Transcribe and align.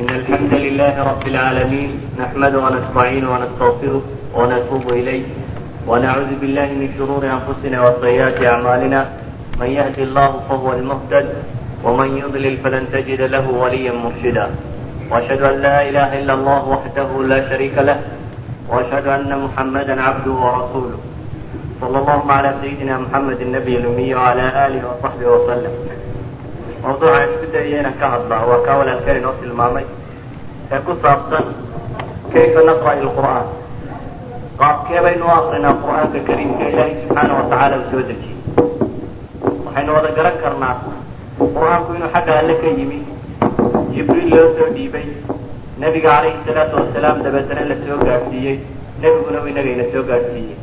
إن 0.00 0.08
الحمد 0.20 0.54
لله 0.64 0.94
رب 1.10 1.24
العالمين 1.32 1.90
نحمده 2.22 2.58
ونستعينه 2.66 3.28
ونستغفره 3.34 4.02
ونتوب 4.38 4.84
إليه 5.00 5.24
ونعوذ 5.90 6.30
بالله 6.40 6.68
من 6.80 6.88
شرور 6.98 7.22
أنفسنا 7.36 7.76
وسيئات 7.86 8.38
أعمالنا 8.52 9.00
من 9.60 9.70
يهد 9.78 9.98
الله 9.98 10.30
فهو 10.48 10.68
المهتد 10.78 11.26
ومن 11.84 12.08
يضلل 12.22 12.54
فلن 12.62 12.84
تجد 12.94 13.20
له 13.34 13.44
وليا 13.62 13.92
مرشدا 14.04 14.46
وأشهد 15.10 15.40
أن 15.50 15.56
لا 15.66 15.76
إله 15.88 16.10
إلا 16.20 16.34
الله 16.38 16.60
وحده 16.74 17.08
لا 17.32 17.38
شريك 17.50 17.76
له 17.88 17.98
وأشهد 18.70 19.06
أن 19.06 19.30
محمدا 19.44 19.94
عبده 20.02 20.32
ورسوله 20.46 20.98
صلى 21.80 21.98
الله 21.98 22.20
على 22.36 22.50
سيدنا 22.62 22.94
محمد 23.04 23.38
النبي 23.40 23.74
الأمي 23.80 24.14
وعلى 24.14 24.44
آله 24.66 24.80
وصحبه 24.90 25.26
وسلم 25.34 25.74
mawduuca 26.82 27.20
isku 27.26 27.46
dayaya 27.52 27.80
inaan 27.82 27.96
ka 28.00 28.06
hadlaa 28.14 28.46
waa 28.50 28.62
kaa 28.66 28.76
walaalkeen 28.80 29.16
inoo 29.20 29.34
tilmaamay. 29.40 29.86
Ee 30.72 30.80
ku 30.86 30.92
saabsan 31.02 31.44
kayfa 32.32 32.60
naqra'i 32.68 33.00
lqur'aan 33.06 33.46
qaabkee 34.60 35.00
baynu 35.06 35.24
u 35.26 35.30
akrinaa 35.38 35.74
qur'aanka 35.84 36.18
kariimka 36.28 36.64
ilaahay 36.70 36.94
subxaana 37.02 37.32
watacaala 37.40 37.76
uu 37.80 37.90
soo 37.92 38.02
dejiyey. 38.08 38.38
Waxaynu 39.66 39.90
wada 39.96 40.10
garan 40.18 40.36
karnaa 40.44 40.74
qur'aanku 41.56 41.90
inuu 41.98 42.10
xagga 42.14 42.32
alle 42.40 42.54
ka 42.62 42.68
yimi. 42.78 42.98
Jibriil 43.94 44.28
loo 44.34 44.46
soo 44.58 44.68
dhiibay. 44.76 45.06
Nebiga 45.80 46.10
calayhi 46.14 46.38
salaatu 46.46 46.74
wasalaam 46.82 47.16
dabeetana 47.24 47.62
la 47.70 47.76
soo 47.86 47.98
gaadhsiiyey. 48.06 48.56
Nebiguna 49.02 49.38
uu 49.42 49.50
inagayna 49.52 49.84
soo 49.92 50.02
gaadhsiiyey. 50.10 50.56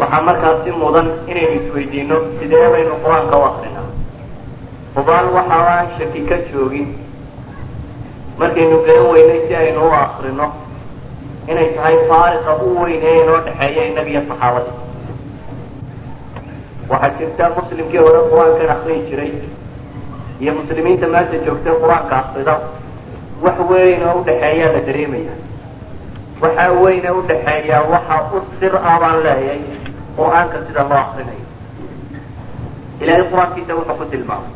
Waxaa 0.00 0.22
markaas 0.28 0.58
si 0.64 0.70
mudan 0.80 1.08
inaynu 1.30 1.54
isweydiino 1.62 2.16
sidee 2.38 2.66
baynu 2.74 2.94
qur'aanka 3.04 3.36
u 3.42 3.44
akrinaa 3.50 3.75
hubaal 4.96 5.26
waxa 5.36 5.58
aan 5.72 5.86
shaki 5.98 6.20
ka 6.28 6.36
joogin. 6.52 6.88
Markaynu 8.38 8.78
garan 8.86 9.06
weynay 9.12 9.40
si 9.48 9.54
aynu 9.54 9.80
u 9.88 9.92
akrino 9.92 10.46
inay 11.48 11.68
tahay 11.76 11.96
faariqa 12.08 12.52
u 12.64 12.80
weyn 12.82 13.00
ee 13.10 13.16
inoo 13.22 13.38
dhexeeya 13.46 13.82
innaga 13.90 14.20
saxaabada. 14.28 14.72
Waxaa 16.90 17.14
jirta 17.18 17.44
muslimkii 17.56 17.98
hore 18.04 18.20
qur'aankan 18.30 18.70
akriyi 18.76 19.02
jiray 19.10 19.32
iyo 20.40 20.52
muslimiinta 20.58 21.06
maanta 21.14 21.36
joogtay 21.46 21.74
qur'aanka 21.82 22.14
akrida 22.22 22.54
wax 23.44 23.58
weyn 23.70 24.02
oo 24.08 24.14
udhexeeyaa 24.20 24.72
la 24.76 24.80
dareemaya. 24.88 25.34
Waxa 26.42 26.64
weyn 26.82 27.02
ee 27.08 27.14
udhexeeya 27.20 27.76
waxa 27.92 28.16
u 28.36 28.44
sir 28.60 28.72
ah 28.90 28.96
baan 29.02 29.18
leeyay 29.26 29.60
qur'aanka 30.18 30.56
sida 30.68 30.82
loo 30.90 30.98
akrinayo 31.04 31.44
ilahay 33.02 33.24
qur'aankiisa 33.32 33.72
wuxuu 33.78 33.96
ku 34.00 34.04
tilmaamay 34.12 34.52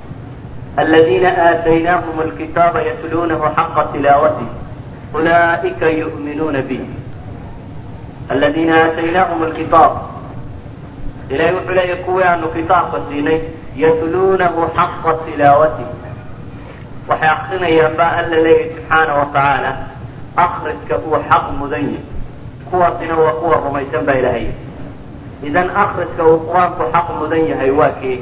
الذين 0.80 1.26
آتيناهم 1.26 2.18
الكتاب 2.22 2.74
يتلونه 2.90 3.42
حق 3.58 3.94
تلاوته 3.94 4.48
أولئك 5.16 5.82
يؤمنون 5.82 6.62
به 6.62 6.84
الذين 8.32 8.70
آتيناهم 8.74 9.44
الكتاب 9.44 9.92
إلهي 11.32 11.54
وحلي 11.56 11.96
كوي 12.06 12.24
أنه 12.24 12.48
كتاب 12.58 12.84
قسيني 12.94 13.40
يتلونه 13.76 14.56
حق 14.78 15.04
تلاوته 15.26 15.88
waxay 17.10 17.30
akrinayaan 17.30 17.94
baa 18.00 18.18
alla 18.20 18.38
leeyahy 18.46 18.74
subxaana 18.76 19.14
watacaala 19.20 19.72
akriska 20.46 20.96
uu 21.06 21.18
xaq 21.30 21.46
mudan 21.60 21.84
yahy 21.94 22.02
kuwaasina 22.70 23.16
waa 23.16 23.32
kuwa 23.40 23.56
rumaysan 23.66 24.06
baa 24.10 24.18
ilahay 24.20 24.48
idan 25.48 25.70
akriska 25.84 26.24
uu 26.26 26.40
qur-aanku 26.50 26.84
xaq 26.94 27.08
mudan 27.22 27.44
yahay 27.52 27.70
waa 27.80 27.94
kee 28.02 28.18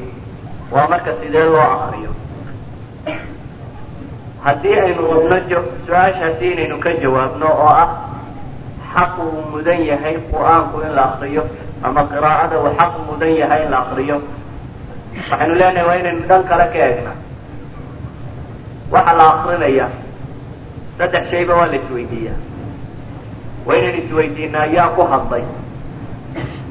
waa 0.71 0.87
marka 0.91 1.11
sidee 1.23 1.45
loo 1.53 1.63
akriyo 1.75 2.06
haddii 4.48 4.76
aynu 4.84 5.02
rabno 5.12 5.36
su'aashaasi 5.86 6.44
inaynu 6.52 6.76
ka 6.84 6.90
jawaabno 7.02 7.46
oo 7.64 7.68
ah 7.84 7.88
xaq 8.94 9.12
uu 9.24 9.42
mudan 9.52 9.80
yahay 9.90 10.16
qur'aanku 10.32 10.76
in 10.86 10.92
la 10.96 11.02
akriyo 11.12 11.42
ama 11.86 12.02
qiraa'ada 12.12 12.56
uu 12.64 12.72
xaq 12.80 12.92
mudan 13.08 13.32
yahay 13.40 13.60
in 13.64 13.70
la 13.74 13.78
akriyo 13.84 14.16
waxaynu 15.30 15.54
leenahay 15.60 15.84
waa 15.88 15.96
inaynu 16.02 16.22
dhan 16.30 16.42
kale 16.50 16.64
ka 16.72 16.78
eegna. 16.86 17.12
Waxa 18.92 19.12
la 19.18 19.24
akrinaya 19.34 19.86
saddex 20.98 21.24
shayba 21.30 21.52
waa 21.58 21.66
la 21.72 21.76
isweydiiyaa. 21.80 22.38
Waa 23.66 23.76
inaynu 23.80 23.98
isweydiinaa 24.04 24.66
yaa 24.76 24.88
ku 24.96 25.02
hadlay. 25.12 25.44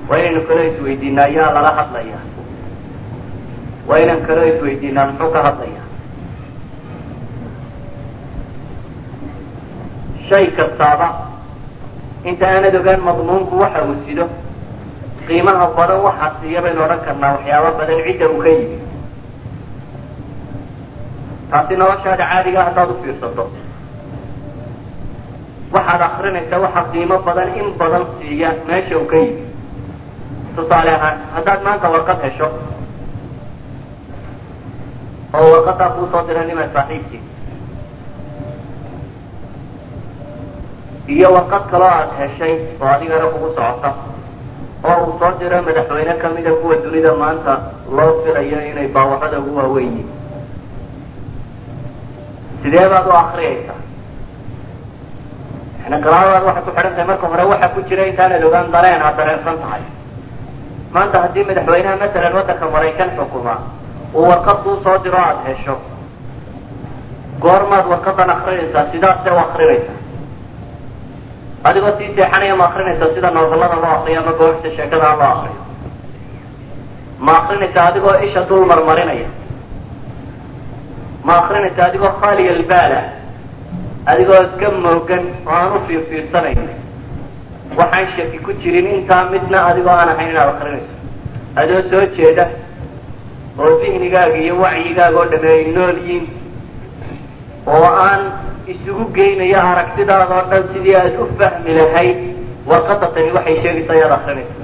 Waa 0.10 0.18
inaynu 0.20 0.42
kaloo 0.48 0.66
isweydiinaa 0.74 1.28
yaa 1.38 1.52
lala 1.56 1.72
hadlaya 1.80 2.20
waa 3.88 4.00
inaan 4.04 4.22
kaloo 4.28 4.48
isweydiinaa 4.54 5.06
muxuu 5.12 5.32
ka 5.36 5.40
hadlaya 5.48 5.77
shay 10.30 10.46
kastaaba. 10.58 11.08
Inta 12.30 12.46
aanad 12.50 12.76
ogaan 12.80 13.02
madmuunku 13.08 13.54
waxa 13.64 13.82
uu 13.88 13.96
sido. 14.06 14.26
Qiimaha 15.28 15.66
badan 15.78 16.00
waxaa 16.08 16.32
siiya 16.42 16.60
baynu 16.66 16.82
odhan 16.86 17.02
karnaa 17.06 17.32
waxyaaba 17.36 17.70
badan 17.80 18.00
cidda 18.06 18.26
uu 18.34 18.42
ka 18.44 18.50
yimi 18.58 18.78
taasi 21.52 21.74
noloshaada 21.80 22.26
caadiga 22.32 22.62
haddaad 22.68 22.90
u 22.92 22.96
fiirsato. 23.04 23.44
Waxaad 25.76 26.02
akrinaysa 26.08 26.56
waxa 26.64 26.82
qiimo 26.92 27.18
badan 27.28 27.50
in 27.60 27.68
badan 27.80 28.04
siiya 28.20 28.50
meesha 28.68 28.96
uu 29.00 29.06
ka 29.12 29.18
yimi 29.24 29.44
tusaale 30.56 30.92
ahaan 30.98 31.18
haddaad 31.36 31.60
maanta 31.66 31.88
warqad 31.94 32.20
hesho 32.26 32.48
oo 35.38 35.48
warqadaa 35.54 35.90
kuusoo 35.96 36.24
dira 36.28 36.44
nima 36.50 36.66
saaxiibkii 36.74 37.22
iyo 41.14 41.28
warqad 41.36 41.64
kaloo 41.72 41.88
aada 41.96 42.14
heshay 42.20 42.54
oo 42.82 42.88
adigana 42.96 43.26
kugu 43.34 43.50
socota. 43.56 43.90
Oo 44.88 44.98
uu 45.06 45.20
soo 45.20 45.32
diro 45.40 45.58
madaxweyne 45.68 46.14
kamida 46.22 46.52
kuwa 46.62 46.76
dunida 46.84 47.12
maanta 47.22 47.54
loo 47.98 48.12
filayo 48.24 48.60
inay 48.72 48.88
baawarada 48.96 49.40
ugu 49.40 49.58
waaweyn 49.60 49.92
yihiin 49.98 50.10
sidee 52.64 52.88
baad 52.94 53.08
u 53.08 53.12
akriyaysaa 53.24 53.80
yani 55.84 55.98
qiraadaad 56.04 56.44
waxay 56.48 56.64
ku 56.66 56.72
xidhan 56.76 56.94
tahay 56.96 57.06
marka 57.10 57.28
hore 57.32 57.44
waxa 57.52 57.68
ku 57.74 57.80
jira 57.90 58.04
intaanad 58.12 58.44
ogaan 58.48 58.72
dareen 58.76 59.02
aad 59.08 59.16
dareensan 59.20 59.58
tahay. 59.64 59.82
Maanta 60.94 61.18
haddii 61.24 61.44
madaxweynaha 61.50 61.96
masalan 62.04 62.34
waddanka 62.38 62.66
maraykan 62.76 63.10
xukuma. 63.18 63.56
Uu 64.18 64.26
warqad 64.32 64.58
kuu 64.64 64.76
soo 64.84 64.98
diro 65.04 65.18
aada 65.18 65.42
hesho. 65.48 65.76
Goormaad 67.44 67.86
warqadan 67.92 68.30
akrinaysaa 68.36 68.86
sidaasee 68.92 69.32
u 69.36 69.40
akrinaysaa 69.46 69.97
adigoo 71.70 71.94
sii 71.98 72.10
seexanaya 72.16 72.56
ma 72.60 72.66
akrinaysaa 72.70 73.14
sida 73.16 73.30
nooballada 73.36 73.76
loo 73.84 73.94
akriyo 73.98 74.20
ama 74.22 74.32
goobta 74.40 74.70
sheekada 74.76 75.10
loo 75.20 75.30
akriyo? 75.36 75.62
Ma 77.26 77.32
akrinaysaa 77.42 77.86
adigoo 77.92 78.16
isha 78.28 78.42
dul 78.50 78.66
marmarinaya? 78.72 79.30
Ma 81.26 81.34
akrinaysaa 81.42 81.86
adigoo 81.90 82.12
khaaliya 82.22 82.52
albaala? 82.58 83.02
Adigoo 84.12 84.42
iska 84.48 84.68
moogan 84.86 85.24
oo 85.48 85.54
aan 85.60 85.72
u 85.78 85.80
fiirfiirsanayn? 85.88 86.62
Waxaan 87.80 88.08
shaki 88.16 88.38
ku 88.46 88.52
jirin 88.62 88.88
intaa 88.96 89.24
midna 89.34 89.60
adigoo 89.70 89.96
aan 90.00 90.10
ahayn 90.14 90.30
inaad 90.32 90.50
akrinayso. 90.54 90.94
Adoo 91.62 91.82
soo 91.90 92.06
jeeda 92.18 92.46
oo 93.60 93.72
dihnigaaga 93.82 94.38
iyo 94.44 94.54
wacyigaaga 94.64 95.18
oo 95.20 95.26
dhame 95.32 95.50
ay 95.58 95.64
nool 95.76 95.98
oo 97.76 97.88
aan 98.08 98.22
isugu 98.74 99.04
geynayo 99.16 99.60
aragtidaada 99.72 100.26
oo 100.36 100.44
dhan 100.52 100.64
sidii 100.74 100.96
aad 101.02 101.16
u 101.24 101.26
fahmi 101.40 101.72
lahayd 101.80 102.18
warqada 102.70 103.08
tani 103.16 103.32
waxay 103.38 103.56
sheegaysaa 103.64 103.96
ayaad 103.98 104.14
akrinaysa 104.18 104.56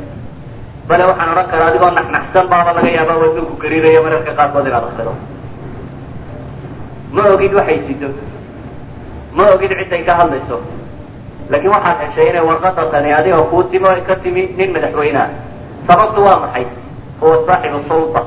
bale 0.90 1.04
waxaan 1.10 1.30
odhan 1.34 1.48
karaa 1.52 1.68
adigoo 1.72 1.92
naxnaxsan 2.00 2.46
baaba 2.52 2.72
laga 2.78 2.90
yaaba 2.98 3.14
wadunku 3.24 3.54
gariiraya 3.64 4.00
mararka 4.06 4.32
qaarkood 4.40 4.68
inaad 4.70 4.86
akrido 4.90 5.14
ma 7.16 7.24
ogid 7.34 7.54
waxay 7.60 7.80
sido? 7.88 8.10
Ma 9.38 9.44
ogid 9.56 9.72
cidday 9.80 10.02
ka 10.08 10.14
hadlayso? 10.20 10.58
Laakiin 11.52 11.72
waxaad 11.76 11.98
heshay 12.04 12.28
inay 12.32 12.44
warqada 12.50 12.84
tani 12.94 13.10
adiga 13.20 13.42
kuu 13.52 13.64
timi 13.72 13.86
o 13.86 13.94
ka 14.08 14.16
timi 14.24 14.44
nin 14.58 14.70
madaxweyneah 14.76 15.30
sababtu 15.88 16.20
waa 16.28 16.40
maxay? 16.44 16.66
Huwa 17.22 17.38
saaxibu 17.48 17.80
sulta. 17.90 18.22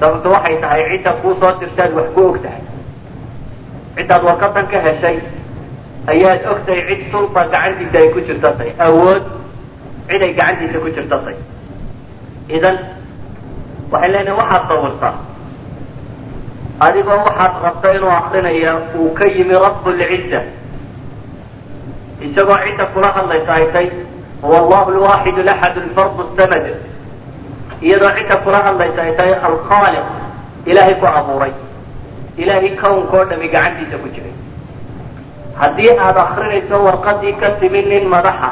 Sababtu 0.00 0.28
waxay 0.34 0.56
tahay 0.62 0.82
cidda 0.90 1.12
kuu 1.22 1.34
soo 1.40 1.52
dirtaad 1.60 1.92
wax 1.98 2.08
ku 2.14 2.22
og 2.30 2.38
tahay 2.44 2.60
ciddaad 3.96 4.22
warqadan 4.28 4.66
ka 4.72 4.78
heshay 4.86 5.16
ayaad 6.12 6.40
ogtahay 6.52 6.82
cid 6.88 7.00
sulta 7.12 7.40
gacantiisa 7.52 7.96
ay 8.02 8.08
ku 8.14 8.20
jirtatay. 8.28 8.70
Awood 8.86 9.22
cid 10.08 10.22
ay 10.26 10.32
gacantiisa 10.38 10.78
ku 10.84 10.88
jirtatay. 10.96 11.36
Idan 12.56 12.76
waxay 13.92 14.10
leenahay 14.12 14.36
waxaad 14.40 14.62
sawirtaa 14.70 15.14
adigoo 16.86 17.20
waxaad 17.28 17.52
rabta 17.64 17.88
inuu 17.96 18.10
akrinaya 18.18 18.72
uu 18.98 19.14
ka 19.18 19.24
yimi 19.34 19.54
rablcizza 19.64 20.40
isagoo 22.26 22.58
cidda 22.64 22.84
kula 22.92 23.08
hadlaysa 23.16 23.52
ay 23.58 23.66
tay 23.74 23.86
huwa 24.42 24.58
allahu 24.62 24.90
lwaxid 24.98 25.36
laxad 25.48 25.74
lfard 25.86 26.18
samad 26.38 26.64
iyadoo 27.86 28.10
cidda 28.18 28.36
kula 28.44 28.58
hadlaysa 28.66 29.00
ay 29.06 29.12
tahay 29.18 29.34
alkhaaliq 29.48 30.06
ilaahay 30.70 30.94
ku 31.00 31.06
abuuray 31.06 31.52
ilaahay 32.42 32.72
kownka 32.82 33.14
oo 33.18 33.24
dhami 33.30 33.48
gacantiisa 33.54 33.96
ku 34.02 34.08
jiray 34.14 34.34
haddii 35.60 35.90
aada 36.04 36.20
akrinayso 36.28 36.76
warqadii 36.86 37.34
ka 37.40 37.48
timi 37.60 37.82
nin 37.90 38.04
madaxa 38.14 38.50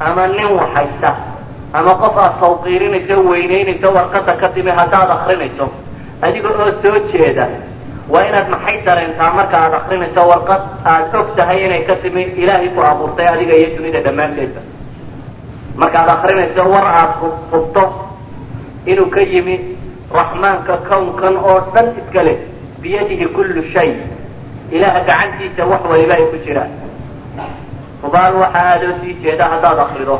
ama 0.00 0.26
nin 0.26 0.48
waxaysta 0.60 1.10
ama 1.78 1.92
qof 2.02 2.16
aad 2.24 2.34
tawqiirinayso 2.42 3.14
weyneynayso 3.30 3.88
warqada 3.96 4.32
ka 4.42 4.48
timi 4.54 4.70
haddaad 4.70 5.10
akrinayso 5.16 5.66
adiga 6.22 6.48
oo 6.48 6.70
soo 6.82 6.98
jeeda 7.12 7.46
waa 8.12 8.22
inaad 8.28 8.48
maxay 8.54 8.76
dareentaa 8.86 9.30
marka 9.38 9.56
aad 9.64 9.74
akrinayso 9.80 10.20
warqad 10.32 10.62
aad 10.92 11.14
og 11.20 11.28
tahay 11.36 11.64
inay 11.66 11.82
ka 11.88 11.94
timi 12.02 12.22
ilaahay 12.42 12.68
ku 12.76 12.80
abuurtay 12.90 13.26
adiga 13.34 13.54
iyo 13.60 13.68
dunida 13.76 14.00
dhammaanteedba 14.06 14.60
markaad 15.82 16.08
akrinayso 16.16 16.62
war 16.74 16.86
aad 17.00 17.12
hubto 17.52 17.84
inuu 18.86 19.10
ka 19.14 19.20
yimi 19.32 19.56
raxmaanka 20.18 20.74
kownkan 20.88 21.36
oo 21.36 21.58
dhan 21.74 21.86
iska 22.00 22.22
leh 22.28 22.38
biyadihi 22.84 23.26
kullu 23.32 23.62
shay 23.72 23.90
ilaah 24.76 24.94
gacantiisa 25.08 25.62
wax 25.72 25.80
waliba 25.90 26.14
ay 26.20 26.24
ku 26.32 26.36
jiraan 26.44 26.72
hubaal 28.04 28.34
waxa 28.44 28.60
aadoo 28.70 28.94
sii 29.00 29.14
jeeda 29.24 29.44
haddaad 29.52 29.78
akrido 29.84 30.16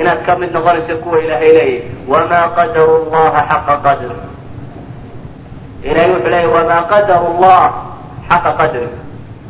inaad 0.00 0.20
ka 0.26 0.38
mid 0.38 0.50
noqonayso 0.54 0.94
kuwa 1.02 1.18
ilaahay 1.24 1.50
leeyahy 1.58 1.82
wamaa 2.12 2.46
qadaru 2.58 2.96
llaha 3.10 3.40
xaqa 3.50 3.74
qadri 3.86 4.14
ilahay 5.88 6.10
wuxuu 6.14 6.30
leeyahy 6.30 6.50
wamaa 6.56 6.82
qadaru 6.92 7.28
llah 7.42 7.64
xaqa 8.30 8.50
qadri 8.60 8.88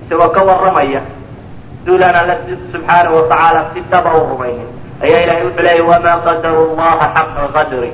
isagoo 0.07 0.31
ka 0.37 0.41
warramaya 0.49 1.03
duulaan 1.85 2.17
alla 2.21 2.35
subxaanahu 2.73 3.15
watacaala 3.21 3.61
si 3.75 3.81
dhaba 3.93 4.11
u 4.17 4.25
rumaynin 4.33 4.69
ayaa 5.05 5.21
ilahay 5.25 5.43
wuxuu 5.47 5.65
leeyahy 5.69 5.85
wamaa 5.93 6.17
qadaru 6.27 6.63
llaha 6.79 7.07
xaqa 7.17 7.45
qadri 7.57 7.91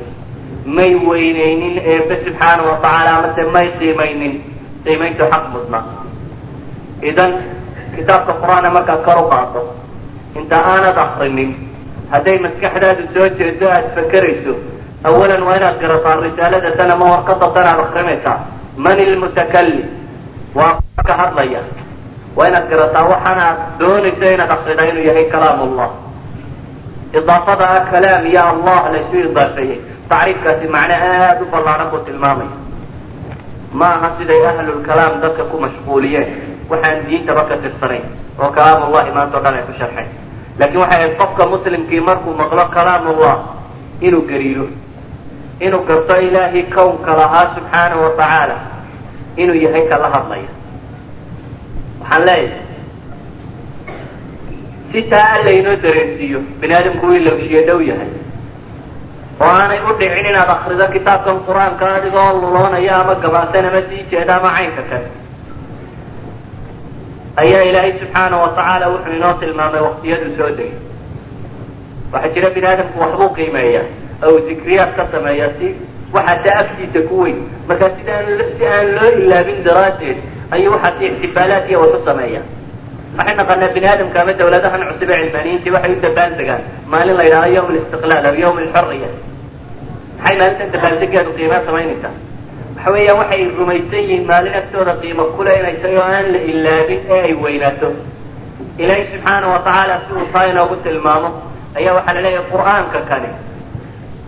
may 0.67 0.93
weyneynin 1.09 1.79
eebe 1.93 2.15
subxaanahu 2.25 2.69
watacaala 2.73 3.11
amase 3.19 3.43
may 3.55 3.69
qiimaynin. 3.79 4.35
Qiimayntu 4.85 5.25
xaq 5.33 5.45
mudna. 5.53 5.81
Idan 7.11 7.33
kitaabka 7.97 8.33
qur'aana 8.43 8.69
markaad 8.77 9.01
kor 9.07 9.19
u 9.25 9.29
qaado 9.33 9.61
inta 10.39 10.57
aanad 10.71 10.99
akrinin 11.05 11.51
hadday 12.13 12.39
maskaxdaadu 12.45 13.03
soo 13.15 13.29
jeedo 13.39 13.67
aada 13.75 13.89
fakerayso 13.97 14.55
awalan 15.09 15.43
waa 15.47 15.57
inaad 15.61 15.77
garataa 15.83 16.17
risaalada 16.25 16.71
tan 16.79 16.91
ama 16.95 17.05
warqada 17.13 17.47
tan 17.55 17.67
aad 17.71 17.81
akrinaysaa 17.87 18.37
man 18.85 18.97
ilmutakalim 19.07 19.87
waa 20.59 20.81
ka 21.09 21.15
hadlaya. 21.21 21.61
Waa 22.37 22.47
inaad 22.51 22.67
garataa 22.73 23.05
waxaana 23.13 23.43
aad 23.51 23.59
doonayso 23.79 24.27
inaad 24.35 24.53
akridaa 24.57 24.89
inuu 24.91 25.05
yahay 25.09 25.27
kalaam 25.35 25.61
allah 25.67 25.89
idaafada 27.19 27.65
ah 27.77 27.83
kalaam 27.93 28.23
ya 28.37 28.43
allah 28.53 28.81
laysu 28.95 29.17
idaafeeyey 29.31 29.79
tacriifkaasi 30.15 30.67
macne 30.77 30.95
aada 30.97 31.43
u 31.43 31.51
ballaaran 31.53 31.91
buu 31.93 32.03
tilmaamaya 32.07 32.53
ma 33.81 33.87
aha 33.99 34.09
siday 34.19 34.43
ahlulkalaam 34.51 35.15
dadka 35.23 35.45
ku 35.51 35.57
mashquuliyeen. 35.67 36.29
Waxaan 36.71 37.05
diintaba 37.07 37.43
ka 37.49 37.57
tirsanayn 37.63 38.05
oo 38.41 38.49
kalaam 38.57 38.81
ullahi 38.89 39.11
maanta 39.17 39.37
o 39.39 39.41
dhan 39.45 39.55
ay 39.59 39.65
ku 39.69 39.73
sharxeen 39.79 40.09
laakiin 40.59 40.81
waxay 40.83 40.99
ahayd 41.01 41.17
qofka 41.21 41.45
muslimkii 41.55 42.01
markuu 42.09 42.33
maqlo 42.41 42.65
kalaam 42.77 43.05
ullah 43.13 43.37
inuu 44.01 44.23
gariiro 44.31 44.67
inuu 45.61 45.83
garto 45.89 46.15
ilaahay 46.27 46.63
kownka 46.77 47.13
lahaa 47.21 47.47
subxaanahu 47.57 48.03
watacaala 48.07 48.57
inuu 49.43 49.59
yahay 49.67 49.85
kala 49.93 50.09
hadlaya. 50.15 50.51
Waxaan 52.01 52.23
leeyahay 52.29 52.63
si 54.93 55.03
taa 55.13 55.29
alla 55.37 55.51
inoo 55.61 55.77
dareensiiyo 55.85 56.41
bini 56.61 56.75
aadamku 56.75 57.07
uu 57.07 57.17
ilowshiye 57.21 57.61
dhow 57.69 57.81
yahay 57.91 58.09
oo 59.43 59.51
aanay 59.59 59.81
u 59.89 59.93
dhicin 59.99 60.27
inaad 60.31 60.51
akrido 60.57 60.87
kitaabkan 60.95 61.39
qur'aanka 61.49 61.85
adigoo 61.97 62.31
luloonaya 62.41 62.93
ama 63.03 63.15
gabasan 63.23 63.65
ama 63.71 63.81
sii 63.89 64.03
jeeda 64.11 64.35
ama 64.39 64.51
caynka 64.57 64.83
kale. 64.91 65.09
Ayaa 67.43 67.63
ilaahay 67.69 67.93
subxaana 68.01 68.37
watacaala 68.43 68.87
wuxuu 68.93 69.13
inoo 69.19 69.33
tilmaamay 69.41 69.81
waktiyadu 69.89 70.27
soo 70.39 70.51
degay. 70.59 70.73
Waxaa 72.13 72.33
jira 72.35 72.51
bini 72.55 72.67
aadamku 72.71 72.97
waxbuu 73.03 73.31
qiimeeya 73.37 73.83
oo 74.27 74.37
zikriyaad 74.49 74.93
ka 74.97 75.05
sameeya 75.13 75.47
si 75.59 75.67
waxaa 76.17 76.39
taa 76.45 76.57
aftiisa 76.63 77.01
ku 77.09 77.17
weyn. 77.23 77.39
Marka 77.69 77.87
sidaan 77.97 78.27
si 78.59 78.65
aan 78.75 78.87
loo 78.97 79.11
ilaabin 79.23 79.59
daraaddeed 79.67 80.19
ayuu 80.55 80.73
waxaas 80.77 81.03
ixtifaalaad 81.09 81.65
iyo 81.71 81.79
waxu 81.85 82.01
sameeya 82.09 82.41
waxay 83.19 83.37
naqanaa 83.41 83.73
bini 83.75 83.87
aadamka 83.93 84.19
ama 84.23 84.33
dawladahan 84.41 84.81
cusub 84.91 85.11
ee 85.15 85.19
cilmaaniyiintii 85.25 85.73
waxay 85.77 85.93
u 85.97 86.01
dabaal 86.07 86.33
degaan. 86.41 86.63
Maalin 86.93 87.17
la 87.19 87.25
yidhahdo 87.27 87.51
yawm 87.57 87.69
alistiqlaal 87.73 88.27
aw 88.31 88.35
yawm 88.45 88.57
alxuriya 88.65 89.09
maxay 90.19 90.37
maalintan 90.41 90.69
dabaaldegeedu 90.75 91.31
qiimaa 91.39 91.63
samaynaysaa 91.69 92.13
waxa 92.77 92.91
weeyaan 92.95 93.19
waxay 93.23 93.41
rumaysan 93.59 94.01
yihiin 94.03 94.25
maalin 94.31 94.55
agtooda 94.61 94.93
qiimo 95.03 95.25
kule 95.37 95.53
inay 95.61 95.77
tahay 95.83 95.97
oo 96.01 96.07
aan 96.17 96.27
la 96.35 96.41
ilaabin 96.53 97.01
ee 97.15 97.21
ay 97.29 97.35
weynaato 97.45 97.89
ilaahay 98.83 99.05
subxaana 99.13 99.47
watacaala 99.55 99.95
si 100.07 100.11
uu 100.19 100.27
taa 100.35 100.47
inoogu 100.53 100.77
tilmaamo. 100.85 101.29
Ayaa 101.79 101.95
waxaa 101.99 102.15
la 102.17 102.21
leeyahay 102.27 102.47
qur'aanka 102.53 102.99
kani 103.11 103.31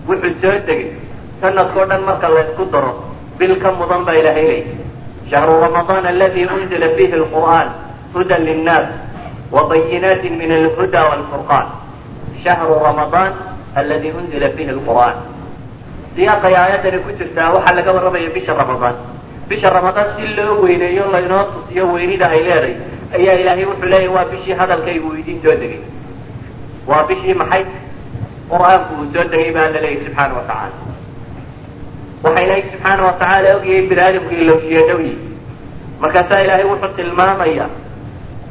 wuxuu 0.09 0.35
soo 0.43 0.55
degay. 0.69 0.83
Sanadkao 1.41 1.85
dhan 1.91 2.03
marka 2.09 2.29
la 2.35 2.41
isku 2.47 2.65
daro 2.73 2.93
bil 3.39 3.55
ka 3.63 3.69
mudan 3.79 4.03
baa 4.07 4.15
ilaahay 4.21 4.47
leeyahy 4.51 4.75
shahru 5.31 5.55
ramadaan 5.65 6.07
aladi 6.13 6.41
unzila 6.57 6.89
fihi 6.97 7.17
lqur'aan 7.23 7.69
hudan 8.17 8.43
linnaas 8.49 8.87
wabayinaatin 9.55 10.35
min 10.41 10.51
alhuda 10.59 11.01
walfurqaan 11.11 11.67
shahru 12.45 12.75
ramadaan 12.89 13.33
aladi 13.81 14.11
unzila 14.19 14.49
fihi 14.57 14.73
lqur'aan 14.79 15.17
siyaaqay 16.17 16.55
aayadani 16.63 16.99
ku 17.07 17.11
jirtaa 17.19 17.53
waxaa 17.57 17.77
laga 17.79 17.91
warramaya 17.97 18.31
bisha 18.37 18.53
ramadaan 18.63 18.97
bisha 19.51 19.69
ramadaan 19.79 20.09
si 20.17 20.25
loo 20.37 20.55
weyneeyo 20.65 21.05
laynoo 21.15 21.45
tusiyo 21.55 21.85
weynida 21.95 22.27
ay 22.35 22.41
leedahay 22.49 22.75
ayaa 23.17 23.35
ilaahay 23.43 23.65
wuxuu 23.71 23.89
leeyahy 23.93 24.09
waa 24.17 24.25
bishii 24.33 24.57
hadalkaygu 24.61 25.09
idiin 25.21 25.39
soo 25.45 25.55
degay 25.63 25.81
waa 26.91 27.05
bishii 27.09 27.35
maxay 27.43 27.65
qur'aanku 28.51 28.93
uu 29.01 29.07
soo 29.15 29.25
degay 29.33 29.51
baa 29.57 29.69
la 29.75 29.81
leeyahy 29.85 30.05
subxaana 30.07 30.35
watacaala 30.41 30.75
waxa 32.25 32.43
ilaahay 32.45 32.63
subxaana 32.73 33.03
watacaala 33.09 33.49
ogyahay 33.59 33.83
bini 33.91 34.03
aadamku 34.07 34.33
yihi 34.35 35.15
markaasaa 36.03 36.41
ilaahay 36.45 36.67
wuxuu 36.73 36.95
tilmaamaya 36.99 37.67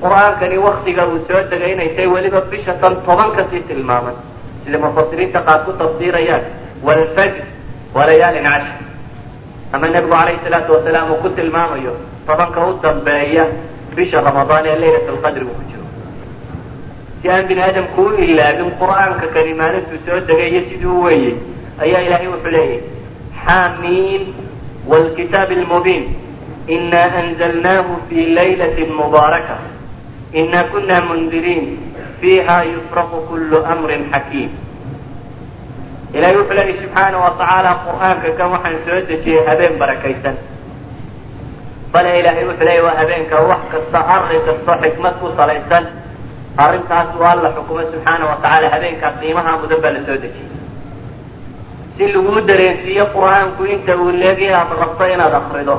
qur'aankani 0.02 0.58
waktiga 0.58 1.08
uu 1.08 1.20
soo 1.28 1.42
degay 1.52 1.72
inay 1.74 1.90
tahay 1.96 2.08
weliba 2.08 2.42
bisha 2.52 2.74
tan 2.82 2.96
toban 3.08 3.32
ka 3.38 3.44
sii 3.52 3.62
tilmaaman. 3.68 4.16
Sida 4.66 4.78
mufasiriinta 4.80 5.40
qaar 5.48 5.66
ku 5.66 5.72
tafsiirayaan 5.80 6.44
walfajr 6.84 7.44
walayaalin 7.96 8.44
cashr. 8.44 8.74
Ama 9.74 9.88
nebigu 9.88 10.12
calayhi 10.12 10.40
salaatu 10.44 10.72
wasalaam 10.76 11.12
uu 11.12 11.22
ku 11.24 11.30
tilmaamayo 11.38 11.94
tobanka 12.28 12.68
u 12.68 12.80
dambeeya 12.84 13.46
bisha 13.96 14.22
ramadaan 14.22 14.66
ee 14.66 14.78
laylat 14.84 15.08
uu 15.10 15.20
ku 15.58 15.64
jiro. 15.70 15.86
Si 17.22 17.30
aan 17.30 17.48
bini 17.48 17.62
aadamku 17.62 18.02
u 18.02 18.14
ilaabin 18.26 18.72
qur'aanka 18.82 19.28
kani 19.34 19.54
maalintuu 19.54 20.00
soo 20.06 20.20
degay 20.28 20.50
iyo 20.52 20.62
sidii 20.70 20.86
u 20.86 21.04
weeyey 21.04 21.36
ayaa 21.84 22.02
ilaahay 22.08 22.28
wuxuu 22.34 22.52
leeyahy 22.58 22.80
xamiim 23.46 24.24
wlkitaab 24.92 25.50
lmubiin 25.62 26.04
ina 26.68 27.02
anzalnahu 27.22 27.94
fi 28.10 28.26
laylati 28.38 28.84
mubaaraka 29.00 29.56
ina 30.42 30.60
kuna 30.72 30.98
mundiriin 31.08 31.64
fiiha 32.22 32.58
yufraqu 32.74 33.18
kulu 33.30 33.58
amrin 33.74 34.04
xakiim 34.14 34.52
ilahay 36.16 36.36
wuxuu 36.40 36.56
leeyahy 36.58 36.80
subxaana 36.84 37.18
watacaala 37.26 37.72
qur'aanka 37.86 38.30
kan 38.38 38.48
waxaan 38.56 38.76
soo 38.88 39.00
dejiyey 39.10 39.42
habeen 39.48 39.74
barakaysan. 39.82 40.36
Bale 41.94 42.12
ilaahay 42.20 42.46
wuxuu 42.50 42.66
leeyahy 42.68 42.86
waa 42.88 42.98
habeenka 43.02 43.36
wax 43.52 43.62
kasta 43.74 44.00
arrin 44.16 44.42
kasto 44.48 44.72
xikmad 44.84 45.14
ku 45.20 45.28
salaysan. 45.40 45.86
Arrintaas 46.64 47.10
uu 47.20 47.26
alla 47.32 47.50
xukumo 47.56 47.82
subxaana 47.92 48.24
watacaala 48.32 48.68
habeenkaa 48.76 49.12
qiimaha 49.20 49.52
mudan 49.62 49.80
baa 49.84 49.92
la 49.96 50.02
soo 50.08 50.18
dejiyey 50.24 50.52
si 51.98 52.04
laguu 52.14 52.40
dareensiiyo 52.50 53.06
qur'aanku 53.16 53.62
inta 53.74 53.94
uu 54.02 54.12
leegay 54.22 54.52
aada 54.60 54.76
rabto 54.84 55.04
inaad 55.14 55.34
akrido 55.42 55.76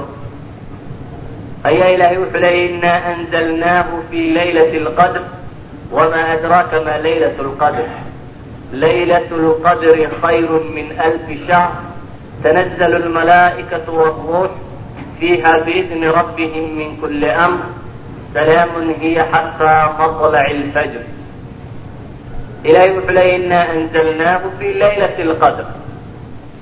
ayaa 1.69 1.91
ilaahay 1.95 2.19
wuxuu 2.23 2.41
leeyahy 2.45 2.69
ina 2.75 2.93
anzalnaahu 3.13 3.97
fi 4.11 4.19
laylati 4.37 4.79
lqadr 4.87 5.23
wama 5.97 6.21
adraaka 6.35 6.77
ma 6.87 6.95
laylat 7.07 7.39
lqadr 7.49 7.87
laylat 8.85 9.31
lqadri 9.47 10.05
khayru 10.23 10.59
min 10.77 10.87
alfi 11.07 11.37
shahr 11.49 11.71
tanazl 12.43 12.93
lmalaa'ikatu 13.07 13.91
wاruux 14.01 14.53
fiiha 15.19 15.53
biidni 15.67 16.07
rabbihim 16.19 16.67
min 16.79 16.91
kuli 17.01 17.31
amr 17.47 17.65
salaamun 18.35 18.89
hiya 19.01 19.25
xataa 19.35 19.97
maطlaci 19.99 20.55
lfajr 20.63 21.03
ilahay 22.69 22.91
wuxuu 22.97 23.17
leeyahy 23.19 23.43
ina 23.45 23.61
anzalnaahu 23.75 24.47
fi 24.59 24.67
laylati 24.83 25.23
lqadr 25.33 25.67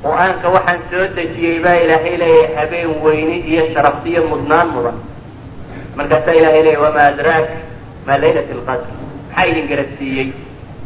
qur'aanka 0.05 0.47
waxaan 0.57 0.81
soo 0.91 1.05
dejiyey 1.17 1.57
baa 1.65 1.77
ilaahay 1.85 2.17
leeyahay 2.23 2.55
habeen 2.59 2.91
weyni 3.05 3.37
iyo 3.51 3.63
sharaftiyo 3.75 4.21
mudnaan 4.33 4.69
mudan 4.75 4.97
markaasaa 5.97 6.35
ilahay 6.41 6.63
leeyahy 6.67 6.83
wama 6.85 7.01
adraak 7.11 7.47
ma 8.07 8.15
laylat 8.23 8.49
lqadr 8.59 8.89
maxaa 9.29 9.47
idin 9.51 9.67
garabsiiyey? 9.71 10.29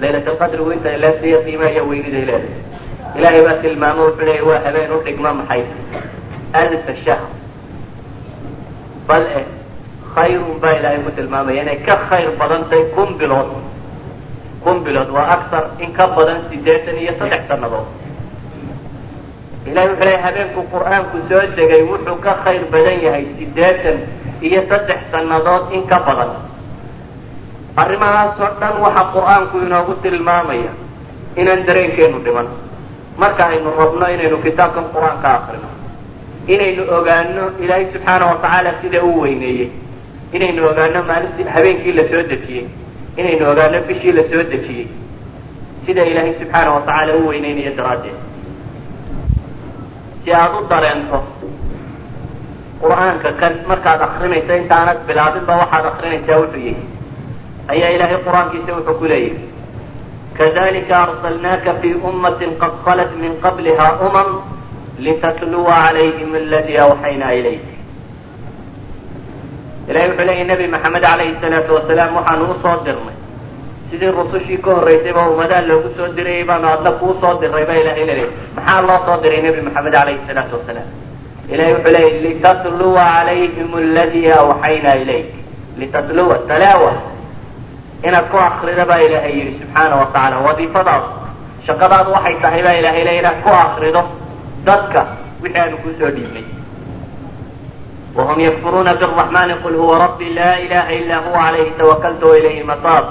Laylat 0.00 0.26
lqadrigu 0.32 0.70
inta 0.76 0.90
leesiyo 1.04 1.38
qiimaha 1.46 1.70
iyo 1.74 1.82
weyniday 1.90 2.24
leedahay 2.30 3.18
ilaahay 3.18 3.42
baa 3.48 3.58
tilmaamo 3.64 4.02
wuxuu 4.08 4.24
leeyahy 4.28 4.46
waa 4.50 4.60
habeen 4.66 4.92
u 4.96 5.00
dhigma 5.06 5.30
maxay? 5.40 5.62
Alfa 6.60 6.92
shahr. 7.04 7.22
Bal 9.08 9.24
eh 9.40 9.46
khayrun 10.14 10.56
baa 10.62 10.74
ilaahay 10.78 11.00
ku 11.06 11.10
tilmaamaya 11.18 11.62
inay 11.64 11.78
ka 11.86 11.94
khayr 12.08 12.30
badan 12.40 12.62
tahay 12.70 12.84
kun 12.94 13.10
bilood. 13.20 13.50
Kun 14.64 14.76
bilood 14.86 15.10
waa 15.16 15.26
aktar 15.36 15.64
in 15.82 15.90
ka 15.98 16.06
badan 16.16 16.38
siddeetan 16.50 16.96
iyo 17.02 17.12
saddex 17.18 17.42
sannadood 17.50 17.86
ilahay 19.70 19.88
wuxuu 19.90 20.04
leeya 20.08 20.20
habeenku 20.26 20.60
qur'aanku 20.74 21.16
soo 21.30 21.44
degay 21.58 21.82
wuxuu 21.90 22.16
ka 22.24 22.32
khayr 22.44 22.62
badan 22.72 22.98
yahay 23.06 23.24
siddeetan 23.38 23.96
iyo 24.46 24.60
saddex 24.70 25.00
sannadood 25.12 25.64
in 25.76 25.82
ka 25.90 25.98
badan. 26.06 26.30
Arrimahaasoo 27.82 28.50
dhan 28.60 28.74
waxa 28.84 29.02
qur'aanku 29.14 29.56
inoogu 29.66 29.94
tilmaamaya 30.02 30.70
inaan 31.40 31.62
dareenkeenu 31.68 32.18
dhiman. 32.24 32.48
Marka 33.22 33.42
aynu 33.52 33.70
rabno 33.80 34.06
inaynu 34.14 34.38
kitaabkan 34.46 34.86
qur'aanka 34.94 35.28
akrino 35.38 35.68
inaynu 36.54 36.82
ogaano 36.98 37.44
ilaahay 37.62 37.86
subxaana 37.94 38.24
watacaala 38.32 38.70
sida 38.82 39.00
uu 39.08 39.20
weyneeyey 39.24 39.68
inaynu 40.36 40.60
ogaano 40.70 40.98
maalintii 41.10 41.46
habeenkii 41.54 41.92
la 41.98 42.04
soo 42.10 42.22
dejiyey 42.30 42.64
inaynu 43.20 43.44
ogaano 43.52 43.78
bishii 43.88 44.12
la 44.18 44.22
soo 44.30 44.42
dejiyey 44.52 44.86
sida 45.86 46.02
ilaahay 46.10 46.34
subxaana 46.40 46.70
watacaala 46.76 47.12
u 47.20 47.28
weyneynayo 47.28 47.72
daraaddeed 47.78 48.16
si 50.24 50.30
aada 50.40 50.56
u 50.60 50.64
dareento 50.72 51.18
qur'aanka 52.82 53.30
kan 53.40 53.52
markaad 53.70 54.00
akrinaysa 54.08 54.52
intaanad 54.62 54.98
bilaabinba 55.08 55.54
waxaad 55.62 55.84
akrinaysaa 55.92 56.40
wuxuu 56.42 56.62
yihi 56.66 56.82
ayaa 57.74 57.90
ilaahay 57.96 58.18
qur'aankiisa 58.26 58.70
wuxuu 58.78 58.98
ku 59.00 59.06
leeyahy 59.12 59.46
kadalika 60.38 60.94
arsalnaaka 61.06 61.70
fi 61.82 61.88
ummatin 62.10 62.52
qad 62.62 62.72
khalat 62.86 63.10
min 63.22 63.32
qabliha 63.44 63.86
umam 64.08 64.28
litatluwa 65.06 65.74
calayhim 65.86 66.30
aladii 66.42 66.78
awxaynaa 66.86 67.32
ilayk. 67.40 67.64
Ilahay 69.90 70.08
wuxuu 70.10 70.26
leeyahy 70.28 70.46
nabi 70.52 70.66
maxamed 70.74 71.02
calayhi 71.08 71.34
salaatu 71.42 71.70
wasalaam 71.78 72.10
waxaanu 72.18 72.44
u 72.52 72.56
soo 72.64 72.76
dirnay 72.86 73.17
sidii 73.90 74.10
rusushii 74.20 74.58
ka 74.64 74.70
horreysayba 74.76 75.22
ummadaha 75.30 75.62
loogu 75.70 75.88
soo 75.96 76.08
dirayay 76.16 76.44
baanu 76.44 76.68
adna 76.74 76.90
kuu 77.00 77.14
soo 77.22 77.34
diray 77.40 77.64
baa 77.68 77.78
ilahay 77.82 78.04
laleeyahy 78.06 78.32
maxaa 78.56 78.80
loo 78.88 78.98
soo 79.06 79.16
diray 79.22 79.40
nebi 79.42 79.60
maxamed 79.66 79.92
calayhi 79.98 80.20
salaatu 80.28 80.54
wasalaam 80.58 80.88
ilahay 81.52 81.72
wuxuu 81.74 81.92
leeyahy 81.96 82.20
litatluwa 82.28 83.02
calayhim 83.16 83.70
aladii 83.82 84.30
awxaynaa 84.40 84.96
ilayk. 85.02 85.28
Litatluwa 85.78 86.36
talaawa 86.50 86.92
inaad 88.08 88.26
ku 88.32 88.36
akrida 88.48 88.84
baa 88.90 89.00
ilaahay 89.06 89.32
yihi 89.38 89.52
subxaana 89.60 89.94
watacaala 90.02 90.36
wadiifadaas 90.46 91.04
shaqadaadu 91.66 92.10
waxay 92.16 92.34
tahay 92.42 92.62
baa 92.66 92.76
ilahay 92.80 93.04
le 93.08 93.12
inaad 93.20 93.38
ku 93.44 93.50
akrido 93.64 94.02
dadka 94.68 95.00
wixii 95.42 95.60
aanu 95.62 95.76
ku 95.84 95.88
soo 96.00 96.10
dhiibnay. 96.16 96.46
Wahum 98.16 98.38
yakfuruuna 98.40 98.92
biraxmani 99.00 99.54
qul 99.62 99.74
huwa 99.80 99.98
rabbi 100.04 100.28
laa 100.38 100.56
ilaha 100.66 100.92
ila 101.00 101.16
huwa 101.24 101.38
calayhi 101.44 101.70
tawakaltu 101.78 102.24
wailayhi 102.30 102.62
mataab 102.70 103.04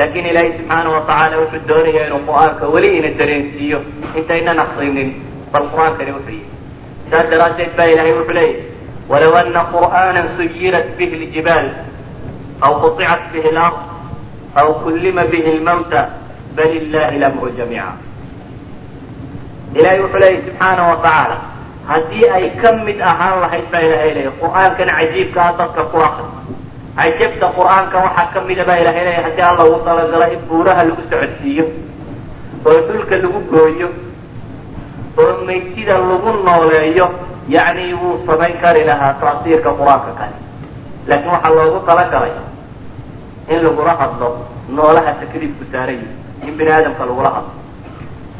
laakin 0.00 0.26
ilaahay 0.30 0.52
subxaana 0.58 0.88
watacaala 0.96 1.34
wuxuu 1.42 1.66
doonaya 1.70 2.02
inuu 2.08 2.22
qur'aanka 2.28 2.64
weli 2.74 2.90
ina 2.98 3.10
dareensiiyo. 3.20 3.78
Intaynan 4.18 4.58
akrinin 4.64 5.08
bal 5.52 5.66
qur'aankani 5.72 6.12
wuxuu 6.16 6.34
yihi 6.38 6.46
saas 7.10 7.26
daraaddeed 7.32 7.72
baa 7.78 7.88
ilahay 7.94 8.12
wuxuu 8.18 8.36
leeyahy 8.38 8.64
walaw 9.12 9.32
ana 9.42 9.62
qur'aana 9.74 10.20
suyirat 10.36 10.86
bihi 10.98 11.16
ljibaal 11.24 11.66
aw 12.66 12.72
quطicat 12.82 13.22
bihi 13.32 13.50
lard 13.58 13.78
aw 14.60 14.68
kullima 14.84 15.22
bihi 15.32 15.50
lmawta 15.58 16.00
bal 16.56 16.70
illahi 16.80 17.18
lamru 17.22 17.48
jamiica. 17.58 17.92
Ilahay 19.78 19.98
wuxuu 20.04 20.20
leeyahy 20.22 20.42
subxaana 20.46 20.82
watacaala 20.90 21.36
haddii 21.90 22.26
ay 22.36 22.44
ka 22.62 22.68
mid 22.86 22.98
ahaan 23.10 23.36
lahayd 23.44 23.66
baa 23.72 23.82
ilahay 23.88 24.10
leeyahy 24.16 24.36
qur'aankan 24.42 24.88
cajiibkaa 24.98 25.50
dadka 25.60 25.82
ku 25.92 25.98
akri 26.08 26.28
cajabta 27.00 27.46
qur'aanka 27.58 27.96
waxaa 28.06 28.26
ka 28.34 28.40
mida 28.48 28.64
baa 28.68 28.76
ilahay 28.82 29.04
leeyahy 29.06 29.24
haddii 29.26 29.46
alla 29.50 29.62
ugu 29.68 29.78
talagalo 29.88 30.26
in 30.34 30.40
buuraha 30.48 30.82
lagu 30.88 31.02
socodsiiyo 31.10 31.64
oo 32.68 32.78
dhulka 32.88 33.14
lagu 33.22 33.40
gooyo 33.52 33.88
oo 35.22 35.32
maytida 35.48 35.94
lagu 36.10 36.30
nooleeyo 36.46 37.06
yacni 37.54 37.94
wuu 38.00 38.16
samayn 38.26 38.54
kari 38.62 38.82
lahaa 38.90 39.14
taasiirka 39.22 39.70
qur'aanka 39.80 40.12
kale. 40.20 40.36
Laakiin 41.08 41.30
waxaa 41.34 41.54
loogu 41.56 41.78
talagalay 41.88 42.32
in 43.52 43.58
lagula 43.64 43.92
hadlo 44.00 44.28
noolaha 44.76 45.12
takliifku 45.20 45.64
saarayi 45.72 46.06
in 46.46 46.52
bini 46.58 46.70
aadamka 46.76 47.04
lagula 47.10 47.30
hadlo. 47.36 47.52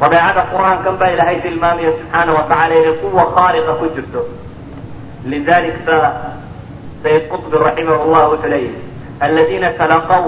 Dabeecada 0.01 0.41
qur'aankan 0.53 0.95
baa 1.01 1.09
ilaahay 1.15 1.37
tilmaamaya 1.45 1.91
subxaana 1.97 2.31
watacala 2.37 2.73
inay 2.79 2.93
kuwa 3.01 3.23
khaaliqa 3.35 3.73
ku 3.79 3.85
jirto. 3.95 4.21
Lidalik 5.31 5.77
ba 7.02 7.08
sayid 7.08 7.28
qطbi 7.30 7.56
raximah 7.58 7.98
llah 8.06 8.24
wuxuu 8.32 8.48
leeyahy 8.48 8.74
aladina 9.20 9.70
talaqw 9.78 10.24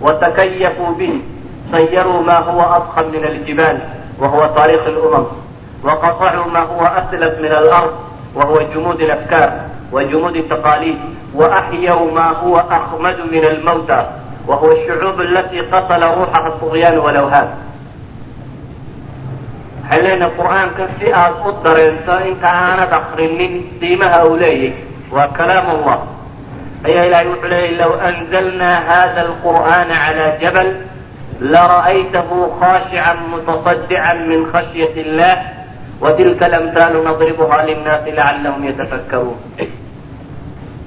watakayafuu 0.00 0.94
bihi 0.98 1.24
sayaruu 1.72 2.22
ma 2.22 2.36
huwa 2.46 2.76
adkam 2.76 3.10
min 3.12 3.24
aljibaal 3.24 3.78
wahuwa 4.20 4.48
taariikh 4.56 4.86
lumam 4.94 5.26
waqaطacuu 5.84 6.50
ma 6.50 6.60
huwa 6.60 6.88
aslaf 7.00 7.40
min 7.40 7.52
alard 7.52 7.92
wahuwa 8.34 8.64
jumuud 8.74 9.00
alafkaar 9.02 9.72
وجمود 9.92 10.36
التقاليد 10.36 10.98
وأحيوا 11.34 12.10
ما 12.12 12.28
هو 12.32 12.54
أخمد 12.56 13.16
من 13.32 13.44
الموتى 13.44 14.06
وهو 14.48 14.72
الشعوب 14.72 15.20
التي 15.20 15.60
قتل 15.60 16.00
روحها 16.08 16.48
الطغيان 16.48 16.98
والأوهام 16.98 17.48
حلين 19.90 20.22
القرآن 20.22 20.68
كفي 20.78 21.14
أقدر 21.14 21.76
أنت 21.90 22.08
إنت 22.08 22.44
أنا 22.44 22.84
تقرن 22.84 23.62
قيمها 25.06 25.22
أولي 25.22 25.32
وكلام 25.32 25.70
الله 25.70 25.98
أي 26.86 27.10
لا 27.10 27.20
يحلي 27.20 27.76
لو 27.76 27.94
أنزلنا 27.94 28.78
هذا 28.92 29.20
القرآن 29.22 29.90
على 29.92 30.38
جبل 30.42 30.76
لرأيته 31.40 32.50
خاشعا 32.60 33.14
متصدعا 33.32 34.14
من 34.14 34.52
خشية 34.52 35.02
الله 35.02 35.42
وتلك 36.00 36.44
الأمثال 36.44 37.04
نضربها 37.04 37.66
للناس 37.66 38.08
لعلهم 38.08 38.64
يتفكرون 38.64 39.36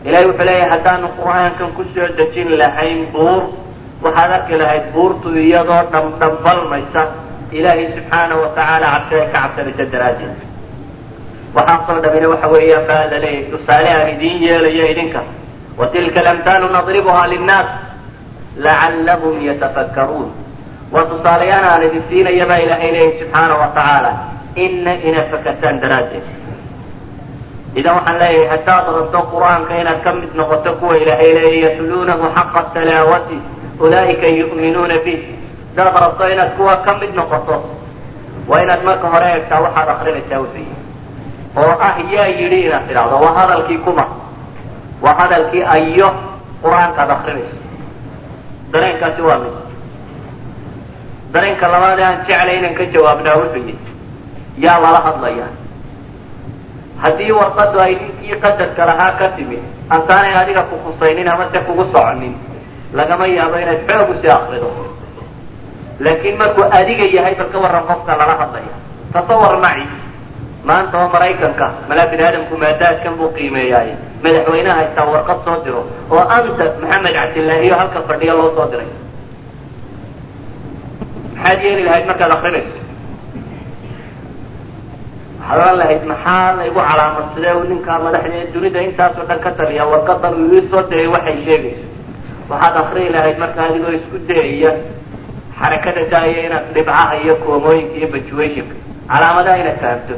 ilahay 0.05 0.25
wuxuu 0.29 0.45
leeyahay 0.45 0.69
haddaanu 0.69 1.07
qur-aankan 1.17 1.73
kusoo 1.73 2.13
dejin 2.17 2.49
lahayn 2.61 3.09
buur 3.09 3.41
waxaad 4.05 4.31
arki 4.37 4.53
lahayd 4.53 4.93
buurtu 4.93 5.33
iyadoo 5.33 5.81
dhambdhambalmaysa 5.93 7.03
ilaahay 7.51 7.87
subxaana 7.97 8.35
watacaala 8.37 8.85
cabsi 8.93 9.15
ay 9.17 9.27
ka 9.33 9.39
cabsanaysa 9.41 9.85
daraaddeed 11.54 11.56
waxaasoo 11.56 12.00
dhamina 12.04 12.28
waxa 12.32 12.48
weeyaan 12.54 12.86
baa 12.88 13.04
la 13.12 13.18
leeyahay 13.24 13.50
tusaale 13.52 13.88
aan 13.96 14.08
idiin 14.14 14.42
yeelayo 14.42 14.84
idinka. 14.92 15.20
Wa 15.78 15.86
tilka 15.86 16.20
alamthaalu 16.20 16.66
nadribuha 16.76 17.22
linnaas 17.32 17.68
lacallahum 18.56 19.36
yatafakkaruun. 19.48 20.30
Waa 20.92 21.04
tusaalayaal 21.10 21.64
aan 21.72 21.82
idin 21.88 22.02
siinaya 22.08 22.46
baa 22.50 22.56
ilaahay 22.64 22.90
leeyahay 22.92 23.18
subxaana 23.20 23.54
watacaala 23.62 24.10
ina 24.64 24.92
ina 25.08 25.22
fakartaan 25.32 25.80
daraaddeed. 25.82 26.26
Idan 27.78 27.94
waxaan 27.98 28.18
leeyahay 28.22 28.48
haddaad 28.52 28.86
rabto 28.98 29.20
qur'aanka 29.32 29.72
inaad 29.82 30.00
ka 30.04 30.10
mid 30.12 30.32
noqoto 30.38 30.70
kuwa 30.80 30.94
ilaahay 31.02 31.30
leeya 31.38 31.60
yatluunahu 31.70 32.24
xaqa 32.36 32.60
talaawati 32.74 33.38
ulaa'ika 33.84 34.26
yu'minuuna 34.40 34.96
bih 35.04 35.20
haddaad 35.76 35.94
rabto 36.04 36.24
inaad 36.34 36.50
kuwa 36.58 36.74
ka 36.86 36.92
mid 37.00 37.12
noqoto 37.18 37.56
waa 38.50 38.62
inaad 38.64 38.82
marka 38.88 39.06
hore 39.12 39.26
eegtaa 39.34 39.60
waxaad 39.66 39.88
akrinaysaa 39.94 40.38
yihi 40.58 40.74
oo 41.56 41.72
ah 41.86 41.94
yaa 42.14 42.26
yidhi 42.38 42.58
inaad 42.66 42.84
tidhaahdo 42.88 43.16
waa 43.24 43.34
hadalkii 43.40 43.78
kuma 43.86 44.04
waa 45.04 45.14
hadalkii 45.20 45.62
ayo 45.76 46.08
qur'aankaad 46.62 47.10
akrinayso 47.16 47.56
dareenkaasi 48.72 49.22
waa 49.22 49.38
mid. 49.42 49.54
Dareenka 51.32 51.66
labaad 51.72 51.98
ee 51.98 52.04
aan 52.06 52.18
jeclay 52.28 52.56
inaan 52.58 52.74
ka 52.78 52.84
jawaabnaa 52.94 53.36
wuxuu 53.40 53.62
yihi 53.66 53.78
yaa 54.64 54.78
lala 54.84 55.00
hadlaya 55.06 55.46
haddii 57.02 57.32
warqadu 57.38 57.78
ay 57.84 57.94
ninkii 58.02 58.34
qadarka 58.44 58.82
lahaa 58.90 59.12
ka 59.18 59.26
timid 59.36 59.62
antaanay 59.94 60.34
adiga 60.42 60.62
ku 60.70 60.76
khusaynin 60.84 61.30
ama 61.32 61.44
se 61.54 61.60
kugu 61.66 61.84
soconin 61.94 62.34
lagama 62.98 63.24
yaabo 63.36 63.56
inaad 63.62 63.80
xoog 63.88 64.10
u 64.10 64.14
sii 64.20 64.30
akrido 64.36 64.68
laakiin 66.04 66.36
markuu 66.40 66.64
adiga 66.78 67.04
yahay 67.16 67.34
bal 67.38 67.48
ka 67.52 67.58
warran 67.64 67.84
qofka 67.90 68.12
lala 68.20 68.34
hadlaya 68.42 68.72
tasawar 69.14 69.54
maci 69.64 69.84
maanta 70.68 70.94
oo 71.02 71.08
maraykanka 71.14 71.66
malaa 71.88 72.06
bini 72.10 72.22
aadamku 72.28 72.54
maadaadkan 72.64 73.14
buu 73.18 73.28
qiimeeyaay 73.36 73.90
madaxweynaha 74.24 74.76
haystaa 74.80 75.06
warqad 75.14 75.38
soo 75.46 75.56
diro 75.64 75.82
oo 76.14 76.22
anta 76.36 76.64
maxamed 76.82 77.14
cabdillaahiyo 77.18 77.74
halka 77.80 78.00
fadhiya 78.08 78.34
loo 78.38 78.50
soo 78.56 78.66
diray. 78.72 78.90
Maxaad 81.36 81.60
yeeli 81.64 81.82
lahayd 81.88 82.06
markaad 82.10 82.32
akrinayso 82.36 82.74
waxaad 85.40 85.60
ohan 85.64 85.76
lahayd 85.80 86.02
maxaa 86.12 86.52
laygu 86.58 86.80
calaamadsadee 86.88 87.54
u 87.60 87.64
ninkaa 87.72 87.98
madaxda 88.06 88.34
ee 88.40 88.46
dunida 88.54 88.80
intaasoo 88.88 89.24
dhan 89.30 89.40
ka 89.44 89.50
taliya 89.58 89.84
warqadan 89.92 90.34
uu 90.42 90.52
ii 90.58 90.68
soo 90.72 90.82
diray 90.90 91.08
waxay 91.14 91.36
sheegayso 91.46 91.84
waxaad 92.50 92.76
akriyi 92.82 93.08
lahayd 93.16 93.36
marka 93.42 93.60
adigoo 93.68 93.92
isku 93.98 94.16
dayaya 94.28 94.72
xarakada 95.60 96.02
daaya 96.12 96.38
inaad 96.46 96.66
dhibcaha 96.74 97.14
iyo 97.24 97.34
koomooyinka 97.44 97.94
iyo 98.00 98.08
bajuationka 98.14 98.74
calaamadaha 99.10 99.56
inaad 99.62 99.78
fahamto 99.84 100.14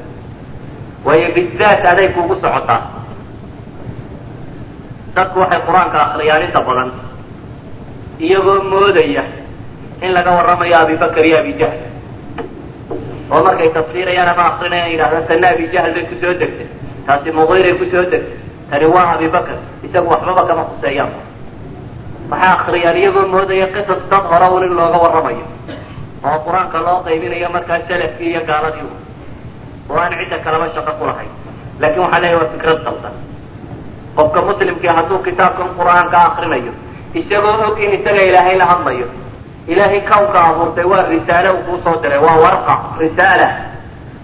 waayo 1.06 1.28
bizaat 1.37 1.82
aday 1.92 2.09
kugu 2.14 2.35
socotaa. 2.42 2.80
Dadku 5.14 5.38
waxay 5.44 5.61
qur'aanka 5.66 5.99
akriyaan 6.06 6.42
inta 6.49 6.61
badan 6.68 6.90
iyagoo 8.18 8.62
moodaya 8.71 9.25
in 10.02 10.11
laga 10.16 10.30
warramayo 10.37 10.76
abibakar 10.82 11.25
iyo 11.26 11.37
abijahl 11.42 11.78
oo 13.32 13.40
markay 13.47 13.68
tafsiirayaan 13.76 14.28
ama 14.32 14.44
akrinayaan 14.56 14.90
yidhahdaan 14.92 15.26
tana 15.28 15.47
abijahl 15.54 15.90
bay 15.94 16.04
ku 16.11 16.14
soo 16.23 16.32
degtay. 16.40 16.66
Taasi 17.06 17.28
mugiray 17.32 17.75
ku 17.80 17.85
soo 17.92 18.04
degtay. 18.09 18.37
Tani 18.71 18.87
waa 18.94 19.14
abibakar 19.16 19.59
isagu 19.85 20.09
waxbaba 20.09 20.42
kama 20.49 20.64
khuseeyaan 20.71 21.12
waxay 22.32 22.52
akriyaan 22.56 22.97
iyagoo 23.02 23.26
moodaya 23.35 23.66
qisas 23.75 24.00
dad 24.11 24.25
hore 24.30 24.47
un 24.56 24.62
in 24.64 24.73
looga 24.78 24.99
warramayo. 25.04 25.44
Oo 26.25 26.38
qur'aanka 26.47 26.78
loo 26.87 26.99
qaybinayo 27.04 27.49
markaa 27.52 27.85
salafkii 27.88 28.30
iyo 28.32 28.40
gaaladii 28.49 28.88
oo 29.90 29.98
aan 30.02 30.12
cidda 30.20 30.38
kalaba 30.44 30.66
shaqo 30.74 30.92
ku 30.98 31.04
lahayn 31.10 31.30
laakin 31.80 32.00
waxaa 32.04 32.20
leeyahy 32.22 32.38
waa 32.42 32.50
fikrad 32.54 32.78
qaldan 32.86 33.14
qofka 34.16 34.40
muslimkii 34.48 34.92
hadduu 34.96 35.18
kitaabkan 35.26 35.68
qur'aanka 35.78 36.16
akrinayo 36.28 36.72
isagoo 37.20 37.56
og 37.68 37.78
in 37.84 37.90
isaga 37.98 38.22
ilaahay 38.30 38.56
la 38.60 38.66
hadlayo 38.72 39.06
ilaahay 39.72 40.00
kawnka 40.10 40.38
abuurtay 40.48 40.84
waa 40.92 41.04
risaale 41.12 41.48
uu 41.56 41.62
kuu 41.66 41.78
soo 41.84 41.96
diray 42.02 42.18
waa 42.26 42.36
warqa 42.44 42.74
risaala. 43.02 43.48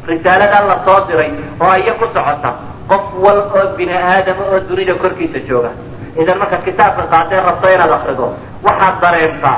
Risaaladan 0.08 0.64
la 0.70 0.76
soo 0.86 1.00
diray 1.08 1.30
oo 1.60 1.74
iya 1.82 1.92
ku 2.00 2.06
socota 2.14 2.50
qof 2.90 3.04
wal 3.24 3.40
oo 3.56 3.64
bini 3.76 3.92
aadama 3.92 4.42
oo 4.52 4.60
dunida 4.68 4.94
korkiisa 5.02 5.38
jooga. 5.48 5.70
Idan 6.20 6.38
markaad 6.40 6.62
kitaabka 6.64 7.02
qaatee 7.12 7.40
rabto 7.46 7.68
inaad 7.74 7.92
akrido 7.96 8.26
waxaad 8.66 8.94
dareentaa 9.02 9.56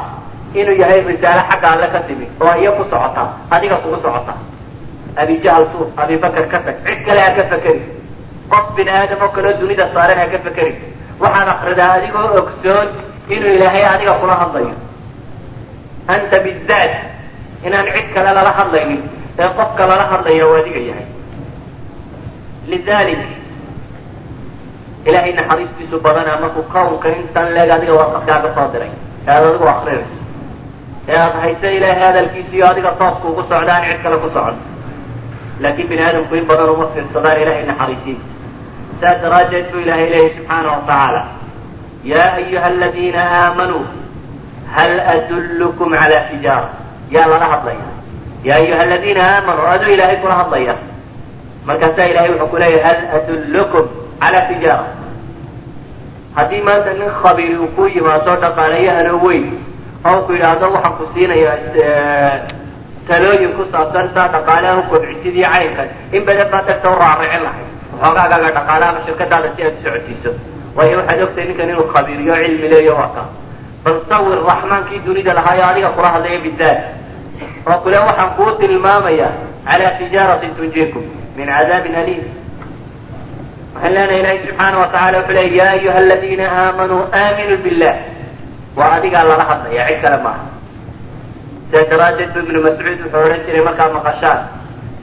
inuu 0.55 0.75
yahay 0.83 1.01
risaale 1.11 1.43
xagga 1.51 1.69
alle 1.75 1.87
ka 1.95 2.01
timi 2.07 2.27
oo 2.45 2.55
iya 2.63 2.71
ku 2.79 2.83
socota 2.91 3.23
adiga 3.51 3.77
kugu 3.83 3.99
socota 4.05 4.35
abijahl 5.17 5.65
tuur 5.73 5.87
abibakar 6.03 6.47
ka 6.53 6.59
tag 6.67 6.77
cid 6.87 7.01
kale 7.07 7.21
ha 7.21 7.31
ka 7.39 7.45
fekeri. 7.53 7.83
Qof 8.53 8.67
bini 8.77 8.91
aadam 8.91 9.23
oo 9.23 9.29
kaleo 9.35 9.53
dunida 9.61 9.87
saaran 9.95 10.19
ha 10.23 10.27
ka 10.33 10.39
fekeri. 10.47 10.73
Waxaad 11.23 11.49
akridaa 11.55 11.91
adigoo 11.97 12.29
ogsoon 12.41 12.89
inuu 13.35 13.53
ilaahay 13.57 13.85
adiga 13.95 14.15
kula 14.21 14.35
hadlayo. 14.43 14.75
Anta 16.15 16.39
bizaat 16.45 16.93
inaan 17.67 17.87
cid 17.95 18.07
kale 18.15 18.31
lala 18.37 18.53
hadlaynin 18.59 19.03
ee 19.39 19.49
qofka 19.59 19.83
lala 19.91 20.05
hadlaya 20.13 20.47
u 20.47 20.55
adiga 20.61 20.81
yahay. 20.89 21.07
Lidalik 22.71 23.23
ilahay 25.09 25.33
naxariistiisu 25.39 25.97
badanaa 26.05 26.41
markuu 26.41 26.63
kawnka 26.73 27.09
intan 27.09 27.49
leeg 27.57 27.71
adiga 27.77 27.93
warqadkaaga 28.01 28.51
soo 28.57 28.69
diray. 28.73 28.91
Ee 29.29 29.31
aad 29.37 29.45
adigu 29.49 29.67
akrinayso 29.75 30.15
ee 31.09 31.17
aada 31.23 31.39
hayse 31.45 31.67
ilaahay 31.77 32.03
hadalkiisiiyo 32.05 32.65
adiga 32.73 32.91
toosku 33.01 33.27
ugu 33.29 33.43
socda 33.51 33.73
aan 33.77 33.85
cid 33.89 34.01
kale 34.05 34.17
ku 34.25 34.29
socon 34.35 34.57
laakin 35.61 35.89
bini 35.89 36.03
aadamku 36.03 36.35
in 36.37 36.45
badan 36.51 36.71
uma 36.75 36.87
fiirsadaan 36.95 37.43
ilahay 37.43 37.65
naxariisiisa 37.71 38.25
saas 39.01 39.23
daraaddeed 39.23 39.67
buu 39.73 39.81
ilahay 39.85 40.07
leeyahy 40.13 40.35
subxaana 40.37 40.69
watacaala 40.77 41.23
ya 42.13 42.25
ayuha 42.41 42.67
aladiina 42.75 43.23
aamanuu 43.41 43.85
hal 44.77 44.95
adullukum 45.15 45.93
cala 45.93 46.21
tijaara 46.31 46.69
yaa 47.17 47.27
lala 47.33 47.47
hadlaya 47.55 47.87
ya 48.45 48.57
ayuha 48.57 48.81
aladiina 48.87 49.21
aamanuu 49.33 49.67
aduu 49.75 49.91
ilaahay 49.97 50.17
kula 50.25 50.35
hadlaya 50.43 50.75
markaasaa 51.67 52.11
ilahay 52.13 52.31
wuxuu 52.35 52.49
ku 52.53 52.57
hal 52.87 53.01
adullukum 53.19 53.85
cala 54.23 54.41
tijaara 54.53 54.87
haddii 56.37 56.63
maanta 56.69 56.93
nin 56.93 57.11
khabiiri 57.23 57.57
uu 57.59 57.69
ku 57.77 57.87
yimaado 57.97 58.37
dhaqaaleeyahano 58.45 59.21
weyn 59.27 59.47
oo 60.09 60.19
ku 60.27 60.33
yidhaahdo 60.33 60.73
waxaan 60.75 60.97
ku 60.99 61.05
siinaya 61.15 61.53
talooyin 63.11 63.53
ku 63.59 63.63
saabsan 63.73 64.07
saa 64.15 64.29
dhaqaalaha 64.35 64.79
u 64.81 64.83
kobcisidii 64.93 65.45
caynkan 65.55 65.89
in 66.17 66.23
badan 66.29 66.49
baa 66.53 66.63
dadka 66.69 66.89
u 66.95 66.97
raaricin 67.03 67.43
lahay 67.47 67.65
waxoogaagaga 67.93 68.49
dhaqaale 68.57 68.85
ama 68.91 69.01
shirkadaada 69.07 69.49
si 69.57 69.61
aad 69.67 69.75
u 69.79 69.83
socodsiiso 69.85 70.31
waayo 70.77 70.97
waxaad 71.01 71.21
ogtahay 71.27 71.47
ninkan 71.51 71.69
inuu 71.73 71.87
khabiiriyo 71.95 72.35
cilmi 72.45 72.69
leeyo 72.73 72.93
waa 73.01 73.11
ka 73.17 73.23
bal 73.85 73.97
sawir 74.11 74.39
raxmaankii 74.51 75.01
dunida 75.07 75.33
lahaayo 75.39 75.63
adiga 75.71 75.89
kula 75.97 76.09
hadlaya 76.15 76.39
bidaat 76.47 76.79
oo 77.71 77.79
kule 77.85 77.99
waxaan 78.09 78.31
kuu 78.37 78.51
tilmaamaya 78.61 79.29
cala 79.69 79.89
tijaaratin 80.01 80.53
tunjiikum 80.59 81.03
min 81.37 81.47
cadaabin 81.57 81.95
aliim 82.03 82.23
waxaan 83.75 83.93
leenahay 83.95 84.21
ilahi 84.23 84.39
subxaana 84.47 84.77
watacala 84.83 85.17
wuxuu 85.19 85.35
leey 85.39 85.57
ya 85.59 85.67
ayuha 85.77 85.99
aladiina 86.05 86.45
aamanuu 86.63 87.03
aaminuu 87.23 87.59
billah 87.65 87.95
waa 88.79 88.91
adigaa 88.97 89.25
lala 89.31 89.45
hadlaya 89.51 89.83
cid 89.89 90.01
kale 90.05 90.19
maaha 90.27 90.43
sidaa 91.71 91.91
daraaddeed 91.91 92.31
bu 92.35 92.39
ibnu 92.45 92.61
mascuud 92.67 92.99
wuxuu 93.05 93.21
odhan 93.25 93.41
jiray 93.47 93.63
markaad 93.69 93.93
maqashaan 93.99 94.41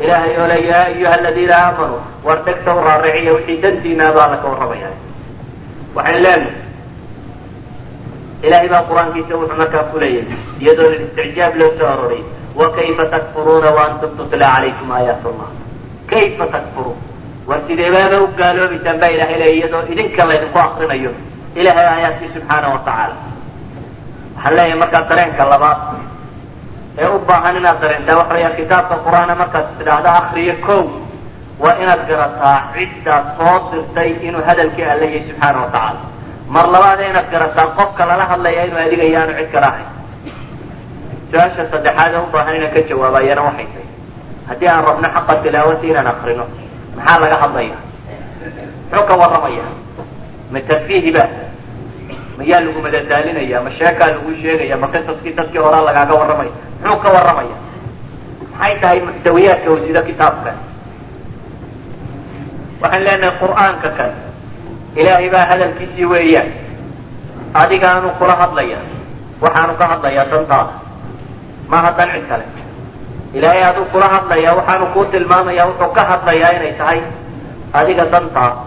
ilahay 0.03 0.34
oo 0.41 0.47
le 0.51 0.58
ya 0.69 0.80
ayuha 0.86 1.13
aladiina 1.19 1.56
aamanuu 1.65 2.01
war 2.27 2.39
dhegta 2.45 2.75
u 2.75 2.82
raariciya 2.88 3.34
wixii 3.38 3.62
dantiinaaba 3.63 4.19
alla 4.25 4.38
ka 4.43 4.47
warramaya 4.51 4.89
waxaan 5.95 6.21
leenahay 6.25 6.56
ilahay 8.47 8.69
baa 8.73 8.84
qur'aankiisa 8.89 9.34
wuxuu 9.41 9.58
markaa 9.62 9.84
kuleeyahay 9.91 10.38
iyadoo 10.62 10.89
isticjaab 10.97 11.53
loo 11.62 11.71
soo 11.80 11.88
aroray 11.93 12.21
wakayfa 12.60 13.06
takfuruuna 13.13 13.69
waantum 13.77 14.12
tutla 14.17 14.47
calaykum 14.56 14.91
aayaat 14.91 15.25
kayfa 16.12 16.45
takfuruun 16.56 16.99
war 17.47 17.60
sideebaaba 17.67 18.17
u 18.25 18.27
gaaloobaysaan 18.41 18.99
baa 19.01 19.12
ilahay 19.15 19.39
leeya 19.41 19.56
iyadoo 19.60 19.84
idinka 19.93 20.27
laydinku 20.30 20.60
akrinayo 20.65 21.12
ilahay 21.56 21.88
aayaadkii 21.93 22.30
subxaana 22.36 22.67
watacaala 22.75 23.15
waxaan 24.36 24.56
leeyahay 24.58 24.80
markaa 24.84 25.03
dareenka 25.10 25.49
labaad 25.53 25.80
ee 27.02 27.08
u 27.16 27.20
baahan 27.30 27.56
inaad 27.62 27.80
dareentaa 27.84 28.16
waxa 28.20 28.34
weya 28.38 28.50
kitaabka 28.60 28.96
qur'aana 29.06 29.34
markaad 29.42 29.66
tidhaahdo 29.80 30.10
akriyo 30.22 30.56
kow 30.68 30.82
waa 31.64 31.76
inaad 31.84 32.02
garataa 32.10 32.58
ciddaa 32.76 33.20
soo 33.38 33.56
dirtay 33.72 34.10
inuu 34.28 34.44
hadalkii 34.50 34.86
alla 34.94 35.06
yahay 35.06 35.22
subxaana 35.30 35.60
watacaala 35.66 36.00
mar 36.56 36.66
labaad 36.76 37.00
inaad 37.12 37.28
garataa 37.34 37.68
qofka 37.80 38.04
lala 38.10 38.26
hadlaya 38.32 38.62
inuu 38.68 38.80
adiga 38.86 39.06
yaanu 39.16 39.34
cid 39.40 39.50
kala 39.54 39.68
ahayn 39.72 39.90
su'aasha 41.32 41.64
saddexaad 41.74 42.14
ee 42.16 42.22
u 42.26 42.30
baahan 42.34 42.56
inaan 42.60 42.74
ka 42.76 42.82
jawaabayana 42.90 43.42
waxay 43.48 43.68
tahay 43.74 43.88
haddii 44.50 44.70
aan 44.74 44.84
rabno 44.90 45.08
xaqa 45.16 45.34
tilaawati 45.44 45.86
inaan 45.92 46.08
akrino 46.14 46.46
maxaa 46.98 47.18
laga 47.24 47.38
hadlaya 47.44 47.78
muxuu 48.90 49.06
ka 49.10 49.14
warramaya 49.22 49.66
ma 50.54 50.60
tarfiihiba 50.70 51.24
mayaa 52.38 52.62
lagu 52.65 52.80
madadaalinaya 52.86 53.58
ma 53.65 53.69
sheekaa 53.78 54.10
lagu 54.13 54.30
sheegaya 54.41 54.76
ma 54.82 54.88
qisaskii 54.93 55.34
dadkii 55.38 55.62
horaa 55.65 55.84
lagaaga 55.88 56.13
warramaya 56.21 56.52
muxuu 56.84 57.00
ka 57.04 57.10
warramaya? 57.15 57.58
Maxay 58.58 58.76
tahay 58.82 59.00
muxtawiyaadka 59.08 59.67
wasido 59.73 60.02
kitaabkan 60.10 60.58
waxaan 62.82 63.04
leenahay 63.06 63.34
qur'aanka 63.41 63.89
kan 63.97 64.12
ilaahay 65.00 65.30
baa 65.34 65.45
hadalkiisii 65.52 66.06
weeyaan 66.13 66.50
adigaanu 67.62 68.10
kula 68.21 68.36
hadlaya 68.41 68.80
waxaanu 69.43 69.73
ka 69.80 69.86
hadlayaa 69.91 70.26
dantaada 70.32 70.73
maaha 71.71 71.89
dan 71.97 72.10
cid 72.15 72.26
kale. 72.30 72.45
Ilaahay 73.38 73.63
aduu 73.69 73.86
kula 73.93 74.08
hadlaya 74.15 74.50
waxaanu 74.58 74.86
kuu 74.93 75.06
tilmaamaya 75.13 75.63
wuxuu 75.69 75.91
ka 75.97 76.02
hadlayaa 76.12 76.52
inay 76.58 76.73
tahay 76.82 77.00
adiga 77.80 78.06
dantaada 78.13 78.58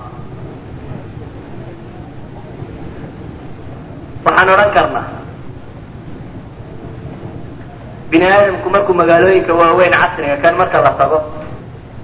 waxaan 4.25 4.49
odhan 4.55 4.71
karnaa. 4.77 5.07
Bini 8.11 8.27
aadamku 8.27 8.69
markuu 8.71 8.95
magaalooyinka 8.95 9.53
waaweyn 9.55 9.93
casriga 9.95 10.37
kan 10.43 10.55
marka 10.59 10.79
la 10.83 10.93
tago 11.01 11.19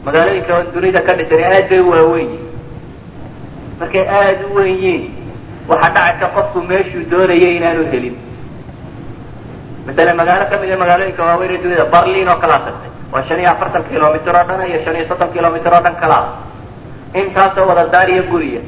magaalooyinka 0.07 0.71
dunida 0.75 1.01
ka 1.07 1.13
dhisan 1.19 1.43
aad 1.51 1.67
bay 1.71 1.81
waaweyn 1.83 2.29
yihiin 2.31 2.47
markay 3.81 4.05
aada 4.09 4.47
u 4.47 4.55
weyn 4.55 4.77
yihiin 4.85 5.13
waxaa 5.69 5.91
dhacaysa 5.97 6.27
qofku 6.37 6.59
meeshuu 6.69 7.05
doonayay 7.11 7.57
inaanu 7.59 7.83
helin. 7.93 8.17
Masalan 9.87 10.17
magaalo 10.21 10.45
ka 10.51 10.57
mid 10.63 10.71
a 10.71 10.77
magaalooyinka 10.83 11.23
waaweyn 11.29 11.51
ee 11.55 11.63
dunida 11.65 11.85
barlin 11.95 12.29
oo 12.33 12.39
kalaa 12.43 12.63
tagtay 12.67 12.91
waa 13.13 13.23
shan 13.29 13.41
iyo 13.43 13.51
afartan 13.51 13.83
kilomitr 13.91 14.31
oo 14.39 14.45
dhan 14.49 14.63
iyo 14.71 14.79
shan 14.85 14.95
iyo 14.97 15.07
soddon 15.11 15.31
kilomitr 15.35 15.73
oo 15.75 15.83
dhan 15.85 15.97
kalaa 16.03 16.25
intaasoo 17.21 17.67
wada 17.69 17.85
daar 17.95 18.09
iyo 18.15 18.23
guriya. 18.31 18.63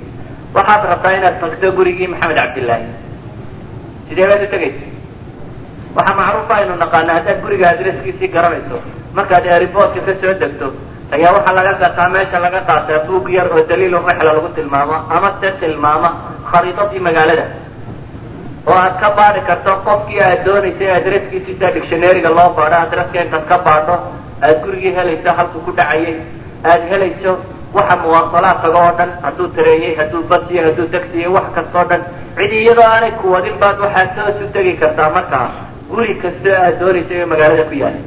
Waxaad 0.55 0.83
rabtaa 0.91 1.13
inaad 1.23 1.37
tagto 1.41 1.71
gurigii 1.77 2.07
maxamed 2.13 2.35
cabdillaahi 2.37 2.87
sidee 4.09 4.27
baad 4.31 4.43
u 4.47 4.49
tegaysa 4.55 4.87
waxaa 5.97 6.17
macruufa 6.21 6.55
aynu 6.61 6.75
naqaana 6.85 7.13
haddaad 7.19 7.39
guriga 7.45 7.67
adreskiisii 7.75 8.29
garanayso 8.35 8.77
markaad 9.17 9.47
airportka 9.57 10.01
ka 10.07 10.13
soo 10.23 10.35
degto 10.43 10.67
ayaa 11.17 11.33
waxaa 11.37 11.57
laga 11.59 11.73
gataa 11.83 12.09
meesha 12.15 12.39
laga 12.45 12.61
qaataa 12.69 13.05
buug 13.07 13.27
yar 13.37 13.49
oo 13.57 13.63
daliil 13.71 13.95
rexla 14.09 14.33
lagu 14.37 14.49
tilmaamo 14.59 14.97
ama 15.17 15.31
se 15.41 15.49
tilmaama 15.61 16.09
khariidadii 16.51 17.01
magaalada. 17.07 17.47
Oo 18.69 18.77
aad 18.85 18.95
ka 19.03 19.09
baadi 19.19 19.41
karto 19.49 19.73
qofkii 19.87 20.21
aad 20.29 20.41
doonaysay 20.47 20.91
adreskiisi 20.99 21.53
sida 21.55 21.69
dictionaryga 21.77 22.31
loo 22.39 22.49
baadho 22.59 22.79
adreska 22.87 23.19
intaad 23.25 23.45
ka 23.51 23.57
baadho 23.67 23.95
aad 24.47 24.57
gurigii 24.65 24.93
helayso 24.99 25.31
halku 25.39 25.59
ku 25.67 25.71
dhacayay 25.79 26.15
aad 26.71 26.83
helayso 26.91 27.33
waxa 27.77 27.97
muwaasalaadkaga 28.03 28.79
oo 28.87 28.93
dhan 28.99 29.11
hadduu 29.25 29.49
tareeyey 29.57 29.93
hadduu 30.01 30.23
basiyo 30.31 30.61
hadduu 30.67 30.87
tagsiyey 30.95 31.29
wax 31.37 31.47
kastao 31.57 31.85
dhan 31.91 32.03
cidi 32.37 32.57
iyadoo 32.65 32.87
aanay 32.93 33.13
kuwadin 33.21 33.57
baad 33.63 33.77
waxaad 33.85 34.09
toos 34.17 34.39
u 34.45 34.47
tegi 34.55 34.73
kartaa. 34.83 35.11
Markaa 35.17 35.47
guri 35.91 36.15
kastoo 36.23 36.55
aad 36.65 36.75
doonayso 36.81 37.13
ee 37.19 37.27
magaalada 37.33 37.65
ku 37.71 37.75
yaalla 37.83 38.01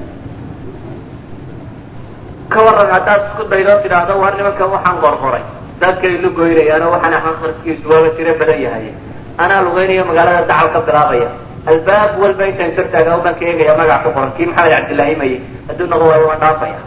ka 2.51 2.59
waran 2.65 2.89
haddaad 2.95 3.21
isku 3.29 3.43
daydo 3.51 3.73
tidhaahdo 3.83 4.13
waar 4.21 4.33
nimankan 4.37 4.69
waxaan 4.75 4.97
qorqoray 5.03 5.43
dadkay 5.81 6.13
lugoynayaan 6.23 6.83
oo 6.85 6.91
waxaan 6.95 7.13
akhriskiisu 7.19 7.85
waaba 7.91 8.09
tiro 8.17 8.33
badan 8.41 8.59
yahay. 8.65 8.85
Anaa 9.43 9.61
lugaynayo 9.65 10.03
magaalada 10.09 10.41
dacal 10.51 10.69
ka 10.75 10.79
bilaabaya. 10.87 11.29
Albaab 11.71 12.11
walba 12.21 12.43
intaan 12.51 12.71
kortaaga 12.77 13.11
uban 13.19 13.35
ka 13.39 13.43
eegaya 13.49 13.73
magac 13.81 14.01
ku 14.03 14.09
qoran. 14.15 14.31
Kii 14.37 14.45
maxamed 14.49 14.73
cabdillaahi 14.75 15.15
maye 15.21 15.37
hadduu 15.67 15.87
noqo 15.91 16.05
waayo 16.11 16.25
waan 16.29 16.39
dhaafaya 16.43 16.77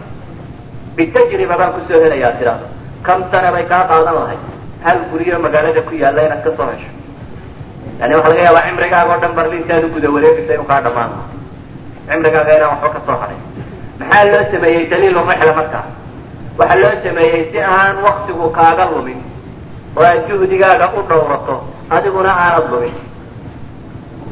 bitajriba 0.97 1.55
baan 1.61 1.73
ku 1.77 1.81
soo 1.89 2.01
helayaa 2.05 2.33
tiraado 2.39 2.67
kam 3.07 3.21
sana 3.33 3.49
bay 3.55 3.65
kaa 3.73 3.83
qaadan 3.91 4.15
lahay 4.19 4.39
hal 4.85 4.99
guriyo 5.11 5.37
magaalada 5.45 5.81
ku 5.89 5.93
yaalla 6.03 6.21
inaad 6.27 6.43
ka 6.47 6.51
soo 6.59 6.69
hesho 6.73 6.91
yani 8.01 8.15
waxa 8.19 8.31
laga 8.33 8.43
yaabaa 8.47 8.67
cimrigaaga 8.69 9.13
o 9.17 9.21
dhan 9.23 9.33
barliintaad 9.39 9.85
u 9.85 9.89
guda 9.97 10.09
wareegaysa 10.15 10.53
inuu 10.57 10.69
kaa 10.73 10.81
dhamaan 10.87 11.11
cimrigaaga 12.09 12.53
inaan 12.59 12.71
waxba 12.75 12.89
ka 12.97 13.01
soo 13.07 13.17
hadhay. 13.23 13.39
Maxaa 14.01 14.25
loo 14.33 14.45
sameeyey 14.53 14.85
daliil 14.93 15.17
umexla 15.23 15.53
markaa 15.61 15.85
waxaa 16.59 16.81
loo 16.83 16.95
sameeyey 17.05 17.43
si 17.53 17.59
aan 17.77 17.97
waktigu 18.07 18.47
kaaga 18.59 18.85
lumin 18.93 19.21
oo 19.97 20.05
aad 20.11 20.21
juhdigaaga 20.29 20.87
u 20.99 21.03
dhowrato 21.11 21.55
adiguna 21.97 22.31
aanad 22.45 22.67
lumin. 22.73 22.95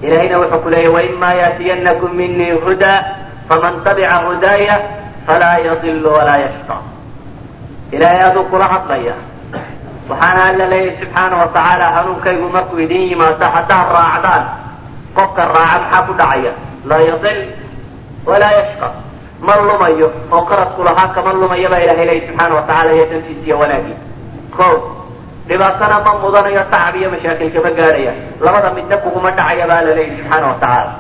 Ilahayna 0.03 0.37
wuxuu 0.43 0.63
ku 0.63 0.69
leeyahy 0.75 0.95
waima 0.97 1.31
yaatiyanakum 1.43 2.11
minii 2.21 2.53
hudaa 2.65 2.99
faman 3.49 3.75
tabica 3.87 4.17
hudaaya 4.27 4.77
falaa 5.27 5.59
yadilu 5.67 6.09
walaa 6.17 6.41
yashqa 6.47 6.77
ilaahay 7.95 8.21
aduu 8.31 8.45
kula 8.51 8.67
hadlaya 8.75 9.15
waxaana 10.11 10.41
alla 10.51 10.67
leeyahy 10.73 10.97
subxaana 11.01 11.37
watacaala 11.43 11.87
hanuunkaygu 11.97 12.49
markuu 12.57 12.79
idin 12.85 13.03
yimaado 13.11 13.47
haddaad 13.57 13.87
raacdaan 13.99 14.45
qofka 15.17 15.43
raaca 15.55 15.79
maxaa 15.83 16.03
ku 16.09 16.13
dhacaya 16.21 16.53
laa 16.91 17.03
yadil 17.11 17.41
walaa 18.31 18.53
yashqa 18.61 18.89
ma 19.47 19.55
lumayo 19.67 20.09
oo 20.35 20.43
qaradku 20.51 20.81
lahaa 20.89 21.09
kama 21.15 21.33
lumayo 21.43 21.69
baa 21.73 21.83
ilahay 21.85 22.07
leeyahy 22.11 22.27
subxaana 22.29 22.55
watacaala 22.59 22.91
iyo 22.97 23.05
dantiisa 23.13 23.45
iyo 23.47 23.57
wanaagii 23.63 23.97
ko 24.57 24.67
dhibaatana 25.49 25.97
ma 26.07 26.13
mudanayo 26.23 26.63
tacab 26.73 26.95
iyo 27.01 27.09
mashaakil 27.15 27.51
kama 27.55 27.71
gaadhaya 27.79 28.13
labada 28.45 28.69
midna 28.77 28.97
kuguma 29.05 29.31
dhacaya 29.39 29.65
baa 29.71 29.81
la 29.87 29.93
leeyahy 29.99 30.17
subxaana 30.19 30.47
watacaala 30.53 30.93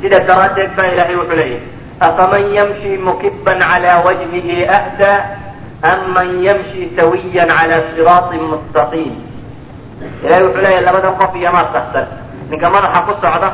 sida 0.00 0.18
daraaddeed 0.28 0.70
baa 0.78 0.88
ilahay 0.94 1.16
wuxuu 1.20 1.36
leeyahy 1.40 1.60
afaman 2.08 2.44
yamshi 2.56 2.90
mukiban 3.06 3.58
cala 3.62 3.92
wajhihi 4.06 4.56
ahda 4.78 5.12
am 5.90 6.00
man 6.14 6.28
yamshi 6.46 6.80
sawiyan 6.98 7.48
cala 7.58 7.76
siraatin 7.94 8.42
mustaqiim 8.52 9.14
ilahay 10.24 10.42
wuxuu 10.46 10.62
leeyahy 10.64 10.84
labadan 10.86 11.14
qof 11.20 11.32
iyomaa 11.40 11.66
saxsan 11.74 12.06
ninka 12.50 12.66
madaxa 12.74 13.00
ku 13.08 13.12
socda 13.22 13.48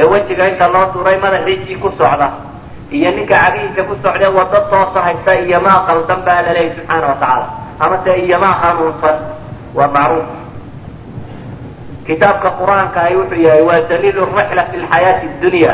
ee 0.00 0.06
wejiga 0.12 0.44
inta 0.52 0.66
loo 0.74 0.86
tuuray 0.92 1.16
madaxiisii 1.24 1.76
ku 1.82 1.88
socda 2.00 2.28
iyo 2.96 3.08
ninka 3.16 3.36
cagihiisa 3.42 3.82
ku 3.88 3.94
socdee 4.04 4.30
wado 4.38 4.58
toosa 4.72 4.98
haysta 5.06 5.32
iyomaa 5.46 5.78
qaldan 5.88 6.20
baa 6.26 6.40
la 6.46 6.52
leeyahy 6.56 6.76
subxaana 6.76 7.06
watacaala 7.12 7.46
ama 7.84 7.96
se 8.04 8.10
iyomaa 8.26 8.54
hanuunsan 8.62 9.16
waa 9.78 9.88
macruuf 9.96 10.28
kitaabka 12.06 12.48
qur'aanka 12.60 12.98
ahi 13.06 13.14
wuxuu 13.20 13.42
yahay 13.46 13.62
waa 13.68 13.80
daliil 13.90 14.18
rixla 14.30 14.62
fi 14.70 14.76
lxayaati 14.82 15.26
dunya 15.42 15.72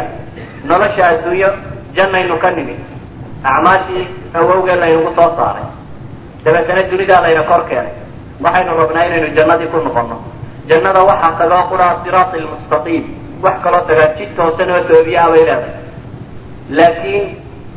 nolosha 0.69 1.03
adduunyo 1.11 1.51
jannaynu 1.97 2.37
ka 2.43 2.51
nimid 2.51 2.81
acmaashii 3.51 4.05
awowgee 4.35 4.77
laynagu 4.83 5.11
soo 5.19 5.31
saaray. 5.39 5.67
Dabeetana 6.45 6.83
dunidaa 6.91 7.21
layna 7.25 7.43
kor 7.51 7.63
keenay. 7.69 7.93
Waxaynu 8.45 8.73
rabnaa 8.81 9.07
inaynu 9.09 9.29
jannadii 9.37 9.67
ku 9.73 9.77
noqono 9.87 10.17
jannada 10.71 11.01
waxaa 11.11 11.39
tagaa 11.41 11.63
quraa 11.71 11.95
siraat 12.05 12.33
lmustaqiim 12.43 13.05
wax 13.45 13.57
kaloo 13.65 13.83
tagaa 13.89 14.15
jid 14.19 14.31
toosan 14.37 14.71
oo 14.71 14.81
toobiyaa 14.91 15.29
bay 15.33 15.43
leedahay. 15.47 15.71
Laakiin 16.71 17.25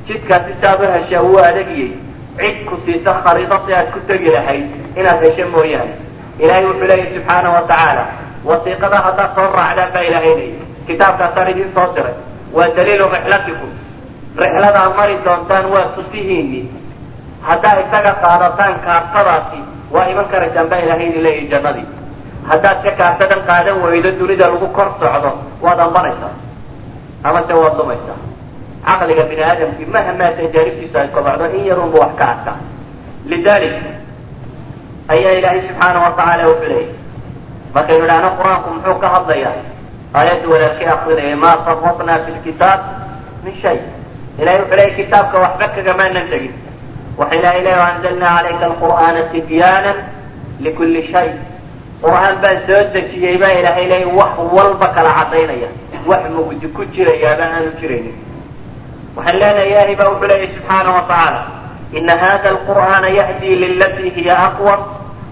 jidkaasi 0.07 0.53
saad 0.61 0.79
u 0.85 0.91
heshaa 0.95 1.21
wuu 1.27 1.39
adagiyey 1.49 1.91
cid 2.39 2.57
ku 2.69 2.75
siisa 2.85 3.11
khariido 3.25 3.57
si 3.65 3.73
aad 3.73 3.87
ku 3.93 3.99
tegi 4.07 4.29
lahayd 4.35 4.65
inaad 4.99 5.19
hesho 5.25 5.47
mooyaane. 5.53 5.93
Ilaahay 6.39 6.65
wuxuu 6.65 6.87
leeyahy 6.89 7.13
subxaana 7.15 7.49
wa 7.55 7.61
tacaala. 7.69 8.05
Wasiiqada 8.49 8.97
haddaad 9.05 9.31
soo 9.35 9.47
raacdaan 9.57 9.91
baa 9.93 10.03
ilaahay 10.09 10.33
leeyahy 10.39 10.59
kitaabkaasaan 10.87 11.49
idin 11.51 11.69
soo 11.77 11.87
diray. 11.95 12.15
Waa 12.55 12.69
daliilu 12.77 13.05
rixlatikum 13.15 13.69
rixladaad 14.41 14.91
mari 14.99 15.15
doontaan 15.25 15.65
waa 15.73 15.87
tusihiini 15.95 16.61
haddaad 17.47 17.77
isaga 17.85 18.11
qaadataan 18.23 18.73
kaartadaasi 18.85 19.59
waa 19.95 20.07
iman 20.13 20.27
karaysaan 20.31 20.67
baa 20.71 20.79
ilahay 20.85 21.07
idin 21.09 21.23
leeyahy 21.25 21.47
jannadii 21.53 21.87
haddaad 22.49 22.77
ka 22.85 22.91
kaartadan 22.99 23.41
qaadan 23.49 23.77
weydo 23.83 24.09
dunida 24.19 24.45
lagu 24.53 24.67
kor 24.77 24.89
socdo 25.01 25.31
waad 25.65 25.79
ambanaysaa. 25.87 26.33
Amase 27.27 27.53
waad 27.61 27.75
lumaysaa. 27.79 28.19
Caqliga 28.87 29.23
bini 29.29 29.43
aadamkii 29.49 29.85
mahmaa 29.95 30.31
tajaaribtiisu 30.37 30.97
ay 31.01 31.07
kobacdo 31.15 31.45
in 31.57 31.63
yarunba 31.69 31.97
wax 32.03 32.11
ka 32.19 32.25
arkaa 32.33 32.57
lidalik 33.31 33.75
ayaa 35.13 35.33
ilaahay 35.39 35.61
subxaana 35.67 35.99
watacaala 36.05 36.43
wuxuu 36.49 36.69
leeyay 36.71 36.87
markaynu 37.75 38.03
idhaahno 38.05 38.29
qur'aanku 38.39 38.67
muxuu 38.75 38.95
ka 39.03 39.07
hadlayaa 39.15 39.53
aayaddu 40.19 40.47
walaalkii 40.53 40.89
akrinaya 40.95 41.37
maa 41.43 41.57
farratnaa 41.65 42.19
fi 42.25 42.31
lkitaab 42.37 42.79
min 43.43 43.53
shay 43.61 43.77
ilahay 44.39 44.59
wuxuu 44.61 44.75
leeyay 44.77 44.95
kitaabka 44.99 45.37
waxba 45.45 45.67
kagamaanan 45.75 46.27
tegin 46.31 46.53
waxa 47.19 47.35
ilahay 47.39 47.61
leey 47.67 47.77
anzalnaa 47.89 48.35
calayka 48.37 48.65
alqur'aana 48.71 49.21
tibyaana 49.33 49.91
likulli 50.65 51.01
shay 51.13 51.29
qur'aan 52.03 52.35
baan 52.43 52.57
soo 52.67 52.81
dejiyey 52.95 53.37
baa 53.43 53.53
ilaahay 53.59 53.85
leey 53.93 54.05
wax 54.19 54.33
walba 54.57 54.87
kala 54.95 55.11
cadaynaya 55.19 55.69
wax 56.09 56.23
mugdi 56.35 56.67
ku 56.75 56.81
jirayaaba 56.95 57.45
aanu 57.55 57.71
jiraynin 57.81 58.15
waxaan 59.17 59.39
leenahay 59.41 59.69
ilahay 59.71 59.95
baa 60.01 60.09
wuxuu 60.11 60.27
leeyahy 60.31 60.51
subxaana 60.57 60.89
watacaala 60.97 61.41
ina 61.99 62.13
hada 62.23 62.47
alqur'aana 62.55 63.07
yahdi 63.19 63.49
lilatii 63.63 64.09
hiya 64.17 64.35
aqwam 64.47 64.81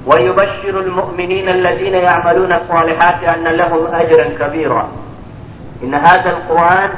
wayubashiru 0.10 0.80
lmu'miniina 0.88 1.52
aladina 1.58 1.98
yacmaluuna 2.08 2.56
asalixaati 2.62 3.26
ana 3.34 3.52
lahum 3.60 3.84
ajra 4.02 4.26
kabiira 4.40 4.84
ina 5.86 5.98
hada 6.06 6.30
alqur'aan 6.36 6.90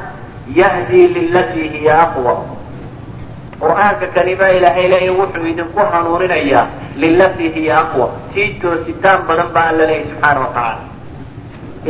yahdii 0.62 1.08
lilatii 1.18 1.68
hiya 1.78 1.96
aqwa 2.06 2.34
qur'aanka 3.62 4.08
kalima 4.16 4.48
ilaahay 4.58 4.88
leeya 4.94 5.14
wuxuu 5.20 5.46
idinku 5.52 5.80
hanuuninayaa 5.94 6.66
lilatii 7.04 7.52
hiya 7.56 7.76
aqwa 7.84 8.08
tii 8.34 8.50
toositaan 8.62 9.22
badan 9.28 9.50
baa 9.56 9.68
alla 9.72 9.86
leeyahy 9.90 10.10
subxaana 10.12 10.40
watacaala 10.46 10.82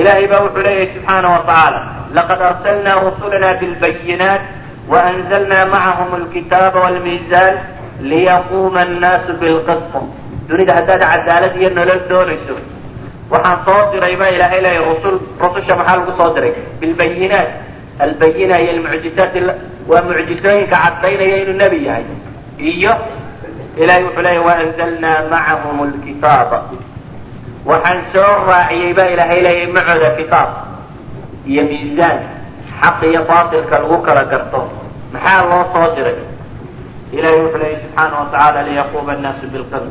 ilahay 0.02 0.28
baa 0.32 0.41
wuxuu 0.46 0.63
leeyahay 0.68 0.89
subxaana 0.96 1.28
watacaala 1.36 1.80
laqad 2.18 2.41
arsalnaa 2.52 2.98
rusulana 3.08 3.50
bilbayinaat 3.62 4.41
waanzalnaa 4.94 5.65
macahum 5.74 6.10
alkitaaba 6.22 6.80
walmiisaan 6.86 7.54
liyaquuma 8.12 8.80
annaasu 8.88 9.32
bilqisqa 9.41 10.02
dunida 10.50 10.74
haddaad 10.80 11.04
cadaalad 11.13 11.54
iyo 11.62 11.70
nolol 11.78 12.02
doonayso 12.10 12.56
waxaan 13.34 13.60
soo 13.68 13.82
diray 13.94 14.15
baa 14.22 14.32
ilaahay 14.38 14.62
leeyahy 14.65 14.86
rusul 14.94 15.15
rususha 15.44 15.74
maxaa 15.80 15.98
lagu 16.00 16.13
soo 16.20 16.30
diray 16.36 16.54
bilbayinaat 16.82 17.50
albayina 18.00 18.56
iyo 18.62 18.72
almucjizaat 18.76 19.36
waa 19.90 20.02
mucjisooyinka 20.08 20.78
cadaynaya 20.84 21.38
inuu 21.44 21.58
nebi 21.64 21.86
yahay 21.88 22.06
iyo 22.60 22.94
ilahay 23.82 24.04
wuxuu 24.04 24.22
leeya 24.26 24.42
waanzalnaa 24.48 25.20
macahum 25.32 25.78
lkitaaba 25.94 26.60
waxaan 27.70 28.00
soo 28.14 28.34
raaciyey 28.50 28.94
baa 28.98 29.10
ilahay 29.16 29.40
leeya 29.48 29.68
macooda 29.76 30.10
kitaab 30.20 30.50
iyo 31.52 31.64
miisaan 31.70 32.20
xaq 32.82 33.00
iyo 33.12 33.22
baatilka 33.30 33.76
lagu 33.82 33.98
kala 34.06 34.24
garto 34.32 34.62
maxaa 35.14 35.42
loo 35.50 35.64
soo 35.74 35.88
diray 35.96 36.18
ilahay 37.18 37.40
wuxuu 37.44 37.60
leeyahy 37.64 37.82
subxaana 37.84 38.16
watacaala 38.22 38.60
liyaquuma 38.68 39.12
annaasu 39.16 39.46
bilqist 39.54 39.88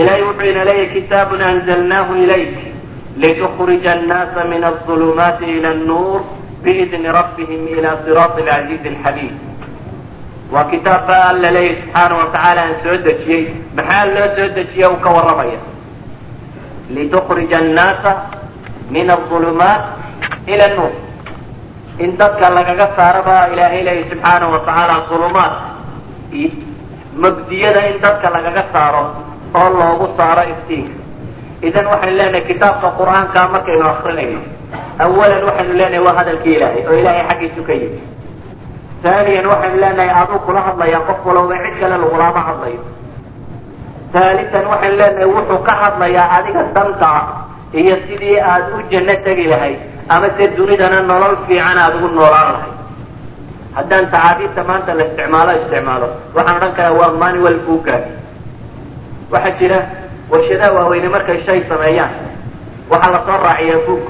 ilahay 0.00 0.22
wuxuu 0.28 0.48
ina 0.52 0.62
leeyahy 0.68 0.88
kitaabun 0.96 1.40
anzalnaahu 1.50 2.12
ilayk 2.24 2.54
litukrija 3.22 3.90
annaasa 3.96 4.44
min 4.52 4.64
aظulumaati 4.70 5.44
ila 5.56 5.68
annuur 5.76 6.20
biidni 6.64 7.08
rabbihim 7.18 7.62
ila 7.76 7.90
siraati 8.04 8.40
alcaziizi 8.42 8.88
alxamiid 8.94 9.34
waa 10.54 10.64
kitaab 10.72 11.06
baa 11.08 11.22
alla 11.32 11.48
leeyahy 11.56 11.76
subxaana 11.82 12.14
watacaala 12.22 12.60
aan 12.66 12.74
soo 12.84 12.96
dejiyey. 13.06 13.44
Maxaa 13.76 14.04
loo 14.14 14.28
soo 14.36 14.48
dejiye 14.56 14.86
u 14.86 14.96
ka 15.04 15.10
warramaya? 15.16 15.60
litukrija 16.94 17.58
annaasa 17.62 18.10
min 18.94 19.10
aظulumaat 19.16 19.82
ila 20.52 20.64
annuur 20.70 20.92
in 22.04 22.10
dadka 22.20 22.46
lagaga 22.56 22.86
saaro 22.96 23.20
baa 23.28 23.44
ilaahay 23.52 23.82
leeyahy 23.86 24.10
subxaana 24.10 24.46
watacaala 24.54 24.94
ulumaat 25.16 25.54
magdiyada 27.22 27.80
in 27.90 27.96
dadka 28.04 28.28
lagaga 28.36 28.64
saaro 28.74 29.04
oo 29.58 29.68
loogu 29.78 30.06
saaro 30.18 30.42
iftiinka 30.52 30.94
idan 31.68 31.86
waxaynu 31.92 32.16
leenahay 32.18 32.44
kitaabka 32.50 32.88
qur'aanka 33.00 33.40
markaynu 33.54 33.86
akrinayno 33.92 34.40
awalan 34.98 35.42
waxaynu 35.48 35.72
leenahay 35.80 36.02
waa 36.06 36.16
hadalkii 36.18 36.54
ilaahay 36.56 36.82
oo 36.88 36.94
ilaahay 37.00 37.24
xaggiisu 37.30 37.62
ka 37.68 37.72
yimi 37.80 38.00
haaniyan 39.04 39.46
waxaynu 39.52 39.76
leenahay 39.84 40.10
aduu 40.22 40.38
kula 40.46 40.60
hadlaya 40.66 41.00
qof 41.08 41.18
walowba 41.26 41.56
cid 41.64 41.74
kale 41.80 41.96
lagulama 42.02 42.40
hadlayo 42.48 42.80
haalitan 44.14 44.64
waxaynu 44.72 44.96
leenahay 45.00 45.28
wuxuu 45.34 45.60
ka 45.68 45.74
hadlayaa 45.82 46.26
adiga 46.38 46.62
danta 46.76 47.10
iyo 47.80 47.94
sidii 48.06 48.38
aad 48.52 48.64
u 48.76 48.78
janno 48.90 49.14
tegi 49.26 49.46
lahayd 49.52 49.78
ama 50.14 50.28
se 50.38 50.44
dunidana 50.56 51.00
nolol 51.10 51.36
fiican 51.46 51.78
aada 51.82 51.96
ugu 51.98 52.08
noolaan 52.18 52.48
lahayd 52.54 52.74
haddaan 53.76 54.06
tacaadiidta 54.14 54.62
maanta 54.68 54.94
la 54.98 55.02
isticmaalo 55.08 55.52
isticmaalo 55.60 56.08
waxaan 56.36 56.56
odhan 56.58 56.72
karaa 56.78 56.94
waa 57.00 57.12
manual 57.22 57.58
buuggaagi 57.66 58.12
waxaa 59.34 59.56
jira 59.58 59.78
warshadaha 60.30 60.70
waaweyne 60.78 61.08
markay 61.14 61.38
shay 61.46 61.60
sameeyaan 61.70 62.12
waxaa 62.92 63.12
la 63.14 63.20
soo 63.26 63.38
raaciyaa 63.46 63.82
buug 63.86 64.02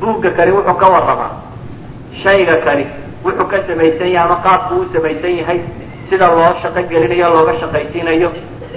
buugga 0.00 0.30
kani 0.36 0.52
wuxuu 0.56 0.74
ka 0.80 0.86
warramaa. 0.94 1.30
Shayga 2.22 2.56
kani 2.66 2.84
wuxuu 3.24 3.46
ka 3.50 3.56
samaysan 3.68 4.08
yahay 4.14 4.24
ama 4.26 4.36
qaabku 4.46 4.74
u 4.82 4.84
samaysan 4.94 5.34
yahay 5.40 5.60
sida 6.10 6.28
loo 6.36 6.52
shaqo 6.62 6.80
gelinayo 6.90 7.26
looga 7.34 7.54
shaqaysiinayo 7.60 8.28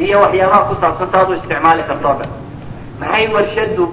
iyo 0.06 0.18
waxyaabaha 0.24 0.68
ku 0.70 0.74
saabsan 0.82 1.10
taad 1.14 1.30
u 1.30 1.34
isticmaali 1.40 1.84
karto 1.90 2.08
o 2.10 2.14
dhan 2.20 2.30
maxay 3.00 3.26
warshadu 3.36 3.86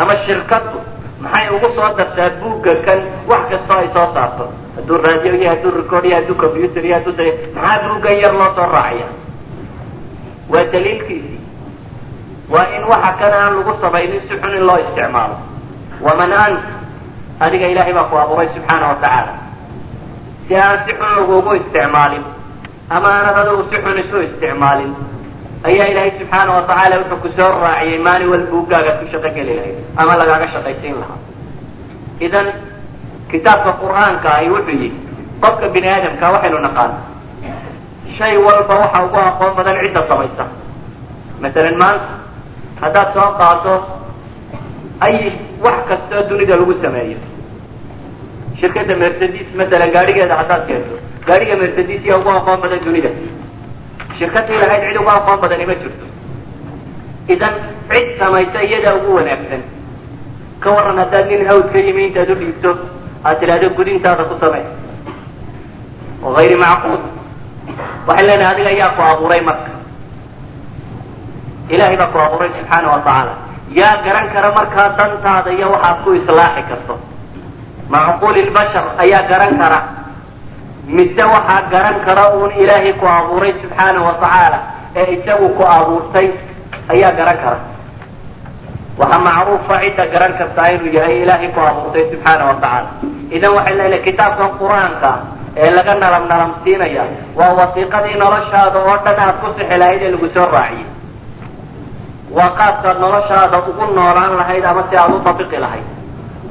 ama 0.00 0.14
shirkadu 0.26 0.78
maxay 1.24 1.46
ugu 1.54 1.68
soo 1.76 1.90
dartaa 1.98 2.30
buugga 2.40 2.74
kan 2.86 3.00
wax 3.30 3.42
kastoo 3.50 3.78
ay 3.82 3.88
soo 3.94 4.08
saarto? 4.14 4.44
Hadduu 4.76 4.98
raadiyo 5.04 5.34
iyo 5.40 5.48
hadduu 5.50 5.70
record 5.80 6.04
iyo 6.04 6.16
hadduu 6.18 6.34
computer 6.42 6.82
iyo 6.86 6.94
hadduu 6.98 7.12
da 7.18 7.24
maxaa 7.56 7.82
buuggan 7.88 8.16
yar 8.22 8.32
loo 8.40 8.50
soo 8.56 8.66
raaciya 8.74 9.06
waa 10.52 10.64
daliilkiisii. 10.72 11.40
Waa 12.52 12.66
in 12.76 12.82
waxa 12.92 13.12
kan 13.20 13.32
aan 13.32 13.52
lagu 13.58 13.72
samaynin 13.82 14.20
si 14.28 14.34
xun 14.40 14.52
in 14.58 14.64
loo 14.68 14.78
isticmaalo 14.84 15.36
waman 16.06 16.32
ant 16.44 16.60
adiga 17.44 17.66
ilaahay 17.72 17.94
baa 17.98 18.08
ku 18.10 18.16
abuuray 18.22 18.48
subxaana 18.54 18.86
wa 18.92 18.96
tacaala 19.02 19.32
si 20.48 20.54
aan 20.64 20.78
si 20.86 20.92
xun 20.98 21.10
lagugu 21.18 21.50
isticmaalin 21.60 22.24
ama 22.96 23.08
aanad 23.16 23.36
adigu 23.42 23.62
si 23.70 23.76
xun 23.84 23.96
isu 24.02 24.16
isticmaalin 24.28 24.92
ayaa 25.68 25.86
ilaahay 25.92 26.12
subxaana 26.20 26.50
wa 26.56 26.62
tacaala 26.68 26.94
wuxuu 27.00 27.20
ku 27.24 27.28
soo 27.38 27.50
raaciyey 27.64 27.98
maalin 28.06 28.28
wal 28.32 28.46
buuggaagaad 28.52 28.96
ku 29.00 29.06
shaqo 29.12 29.28
geli 29.36 29.52
lahayd 29.58 29.76
ama 30.00 30.12
lagaaga 30.20 30.46
shaqaysiin 30.54 30.96
lahaa 31.02 31.20
idan 32.26 32.46
kitaabka 33.32 33.70
qur'aanka 33.82 34.28
ahi 34.38 34.48
wuxuu 34.54 34.76
yihi 34.82 34.90
qofka 35.42 35.66
bini 35.74 35.88
aadamka 35.94 36.26
waxaynu 36.34 36.58
naqaana 36.66 36.96
shay 38.18 38.34
walba 38.46 38.74
waxa 38.82 38.98
ugu 39.06 39.18
aqoon 39.30 39.52
badan 39.58 39.76
cidda 39.82 40.00
samaysa 40.10 40.44
masalan 41.42 41.76
maanta 41.82 42.12
haddaad 42.82 43.08
soo 43.16 43.28
qaado 43.40 43.74
ay 45.06 45.16
wax 45.64 45.78
kastoo 45.88 46.22
dunida 46.30 46.56
lagu 46.60 46.74
sameeyo. 46.82 47.18
Shirkadda 48.60 48.94
mercedes 49.02 49.48
masalan 49.58 49.90
gaadhigeeda 49.94 50.34
haddaad 50.40 50.62
keento. 50.68 50.94
Gaadhiga 51.28 51.56
mercedes 51.62 52.00
yaa 52.08 52.18
ugu 52.20 52.30
aqoon 52.38 52.60
badan 52.62 52.80
dunida. 52.86 53.10
Shirkadii 54.18 54.58
lahayd 54.62 54.82
cid 54.88 54.96
ugu 55.00 55.10
aqoon 55.18 55.38
badani 55.42 55.66
ma 55.70 55.74
jirto. 55.82 56.06
Idan 57.34 57.54
cid 57.90 58.06
samaysa 58.20 58.58
iyadaa 58.68 58.94
ugu 59.00 59.10
wanaagsan. 59.18 59.62
Ka 60.62 60.68
waran 60.76 60.98
haddaad 61.02 61.26
nin 61.30 61.46
hawd 61.50 61.66
ka 61.72 61.78
yimi 61.86 62.02
intaad 62.08 62.30
u 62.30 62.34
dhiibto 62.40 62.70
aad 63.24 63.36
tidhahdo 63.40 63.68
gudintaada 63.76 64.24
ku 64.30 64.34
samey 64.40 64.64
oo 66.24 66.32
hayri 66.38 66.56
macquul 66.56 67.00
waxay 68.08 68.26
leenahay 68.28 68.52
adiga 68.54 68.70
yaa 68.80 68.94
ku 68.96 69.02
abuuray 69.02 69.40
marka. 69.48 69.70
Ilahay 71.74 71.96
baa 72.00 72.12
ku 72.12 72.18
abuuray 72.26 72.50
subxaana 72.56 72.88
wa 72.92 72.98
tacaala 73.04 73.34
yaa 73.72 73.96
garan 74.04 74.28
kara 74.34 74.50
markaa 74.58 74.88
dantaada 74.98 75.50
iyo 75.56 75.70
waxaad 75.74 75.96
ku 76.04 76.10
islaaxi 76.18 76.62
karto. 76.68 76.94
Macquuli 77.92 78.42
lbashar 78.48 78.84
ayaa 79.02 79.28
garan 79.30 79.54
kara. 79.60 79.78
Mise 80.86 81.24
waxaa 81.34 81.68
garan 81.72 81.96
kara 82.06 82.24
uun 82.36 82.50
ilaahay 82.62 82.92
ku 83.00 83.06
abuuray 83.08 83.52
subxaana 83.62 84.00
wa 84.06 84.14
tacaala 84.22 84.58
ee 84.96 85.06
isagu 85.16 85.48
ku 85.56 85.62
abuurtay 85.76 86.28
ayaa 86.92 87.12
garan 87.18 87.38
kara. 87.44 87.58
Waxaa 89.00 89.24
macruufa 89.26 89.74
cidda 89.82 90.04
garan 90.12 90.32
kartaa 90.38 90.68
inuu 90.76 90.92
yahay 90.96 91.22
ilaahay 91.24 91.48
ku 91.54 91.60
abuurtay 91.60 92.04
subxaana 92.12 92.44
wa 92.50 92.54
tacaala. 92.62 92.88
Idan 93.36 93.50
waxay 93.56 93.74
leedahay 93.78 94.02
kitaabkan 94.06 94.50
qur'aanka 94.60 95.12
ee 95.56 95.70
laga 95.76 95.94
nalam 96.02 96.24
nalamsiinaya 96.30 97.04
waa 97.38 97.52
wasiiqadii 97.58 98.16
noloshaada 98.22 98.78
oo 98.86 98.96
dhan 99.04 99.18
aad 99.24 99.36
ku 99.42 99.46
sixi 99.56 99.76
lahayd 99.82 100.02
ee 100.06 100.10
lagu 100.14 100.28
soo 100.36 100.46
raaciyey 100.54 100.86
waa 102.36 102.50
qaabkaad 102.60 102.96
noloshaada 103.04 103.58
ugu 103.70 103.84
noolaan 103.98 104.32
lahayd 104.40 104.64
ama 104.70 104.82
si 104.90 104.96
aad 105.02 105.12
u 105.16 105.18
dabiqi 105.26 105.58
lahayd. 105.64 105.86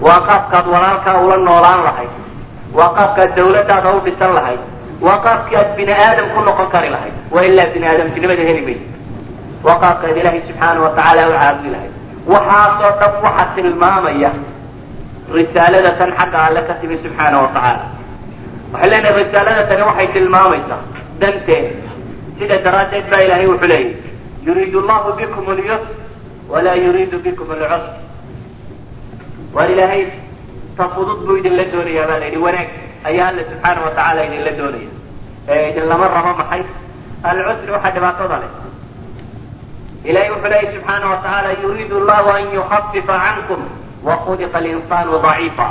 Waa 0.06 0.20
qaabkaad 0.30 0.66
walaalkaa 0.74 1.16
ula 1.26 1.38
noolaan 1.48 1.82
lahayd. 1.88 2.12
Waa 2.78 2.90
qaabkaad 2.98 3.30
dawladdaada 3.38 3.90
u 3.98 4.00
dhisan 4.06 4.32
lahayd. 4.38 4.62
Waa 5.06 5.18
qaabkii 5.26 5.58
aad 5.62 5.72
bini 5.78 5.94
aadam 6.06 6.28
ku 6.36 6.40
noqon 6.48 6.68
kari 6.74 6.90
lahayd. 6.96 7.16
Waa 7.34 7.44
ilaa 7.50 7.68
bini 7.74 7.86
aadamtinimada 7.92 8.44
heli 8.50 8.62
maysa 8.68 8.86
waa 9.66 9.78
qaabkaad 9.84 10.16
ilaahay 10.22 10.42
subxaana 10.48 10.80
wa 10.86 10.92
tacaala 10.98 11.22
u 11.30 11.34
caabudi 11.42 11.70
lahayd. 11.76 11.92
Waxaasoo 12.34 12.92
dhan 13.00 13.14
waxa 13.26 13.46
tilmaamaya 13.56 14.32
risaalada 15.38 15.92
tan 16.00 16.12
xagga 16.20 16.40
alle 16.48 16.62
ka 16.68 16.74
timi 16.82 16.96
subxaana 17.04 17.38
wa 17.44 17.50
tacaala 17.56 17.86
waxay 18.74 18.90
leenahay 18.92 19.16
risaalada 19.24 19.64
tani 19.70 19.84
waxay 19.90 20.08
tilmaamaysaa 20.16 20.82
danteeda 21.22 21.92
sida 22.40 22.56
daraaddeed 22.66 23.06
baa 23.12 23.22
ilaahay 23.26 23.48
wuxuu 23.52 23.70
leeyahy 23.74 23.96
yuriidu 24.48 24.80
llahu 24.90 25.10
bikum 25.20 25.46
lyusr 25.58 25.82
walaa 26.52 26.76
yuriidu 26.86 27.18
bikum 27.26 27.48
alcusr 27.52 27.92
waar 29.56 29.70
ilaahay 29.74 30.04
ta 30.78 30.84
fudud 30.96 31.20
buu 31.28 31.38
idinla 31.42 31.64
doonayaa 31.74 32.08
baa 32.10 32.20
la 32.22 32.26
yidhi 32.30 32.42
wanaag 32.48 32.70
ayaa 33.10 33.28
alla 33.30 33.44
subxaana 33.50 33.82
wa 33.86 33.92
tacaala 33.98 34.22
idinla 34.28 34.52
doonaya 34.60 34.90
ee 35.54 35.70
idinlama 35.72 36.06
rabo 36.16 36.32
maxay 36.42 36.62
alcusri 37.30 37.72
waxaa 37.76 37.92
dhibaatada 37.96 38.38
leh 38.44 38.52
ilahay 40.10 40.30
wuxuu 40.34 40.50
leeyahy 40.54 40.74
subxaana 40.76 41.06
wa 41.12 41.18
tacaala 41.26 41.50
yuriidu 41.64 41.98
llahu 42.10 42.30
an 42.38 42.44
yukafifa 42.58 43.16
cankum 43.26 43.62
wakuliqa 44.08 44.60
linsaanu 44.68 45.20
daciifa 45.26 45.68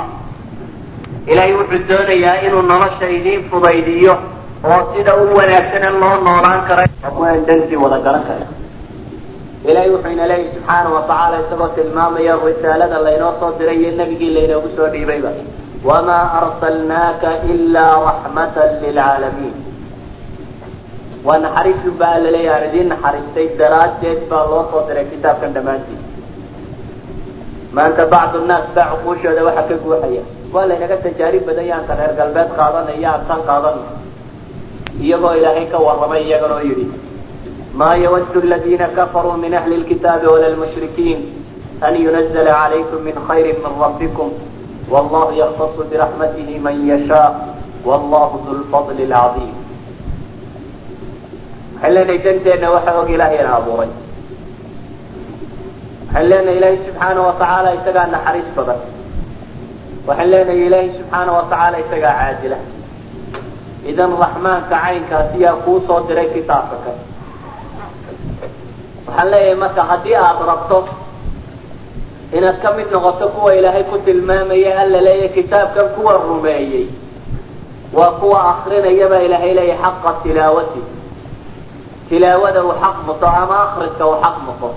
ilahay 1.31 1.53
wuxuu 1.59 1.83
doonayaa 1.91 2.35
inuu 2.47 2.63
nolosha 2.71 3.07
idiin 3.17 3.41
fudaydiyo 3.51 4.13
oo 4.71 4.79
sida 4.95 5.13
u 5.21 5.25
wanaagsanan 5.37 5.95
loo 6.01 6.15
noolaan 6.27 6.61
kara 6.67 6.83
dantii 7.47 7.79
wada 7.83 7.99
garan 8.05 8.23
kara 8.29 8.45
ilahay 9.63 9.89
wuxuu 9.95 10.11
ina 10.11 10.25
subxaana 10.27 10.89
wa 10.91 11.01
tacaala 11.07 11.39
isagoo 11.43 11.67
tilmaamaya 11.75 12.35
risaalada 12.45 12.99
laynoo 12.99 13.33
soo 13.39 13.51
diray 13.59 13.77
iyo 13.81 13.91
nebigii 13.99 14.33
laynoogu 14.37 14.69
soo 14.75 14.87
dhiibayba. 14.93 15.31
Wamaa 15.87 16.25
arsalnaaka 16.39 17.29
ilaa 17.53 17.95
raxmatan 18.07 18.71
lilcaalamiin. 18.81 19.55
Waa 21.25 21.37
naxariisun 21.45 21.95
baa 21.99 22.11
alla 22.17 22.31
leeyahy 22.35 22.79
aan 22.79 22.89
naxariistay 22.93 23.47
daraaddeed 23.61 24.19
baa 24.31 24.43
loo 24.51 24.63
soo 24.71 24.83
diray 24.87 25.05
kitaabkan 25.13 25.55
dhammaantiis 25.55 26.03
maanta 27.77 28.07
bacdu 28.15 28.43
nnaas 28.43 28.67
baa 28.75 28.87
cuquushooda 28.91 29.45
waxa 29.47 29.63
ka 29.69 29.75
guuxaya. 29.85 30.23
Waa 30.53 30.65
laynaga 30.71 30.97
tajaarib 31.05 31.47
badan 31.47 31.87
reer 31.99 32.13
galbeed 32.19 32.49
qaadanay 32.59 32.97
iyo 32.99 33.09
abtan 33.15 33.41
qaadanay. 33.47 33.87
Iyagoo 35.05 35.33
ilaahay 35.39 35.65
ka 35.71 35.77
warramay 35.87 36.21
iyaganoo 36.27 36.61
yidhi 36.67 37.02
ma 37.73 37.89
yawadu 37.97 38.39
aladiina 38.45 38.87
kafaruu 38.97 39.37
min 39.43 39.53
ahli 39.59 39.77
lkitaabi 39.83 40.27
wala 40.33 40.49
lmushrikiin 40.55 41.19
an 41.81 41.95
yunazla 42.05 42.45
calaykum 42.45 43.01
min 43.07 43.15
khayri 43.27 43.53
min 43.63 43.73
rabbikum 43.83 44.29
wallahu 44.93 45.31
yaktasu 45.41 45.81
biraxmatihi 45.91 46.59
man 46.59 46.75
yashaa 46.91 47.29
wallahu 47.85 48.35
du 48.45 48.51
lfadli 48.61 49.05
lcadiim 49.13 49.55
waxaan 51.75 51.93
leenahay 51.95 52.19
danteenna 52.25 52.67
waxa 52.75 52.91
og 53.01 53.09
ilaahayna 53.15 53.49
abuuray 53.59 53.89
waxaan 56.07 56.29
leenahay 56.31 56.57
ilaahay 56.57 56.77
subxaana 56.87 57.21
wa 57.27 57.33
tacaala 57.41 57.69
isagaa 57.79 58.07
naxariis 58.15 58.49
badan 58.57 58.79
waxaan 60.07 60.29
leenahay 60.33 60.61
ilaahay 60.67 60.89
subxaana 60.99 61.31
wa 61.37 61.43
tacaala 61.51 61.77
isagaa 61.85 62.13
caadila 62.21 62.59
idan 63.91 64.11
raxmaanka 64.23 64.75
caynkaasi 64.85 65.37
yaa 65.45 65.55
kuu 65.65 65.79
soo 65.87 65.99
diray 66.07 66.27
kitaabka 66.35 66.77
kan 66.85 66.97
waxaan 69.07 69.27
leeyahay 69.31 69.55
marka 69.63 69.81
haddii 69.89 70.15
aada 70.15 70.43
rabto 70.51 70.79
inaad 72.37 72.57
ka 72.63 72.69
mid 72.77 72.87
noqoto 72.93 73.25
kuwa 73.35 73.51
ilaahay 73.55 73.83
ku 73.91 73.97
tilmaamaya 74.05 74.71
alla 74.81 74.99
leeyahay 75.07 75.29
kitaabkan 75.37 75.87
kuwa 75.95 76.13
rumeeyey 76.27 76.85
waa 77.97 78.11
kuwa 78.21 78.39
akrinaya 78.51 79.05
baa 79.11 79.21
ilaahay 79.27 79.53
leeyahay 79.53 79.83
xaqa 79.85 80.11
tilaawati. 80.23 80.81
Tilaawada 82.09 82.63
uu 82.65 82.73
xaq 82.83 82.97
muto 83.07 83.27
ama 83.41 83.55
akriska 83.65 84.03
uu 84.07 84.17
xaq 84.23 84.35
muto 84.45 84.67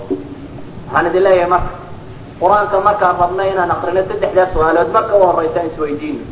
waxaan 0.87 1.07
idin 1.09 1.23
leeyahay 1.27 1.49
marka 1.53 1.73
qur'aanka 2.41 2.77
markaan 2.87 3.15
rabna 3.21 3.43
inaan 3.51 3.71
akrino 3.75 4.01
saddexdaa 4.09 4.47
su'aalood 4.53 4.89
marka 4.95 5.13
u 5.17 5.23
horeysa 5.29 5.59
aan 5.59 5.67
isweydiino. 5.71 6.23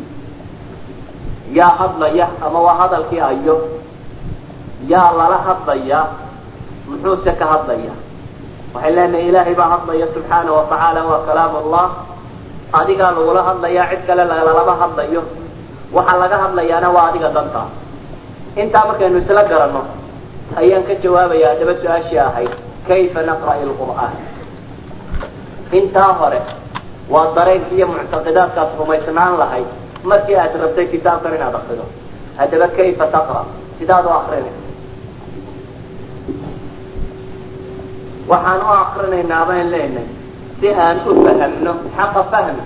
Yaa 1.58 1.73
hadlaya 1.79 2.27
ama 2.45 2.60
waa 2.65 2.77
hadalkii 2.81 3.19
ayo. 3.29 3.55
Yaa 4.91 5.10
lala 5.19 5.38
hadlaya 5.47 5.99
muxuuse 6.89 7.31
ka 7.39 7.45
hadlaya. 7.51 7.93
Waxay 8.73 8.91
leenahay 8.97 9.27
ilaahay 9.29 9.55
baa 9.59 9.69
hadlaya 9.73 10.07
subxaana 10.15 10.51
wa 10.57 10.63
tacaala 10.71 11.01
waa 11.09 11.21
kalaam 11.27 11.53
allah 11.61 11.85
adigaa 12.79 13.11
lagula 13.17 13.41
hadlayaa 13.49 13.89
cid 13.91 14.01
kale 14.07 14.23
lalama 14.31 14.73
hadlayo. 14.83 15.21
Waxaa 15.95 16.17
laga 16.23 16.37
hadlayaana 16.43 16.87
waa 16.95 17.05
adiga 17.09 17.29
dantaa 17.37 17.67
intaa 18.61 18.83
markaynu 18.89 19.17
isla 19.23 19.43
garanno 19.51 19.81
ayaan 20.61 20.83
ka 20.87 20.93
jawaabaya 21.03 21.47
haddaba 21.51 21.73
su'aashii 21.81 22.19
ahayd 22.27 22.51
kayfa 22.87 23.19
naqra'i 23.29 23.63
lqur'aan 23.69 24.13
intaa 25.79 26.11
hore 26.19 26.39
waa 27.13 27.27
dareenki 27.37 27.75
iyo 27.77 27.87
muctaqidaadkaad 27.91 28.69
rumaysnaan 28.79 29.33
lahayd 29.41 29.67
markii 30.11 30.37
aad 30.43 30.53
rabtay 30.63 30.87
kitaabkan 30.93 31.35
inaad 31.37 31.55
akrido 31.59 31.85
haddaba 32.39 32.67
kayfa 32.77 33.05
taqra? 33.15 33.41
Sidaad 33.79 34.05
u 34.05 34.09
akrinay 34.19 34.53
waxaan 38.31 38.61
u 38.61 38.69
akrinaynaa 38.83 39.45
baan 39.49 39.67
leenahay 39.73 40.07
si 40.59 40.67
aan 40.85 40.97
u 41.09 41.11
fahamno 41.25 41.71
xaqa 41.97 42.21
fahmi. 42.31 42.63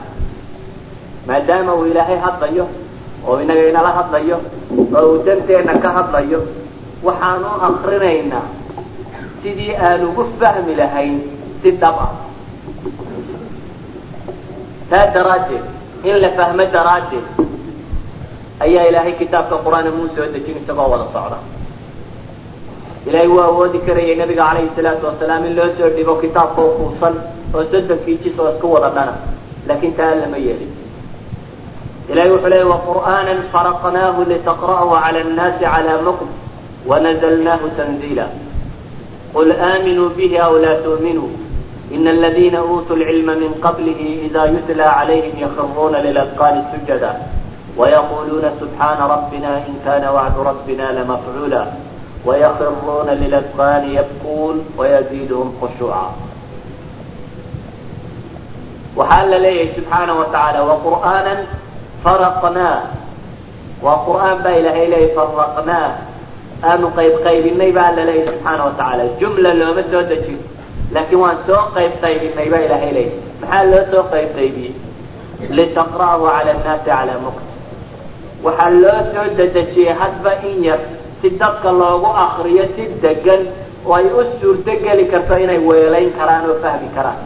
Maadaama 1.28 1.72
uu 1.80 1.86
ilaahay 1.92 2.18
hadlayo 2.26 2.66
oo 3.28 3.36
inaga 3.44 3.64
inala 3.72 3.92
hadlayo 4.00 4.38
oo 4.98 5.06
uu 5.12 5.18
danteenna 5.28 5.74
ka 5.84 5.90
hadlayo 5.98 6.40
waxaan 7.08 7.44
u 7.44 7.52
akrinaynaa 7.70 8.46
sidii 9.44 9.74
aan 9.88 10.02
ugu 10.10 10.24
fahmi 10.40 10.74
lahayn 10.82 11.16
si 11.64 11.70
dhab 11.82 11.98
ah. 12.06 12.12
Taa 14.90 15.06
daraaddeed 15.16 15.66
in 16.04 16.16
la 16.24 16.30
fahmo 16.38 16.64
daraaddeed 16.76 17.26
ayaa 18.66 18.86
ilaahay 18.90 19.14
kitaabka 19.22 19.56
qur'aana 19.66 19.92
muu 19.98 20.08
soo 20.16 20.26
dejin 20.34 20.58
isagoo 20.64 20.88
wada 20.94 21.06
socda 21.16 21.38
ilaahay 23.08 23.28
wuu 23.34 23.42
awoodi 23.50 23.80
karayay 23.88 24.16
nabiga 24.22 24.44
calayhi 24.50 24.72
salaatu 24.76 25.06
wasalaam 25.10 25.46
in 25.46 25.54
loo 25.60 25.70
soo 25.78 25.90
dhigo 25.96 26.16
kitaabka 26.24 26.62
oo 26.62 26.72
kuusan 26.80 27.16
oo 27.56 27.64
soddonkii 27.72 28.18
jis 28.24 28.40
oo 28.40 28.50
isku 28.54 28.68
wada 28.74 28.90
dhana 28.98 29.14
laakiin 29.68 29.94
taa 30.00 30.16
lama 30.22 30.38
yeelin. 30.38 30.72
Ilahay 32.12 32.32
wuxuu 32.34 32.50
leeyay 32.54 32.70
waqur'aana 32.74 33.34
faraqnaahu 33.54 34.22
litaqra'ahu 34.32 34.92
cala 35.04 35.20
annaasi 35.26 35.64
cala 35.74 35.94
mukm 36.08 36.28
wanazalnaahu 36.90 37.68
tanziila. 37.78 38.26
Qul 39.34 39.50
aaminuu 39.70 40.10
bihi 40.18 40.38
aw 40.46 40.54
laa 40.66 40.78
tu'minuu 40.86 41.30
ina 41.96 42.10
aladiina 42.12 42.60
uutuu 42.66 42.96
lcilma 43.02 43.34
min 43.42 43.52
qablihi 43.66 44.08
ida 44.28 44.42
yutla 44.54 44.86
calayhim 44.98 45.36
yakhiruuna 45.44 45.98
liladqaani 46.06 46.62
sujada 46.72 47.12
wayaquluuna 47.80 48.50
subxaana 48.60 49.04
rabbina 49.14 49.52
in 49.70 49.76
kana 49.86 50.08
wacdu 50.18 50.44
rabbina 50.50 50.86
lamafcuula 50.98 51.62
wayakhiruuna 52.28 53.14
liladqaani 53.22 53.90
yabkuun 54.00 54.56
wayaziiduhum 54.80 55.50
khushuuca 55.60 56.04
waxaa 59.00 59.26
la 59.32 59.38
leeyahay 59.46 59.70
subxaana 59.76 60.14
wa 60.20 60.26
tacaala 60.34 60.60
waqur'aana 60.72 61.34
faraqnaa 62.04 62.78
waa 63.86 63.98
qur'aan 64.08 64.38
baa 64.44 64.56
ilaahay 64.62 64.88
leeyahy 64.94 65.14
faraqnaa 65.18 65.88
aanu 66.72 66.88
qayb 66.98 67.14
qaybinay 67.28 67.72
baa 67.80 67.92
la 67.98 68.04
leeyahy 68.10 68.28
subxaana 68.30 68.62
wa 68.68 68.74
tacaala 68.80 69.04
jumla 69.22 69.52
looma 69.62 69.84
soo 69.92 70.04
dejin 70.12 70.40
laakiin 70.96 71.22
waan 71.24 71.38
soo 71.48 71.64
qayb 71.78 71.92
qaybinay 72.04 72.48
baa 72.54 72.62
ilaahay 72.68 72.92
leeyahy 72.98 73.18
maxaa 73.42 73.64
loo 73.72 73.84
soo 73.92 74.04
qayb 74.14 74.30
qaybiyey 74.40 74.74
litaqra'ahu 75.58 76.24
cala 76.36 76.52
annaasi 76.56 76.86
calaa 76.92 77.20
mukr 77.26 77.44
waxaa 78.46 78.72
loo 78.84 79.00
soo 79.14 79.26
dedejiyey 79.40 79.94
hadba 80.02 80.32
in 80.52 80.58
yar 80.70 80.82
si 81.22 81.28
dadka 81.42 81.72
loogu 81.80 82.10
akriyo 82.26 82.66
si 82.76 82.84
degan 83.04 83.42
oo 83.86 83.94
ay 83.98 84.06
u 84.12 84.22
suurto 84.40 84.72
geli 84.84 85.06
karto 85.12 85.34
inay 85.44 85.60
weelayn 85.70 86.12
karaan 86.18 86.46
oo 86.50 86.58
fahmi 86.64 86.90
karaan. 86.96 87.20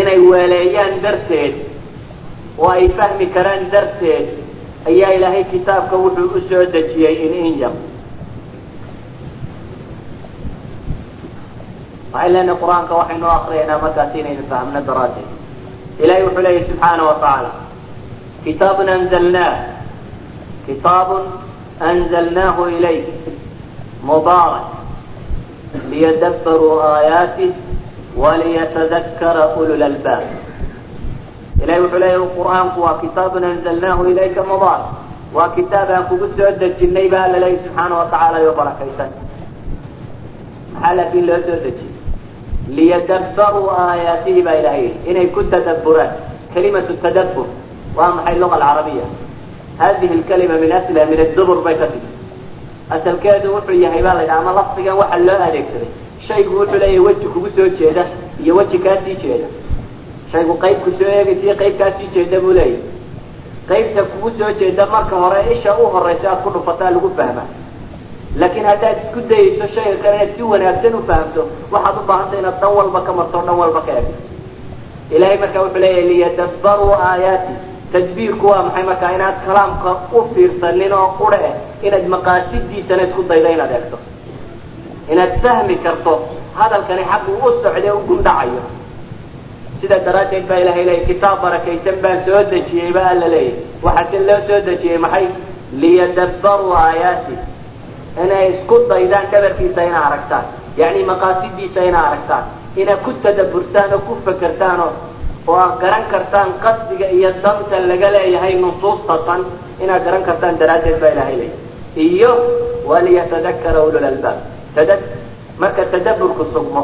Inay 0.00 0.18
weeleeyaan 0.30 0.94
darteed 1.04 1.54
oo 2.58 2.68
ay 2.76 2.88
fahmi 2.98 3.26
karaan 3.36 3.70
darteed 3.74 4.26
ayaa 4.90 5.10
ilaahay 5.16 5.44
kitaabka 5.52 5.96
wuxuu 6.02 6.30
u 6.36 6.40
soo 6.48 6.64
dejiyey 6.74 7.14
in 7.26 7.32
in 7.46 7.54
yar. 7.62 7.74
Waxay 12.12 12.30
leenahay 12.32 12.58
qur'aanka 12.62 12.92
waxaynu 13.00 13.26
akriyaynaa 13.36 13.78
markaas 13.84 14.14
inaynu 14.20 14.44
fahmno 14.50 14.80
daraaddeed. 14.88 15.28
Ilahay 16.02 16.22
wuxuu 16.26 16.42
leeyahy 16.46 16.64
subxaana 16.70 17.02
wa 17.08 17.14
tacaala 17.22 17.50
kitaabun 18.44 18.88
anzalnaah 18.96 19.54
kitaabun 20.66 21.22
anzalnaahu 21.80 22.68
ilayk 22.76 23.04
mubaarak 24.02 24.66
liyadabbaruu 25.90 26.80
aayaatih 26.80 27.50
waliyatadakara 28.16 29.56
ulu 29.60 29.76
lalbaab 29.76 30.24
ilahay 31.62 31.80
wuxuu 31.84 31.98
leeyahy 32.04 32.28
qur'aanku 32.38 32.80
waa 32.80 32.96
kitaabun 33.04 33.44
anzalnaahu 33.44 34.08
ilayka 34.12 34.42
mubaarak 34.52 34.88
waa 35.36 35.48
kitaab 35.58 35.90
aan 35.90 36.04
kugu 36.08 36.26
soo 36.38 36.50
dejinay 36.60 37.08
baa 37.12 37.28
la 37.28 37.38
leeyahy 37.44 37.60
subxaana 37.66 37.94
wa 38.00 38.06
tacaala 38.14 38.38
yo 38.46 38.52
barakaysan 38.60 39.10
maxaa 40.72 40.94
laakiin 40.96 41.26
loo 41.28 41.40
soo 41.46 41.58
dejiyey 41.66 41.94
liyadabbaruu 42.78 43.68
aayaatihi 43.84 44.40
baa 44.48 44.58
hadihi 49.78 50.14
lkalima 50.20 50.54
min 50.62 50.72
asliha 50.78 51.06
min 51.12 51.20
adubur 51.26 51.58
bay 51.66 51.74
ka 51.80 51.86
tigi 51.92 52.10
asalkeedu 52.96 53.48
wuxuu 53.56 53.78
yahay 53.84 54.02
baa 54.06 54.14
la 54.18 54.22
yidhaha 54.22 54.40
ama 54.40 54.52
lafdigan 54.58 54.96
waxa 55.02 55.18
loo 55.28 55.38
adeegsaday 55.48 55.90
shaygu 56.28 56.52
wuxuu 56.60 56.78
leeyahay 56.82 56.98
weji 57.06 57.26
kugu 57.34 57.48
soo 57.56 57.68
jeeda 57.78 58.04
iyo 58.44 58.54
weji 58.58 58.78
kaa 58.84 58.96
sii 59.04 59.16
jeeda 59.24 59.48
shaygu 60.32 60.54
qayb 60.64 60.78
ku 60.84 60.90
soo 60.98 61.10
eegaysiyo 61.18 61.54
qayb 61.62 61.74
kaa 61.80 61.90
sii 61.98 62.08
jeeda 62.14 62.40
buu 62.40 62.52
leeyahay 62.58 62.94
qaybta 63.70 64.02
kugu 64.10 64.30
soo 64.38 64.50
jeeda 64.60 64.86
marka 64.94 65.16
hore 65.22 65.40
isha 65.54 65.70
u 65.82 65.86
horeysa 65.94 66.26
aad 66.32 66.40
ku 66.44 66.50
dhufataa 66.54 66.90
lagu 66.96 67.10
fahmaa 67.18 67.48
laakiin 68.40 68.66
haddaad 68.70 68.96
isku 69.04 69.20
dayayso 69.30 69.66
shayga 69.74 69.96
kale 70.02 70.16
inaad 70.16 70.36
si 70.36 70.42
wanaagsan 70.52 70.94
u 70.94 71.02
fahamto 71.08 71.42
waxaad 71.74 71.96
u 72.02 72.06
baahantay 72.10 72.38
inaad 72.42 72.58
dhan 72.62 72.72
walba 72.78 73.00
ka 73.06 73.12
marto 73.18 73.38
dhan 73.46 73.56
walba 73.62 73.80
ka 73.86 73.92
egto 74.00 74.14
ilahay 75.16 75.38
marka 75.44 75.58
wuxuu 75.62 75.80
leeyahay 75.84 76.08
liyadabbaruu 76.10 76.92
aayaati 77.08 77.54
tadbiirku 77.92 78.46
waa 78.52 78.62
maxay 78.66 78.84
marka 78.90 79.06
inaad 79.16 79.36
kalaamka 79.46 79.90
u 80.16 80.22
fiirsanin 80.34 80.92
oo 81.00 81.08
qura 81.20 81.38
eh 81.48 81.54
inaad 81.86 82.06
maqaasidiisana 82.14 83.02
isku 83.08 83.22
daydo 83.30 83.48
inaad 83.56 83.72
eegto 83.78 83.98
inaad 85.12 85.32
fahmi 85.44 85.76
karto 85.84 86.12
hadalkani 86.58 87.04
xaquu 87.12 87.32
u 87.46 87.48
socday 87.62 87.90
u 87.98 88.00
gundhacayo 88.08 88.62
sidaa 89.80 90.00
daraaddeed 90.06 90.44
baa 90.50 90.58
ilahay 90.64 90.84
leeyahy 90.88 91.06
kitaab 91.10 91.38
barakaysan 91.44 91.96
baan 92.04 92.18
soo 92.26 92.40
dejiyey 92.52 92.90
ba 92.96 93.02
alla 93.12 93.28
leeyahy 93.34 93.84
waxaa 93.86 94.10
si 94.10 94.18
loo 94.28 94.40
soo 94.48 94.60
dejiyey 94.68 94.98
maxay 95.04 95.26
liyadabbaruu 95.82 96.72
aayaati 96.84 97.34
inay 98.24 98.44
isku 98.52 98.76
daydaan 98.90 99.26
dhabarkiisa 99.32 99.80
ina 99.88 99.98
aragtaan 100.08 100.44
yacni 100.80 101.02
maqaasidiisa 101.10 101.80
ina 101.90 101.98
aragtaan 102.08 102.44
inaad 102.82 103.00
ku 103.06 103.10
tadabburtaan 103.24 103.90
oo 103.96 104.00
ku 104.08 104.14
fekertaan 104.26 104.80
oo 104.86 104.92
oo 105.48 105.56
aad 105.64 105.74
garan 105.82 106.04
kartaan 106.12 106.50
qasdiga 106.64 107.06
iyo 107.16 107.30
danta 107.44 107.76
laga 107.90 108.08
leeyahay 108.16 108.54
nusuusta 108.64 109.14
tan 109.26 109.40
inaad 109.82 110.02
garan 110.06 110.22
kartaan 110.28 110.54
daraaddeed 110.60 110.98
baa 111.02 111.12
ilahay 111.14 111.36
leeyahy 111.40 112.06
iyo 112.08 112.30
waliyatadakara 112.90 113.80
ulul 113.88 114.04
albaab. 114.12 114.38
Tada 114.74 114.94
marka 115.62 115.82
tadabburku 115.92 116.44
sugmo 116.54 116.82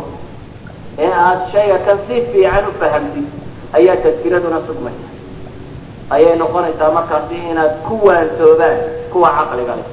ee 1.05 1.11
aada 1.25 1.45
shayga 1.53 1.79
kan 1.87 1.99
si 2.07 2.15
fiican 2.33 2.65
u 2.69 2.73
fahamtid 2.81 3.27
ayaa 3.79 3.97
tadkiraduna 4.05 4.59
sugmaysa 4.69 5.07
ayay 6.15 6.35
noqonaysaa 6.43 6.91
markaasi 6.99 7.37
inaad 7.53 7.73
ku 7.87 7.95
waantoobaan 8.09 8.79
kuwa 9.13 9.29
caqliga 9.39 9.75
leh. 9.81 9.89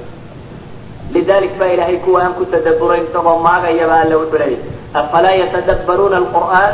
Lidalik 1.14 1.54
ba 1.60 1.66
ilahay 1.74 1.96
kuwa 2.06 2.18
aan 2.24 2.34
ku 2.38 2.44
tadabburayn 2.54 3.04
isagoo 3.08 3.38
maagayaba 3.46 3.94
alle 4.02 4.14
wuxuu 4.20 4.38
leeyahy 4.42 4.58
afalaa 5.00 5.34
yatadabbaruuna 5.42 6.16
alqur'aan 6.22 6.72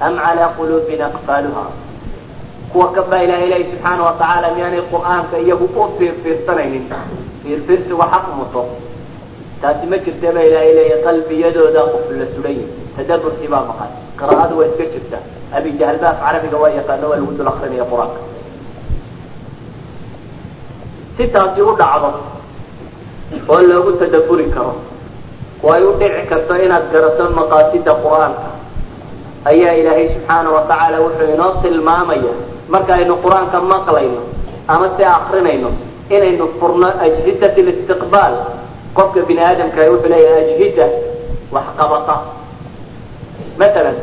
am 0.00 0.14
calaa 0.16 0.48
quluubin 0.58 1.02
aqfaaluha 1.08 1.64
kuwa 2.72 2.86
kan 2.94 3.04
baa 3.10 3.22
ilahay 3.26 3.46
leeyahy 3.52 3.70
subxaana 3.72 4.02
wa 4.08 4.12
tacaala 4.20 4.48
miyaanay 4.56 4.82
qur'aanka 4.92 5.36
iyagu 5.44 5.64
u 5.64 5.84
fiirfiirsanaynin 5.98 6.84
fiirfiirsigu 7.42 8.02
xaq 8.12 8.26
muto 8.38 8.62
taasi 9.62 9.86
ma 9.86 9.96
jirta 10.04 10.32
ba 10.36 10.40
ilahay 10.48 10.70
leeyahy 10.78 11.02
qalbiyadooda 11.06 11.80
qof 11.92 12.04
la 12.20 12.26
sudan 12.34 12.52
yahi 12.58 12.66
tadabburkii 12.96 13.48
baa 13.54 13.64
maqan 13.70 13.90
qiraa'adu 14.20 14.54
waa 14.58 14.66
iska 14.70 14.84
jirta 14.94 15.18
abi 15.56 15.70
jahl 15.80 15.96
ba 16.02 16.08
af 16.12 16.18
carabiga 16.24 16.56
waa 16.62 16.72
yaqaano 16.78 17.06
waa 17.10 17.18
lagu 17.20 17.32
dul 17.38 17.48
akrinaya 17.52 17.84
qur'aanka 17.92 18.20
si 21.16 21.24
taasi 21.34 21.60
u 21.62 21.72
dhacdo 21.80 22.10
oo 23.52 23.60
loogu 23.70 23.92
tadabburi 24.02 24.46
karo 24.54 24.74
oo 25.64 25.72
ay 25.76 25.82
u 25.86 25.92
dhici 26.00 26.22
karto 26.30 26.54
inaad 26.64 26.84
garato 26.92 27.24
maqaasida 27.38 27.92
qur'aanka 28.04 28.48
ayaa 29.50 29.74
ilaahay 29.80 30.06
subxaana 30.14 30.48
wa 30.56 30.62
tacaala 30.70 30.96
wuxuu 31.04 31.28
inoo 31.34 31.50
tilmaamaya. 31.62 32.32
Marka 32.72 32.92
aynu 32.98 33.14
qur'aanka 33.24 33.58
maqlayno 33.72 34.20
ama 34.72 34.86
si 34.96 35.02
akrinayno 35.16 35.70
inaynu 36.16 36.44
furno 36.60 36.88
ajhidat 37.04 37.56
listiqbaal 37.66 38.34
qofka 38.96 39.20
bini 39.28 39.40
aadamka 39.48 39.80
wuxuu 39.92 40.08
leeyahay 40.12 40.44
ajhida 40.54 40.86
wax 41.54 41.64
qabata 41.78 42.16
matalan 43.60 43.96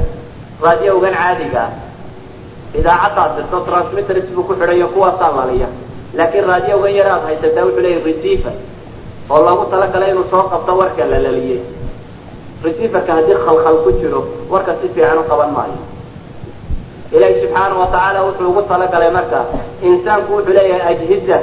raadiyowgan 0.63 1.13
caadiga 1.21 1.61
ah 1.67 1.71
idaacaddaad 2.79 3.31
dirto 3.37 3.57
transmitters 3.67 4.27
buu 4.35 4.43
ku 4.49 4.53
xidhayo 4.59 4.87
kuwaasaa 4.95 5.31
laliya. 5.39 5.67
Laakiin 6.17 6.45
raadiyowgan 6.51 6.93
yar 6.99 7.07
aad 7.15 7.23
haysataa 7.27 7.65
wuxuu 7.67 7.81
leeyahay 7.85 8.05
receiver 8.13 8.53
oo 9.33 9.39
loogu 9.45 9.65
talagalay 9.73 10.11
inuu 10.13 10.27
soo 10.31 10.43
qabto 10.53 10.71
warka 10.81 11.03
la 11.11 11.17
laliyey 11.25 11.59
receiverka 12.63 13.11
haddii 13.17 13.37
khalkhal 13.45 13.77
ku 13.83 13.91
jiro 13.99 14.21
warka 14.51 14.75
si 14.81 14.87
fiican 14.93 15.17
u 15.17 15.23
qaban 15.31 15.51
maayo. 15.57 15.79
Ilaahi 17.15 17.41
subxaana 17.41 17.75
wa 17.81 17.87
tacaala 17.93 18.19
wuxuu 18.27 18.49
ugu 18.51 18.61
talagalay 18.69 19.11
marka 19.17 19.39
insaanku 19.89 20.33
wuxuu 20.35 20.53
leeyahay 20.57 20.95
ajhiza 20.95 21.37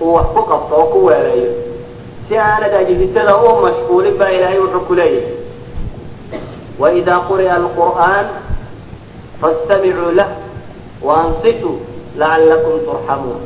uu 0.00 0.12
wax 0.16 0.26
ku 0.36 0.42
qabto 0.50 0.74
oo 0.80 0.86
ku 0.92 0.98
weeleeyo 1.06 1.50
si 2.28 2.36
aanad 2.38 2.74
ajhizada 2.80 3.32
u 3.36 3.62
mashquulin 3.66 4.14
baa 4.20 4.30
ilaahay 4.36 4.58
wuxuu 4.64 4.80
ku 4.88 4.94
leeyahay. 4.94 5.34
Waidaa 6.82 7.20
quri'a 7.28 7.54
alqur'aan 7.60 8.26
fastamicuu 9.40 10.10
lah 10.18 10.28
waansituu 11.02 11.74
lacallakum 12.20 12.74
turxamuun 12.86 13.42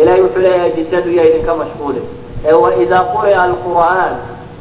ilahay 0.00 0.20
wuxuu 0.24 0.42
leeyahay 0.46 0.70
jisadu 0.76 1.10
ya 1.18 1.24
idinka 1.28 1.54
mashquulin. 1.62 2.04
Ee 2.46 2.52
waidaa 2.64 3.04
quri'a 3.14 3.40
alqur'aan 3.48 4.12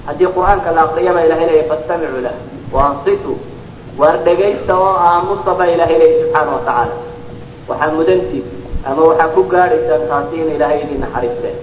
haddii 0.08 0.30
qur'aanka 0.38 0.70
la 0.78 0.82
aqriya 0.88 1.12
baa 1.16 1.26
ilahay 1.28 1.46
leeyahy 1.50 1.68
fastamicuu 1.72 2.22
lah. 2.28 2.36
Waansituu 2.76 3.36
waar 4.00 4.16
dhegaysta 4.26 4.74
oo 4.86 4.94
aamusa 5.10 5.52
baa 5.60 5.70
ilahay 5.76 5.98
leeyahy 6.02 6.22
subxaana 6.24 6.52
watacaala 6.58 6.94
waxaa 7.70 7.92
mudantiis 7.98 8.48
ama 8.90 9.02
waxaa 9.10 9.30
ku 9.36 9.42
gaadhaysaan 9.54 10.04
taasi 10.12 10.36
in 10.42 10.50
ilaahay 10.56 10.80
idin 10.86 11.00
naxariisteen 11.06 11.58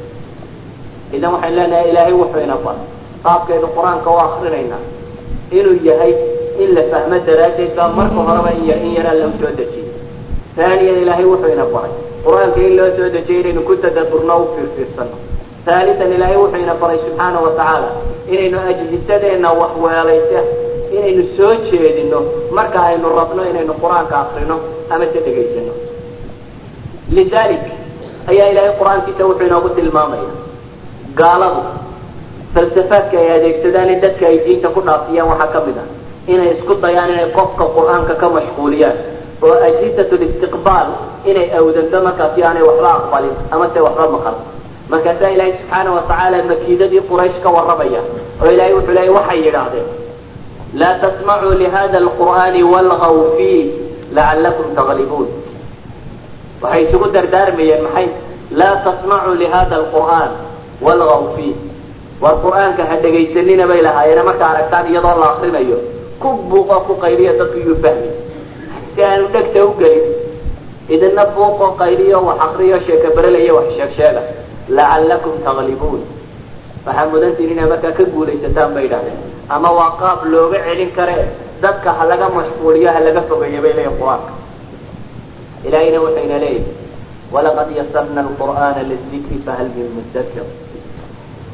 idan 1.17 1.31
waxayn 1.35 1.55
leenahay 1.59 1.87
ilaahay 1.93 2.15
wuxuu 2.23 2.43
ina 2.47 2.57
bar 2.67 2.77
qaabkaynu 3.27 3.69
qur'aanka 3.77 4.09
u 4.17 4.19
akrinaynaa 4.27 4.83
inuu 5.59 5.77
yahay 5.89 6.13
in 6.63 6.71
la 6.77 6.83
fahmo 6.93 7.17
daraaddeed 7.29 7.73
baa 7.79 7.89
marka 7.99 8.21
horeba 8.29 8.51
in 8.59 8.65
yar 8.71 8.79
in 8.87 8.93
yaraa 8.99 9.15
lagu 9.21 9.35
soo 9.43 9.53
dejiyey 9.61 9.89
haaniyan 10.59 10.99
ilaahay 11.03 11.27
wuxuu 11.33 11.53
ina 11.57 11.65
baray 11.75 11.93
qur'aanka 12.27 12.59
in 12.69 12.73
loo 12.79 12.89
soo 12.99 13.09
dejiyay 13.17 13.41
inaynu 13.43 13.63
ku 13.69 13.75
tadaburno 13.85 14.35
u 14.43 14.47
fiirfiirsano 14.55 15.17
haalitan 15.67 16.13
ilaahay 16.17 16.37
wuxuu 16.43 16.61
ina 16.65 16.75
baray 16.83 16.99
subxaana 17.05 17.39
watacaala 17.47 17.89
inaynu 18.33 18.59
ajhisadeenna 18.71 19.51
waxweelaysa 19.61 20.41
inaynu 20.97 21.23
soo 21.37 21.53
jeedino 21.71 22.19
marka 22.57 22.79
aynu 22.89 23.09
rabno 23.21 23.43
inaynu 23.51 23.75
qur'aanka 23.83 24.15
akrino 24.23 24.57
ama 24.91 25.05
se 25.13 25.21
dhegaysano 25.27 25.73
lidalik 27.17 27.63
ayaa 28.31 28.49
ilaahay 28.53 28.73
qur'aankiisa 28.81 29.23
wuxuu 29.29 29.47
inoogu 29.51 29.69
tilmaamaya 29.79 30.31
gaaladu 31.21 31.61
falsafaadka 32.55 33.17
ay 33.23 33.31
adeegsadaan 33.37 33.91
in 33.95 34.01
dadka 34.05 34.25
ay 34.31 34.39
diinta 34.47 34.69
ku 34.77 34.81
dhaafiyaan 34.89 35.29
waxaa 35.33 35.53
ka 35.55 35.61
mid 35.67 35.79
ah 35.83 35.87
inay 36.33 36.49
isku 36.57 36.73
dayaan 36.85 37.11
inay 37.15 37.29
qofka 37.39 37.65
qur'aanka 37.77 38.15
ka 38.23 38.27
mashquuliyaan 38.37 38.97
oo 39.47 39.55
ajhisat 39.69 40.11
listiqbaal 40.23 40.89
inay 41.31 41.47
awdanto 41.59 41.99
markaasi 42.07 42.41
aanay 42.49 42.63
waxba 42.69 42.89
aqbalin 42.99 43.35
ama 43.55 43.67
se 43.75 43.81
waxba 43.87 44.07
maqal 44.17 44.37
markaasaa 44.93 45.31
ilaahay 45.35 45.53
subxaana 45.61 45.91
watacaala 45.97 46.39
makiidadii 46.53 47.03
quraysh 47.11 47.39
ka 47.45 47.49
warramaya 47.57 48.01
oo 48.43 48.51
ilahay 48.55 48.73
wuxuu 48.79 48.95
leeyay 48.99 49.13
waxay 49.19 49.41
yidhaahdeen 49.47 49.87
laa 50.81 50.95
tasmacuu 51.05 51.53
lihada 51.63 51.97
alqur'aani 52.05 52.61
walgaw 52.75 53.15
fiih 53.37 53.65
lacallakum 54.17 54.67
taglibuun 54.79 55.29
waxay 56.63 56.83
isugu 56.87 57.07
dardaarmayeen 57.17 57.83
maxay? 57.87 58.07
Laa 58.61 58.77
tasmacuu 58.87 59.35
lihada 59.43 59.75
alqur'aan 59.81 60.31
walgaw 60.87 61.23
fiih. 61.37 61.57
War 62.23 62.35
qur'aanka 62.45 62.83
ha 62.91 62.95
dhegaysanina 63.05 63.65
bay 63.71 63.81
lahaayeen 63.87 64.25
markaa 64.29 64.49
aragtaan 64.55 64.87
iyadoo 64.93 65.17
la 65.23 65.27
akrinayo 65.35 65.79
ku 66.23 66.29
buuqo 66.51 66.77
ku 66.87 66.93
qayliya 67.05 67.33
dadku 67.41 67.59
yuu 67.67 67.77
fahmi. 67.85 68.09
Si 68.95 69.01
aanu 69.09 69.27
dhegta 69.35 69.61
u 69.69 69.71
gelin 69.81 70.07
idina 70.95 71.25
buuqo 71.37 71.67
qayliyo 71.83 72.19
wax 72.29 72.39
akriyo 72.47 72.77
sheeka 72.87 73.09
berelayo 73.17 73.53
wax 73.59 73.69
sheeg 73.79 73.91
sheega 73.99 74.23
lacallakum 74.77 75.35
taglibuun 75.47 76.03
waxaa 76.87 77.07
mudantiin 77.13 77.51
inaa 77.55 77.69
markaa 77.73 77.93
ka 77.99 78.05
guulaysataan 78.15 78.75
bay 78.75 78.85
idhahdeen 78.89 79.19
ama 79.57 79.69
waa 79.79 79.91
qaab 80.01 80.21
looga 80.33 80.59
celin 80.67 80.91
kare 80.99 81.17
dadka 81.63 81.91
ha 81.99 82.03
laga 82.11 82.27
mashquuliyo 82.39 82.89
ha 82.95 83.01
laga 83.07 83.23
fogeeyo 83.31 83.61
bay 83.65 83.73
leeyihiin 83.79 83.99
qur'aanka 84.01 84.33
ilahayna 85.67 85.99
wuxuyna 86.05 86.37
leeyihi 86.45 86.67
walaqad 87.35 87.69
yasarna 87.81 88.21
alqur'aana 88.27 88.81
lidikri 88.91 89.39
fahal 89.47 89.69
min 89.77 89.87
mudakir 89.97 90.45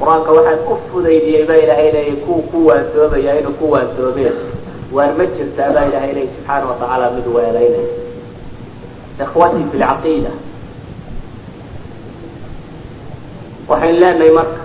qur'aanka 0.00 0.30
waxaan 0.36 0.58
u 0.72 0.76
fudaydiyey 0.92 1.42
baa 1.48 1.58
ilaahay 1.64 1.88
leeyahy 1.96 2.16
kuwa 2.26 2.42
ku 2.50 2.58
waantoobaya 2.68 3.32
inuu 3.40 3.54
ku 3.60 3.66
waantoobeen 3.74 4.36
waar 4.96 5.10
ma 5.18 5.24
jirtaa 5.36 5.70
baa 5.76 5.84
ilahay 5.90 6.12
leeyahy 6.16 6.32
subxaana 6.36 6.66
watacaala 6.70 7.06
mid 7.16 7.26
weelaynaya 7.36 7.88
ikhwatii 9.24 9.64
fi 9.72 9.76
lcaqiida 9.82 10.30
waxaynu 13.70 13.98
leenahay 14.02 14.32
marka 14.38 14.62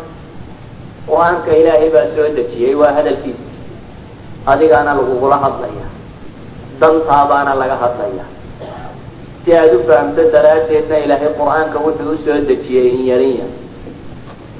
qur'aanka 1.09 1.51
ilaahay 1.61 1.89
baa 1.95 2.07
soo 2.15 2.27
dejiyey 2.37 2.73
waa 2.81 2.93
hadalkiisa 2.97 3.45
adigaana 4.51 4.91
lagugula 4.99 5.37
hadlaya 5.45 5.87
dantaabaana 6.81 7.51
laga 7.61 7.75
hadlaya 7.83 8.25
si 9.43 9.49
aada 9.59 9.75
u 9.77 9.83
fahamto 9.89 10.21
daraaddeedna 10.35 10.97
ilaahay 11.05 11.31
qur'aanka 11.39 11.77
wuxuu 11.85 12.13
u 12.15 12.17
soo 12.25 12.37
dejiyey 12.51 12.87
in 12.95 13.01
yarin 13.11 13.33
yar 13.41 13.51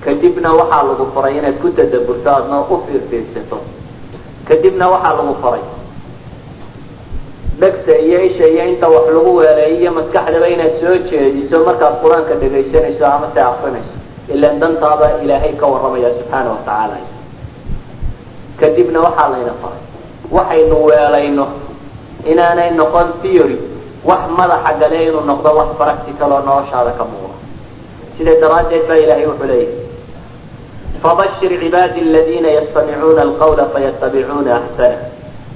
kadibna 0.06 0.50
waxaa 0.60 0.84
lagu 0.90 1.06
faray 1.16 1.34
inaad 1.40 1.58
ku 1.62 1.68
tadaburto 1.80 2.30
adna 2.38 2.58
u 2.74 2.76
fiirfiirsato. 2.88 3.58
Kadibna 4.48 4.86
waxaa 4.94 5.14
lagu 5.20 5.36
faray. 5.44 5.64
Dhegta 7.60 7.94
iyo 8.06 8.20
isha 8.30 8.46
iyo 8.54 8.64
inta 8.72 8.88
wax 8.96 9.06
lagu 9.16 9.32
weeleeyo 9.40 9.92
maskaxdaba 9.98 10.48
inaad 10.56 10.74
soo 10.82 10.96
jeediso 11.10 11.58
markaad 11.68 11.96
qur'aanka 12.04 12.34
dhegaysanayso 12.42 13.04
ama 13.16 13.28
se 13.36 13.40
akrinayso 13.50 13.96
ilaan 14.34 14.60
dantaaba 14.64 15.08
ilaahay 15.24 15.54
ka 15.62 15.66
warramaya 15.74 16.10
subxaana 16.18 16.50
watacaala 16.56 16.98
kadibna 18.60 19.00
waxaa 19.08 19.30
layna 19.34 19.54
faray 19.62 19.82
waxaynu 20.38 20.78
weelayno 20.90 21.46
inaanay 22.32 22.70
noqon 22.80 23.08
theory 23.22 23.58
wax 24.10 24.22
madaxa 24.40 24.74
gale 24.82 24.98
inuu 25.08 25.24
noqdo 25.32 25.50
wax 25.60 25.70
practical 25.82 26.32
oo 26.38 26.42
noloshaada 26.50 26.92
ka 27.00 27.04
muuqa 27.12 27.36
sida 28.18 28.34
daraaddeed 28.44 28.84
baa 28.90 29.00
ilahay 29.04 29.26
wuxuu 29.32 29.48
leeyahy 29.52 29.78
fabashir 31.04 31.52
cibaadi 31.62 32.00
aladina 32.08 32.50
yastamicuuna 32.58 33.22
alqawla 33.28 33.66
fayatabicuuna 33.74 34.52
axsana 34.60 34.98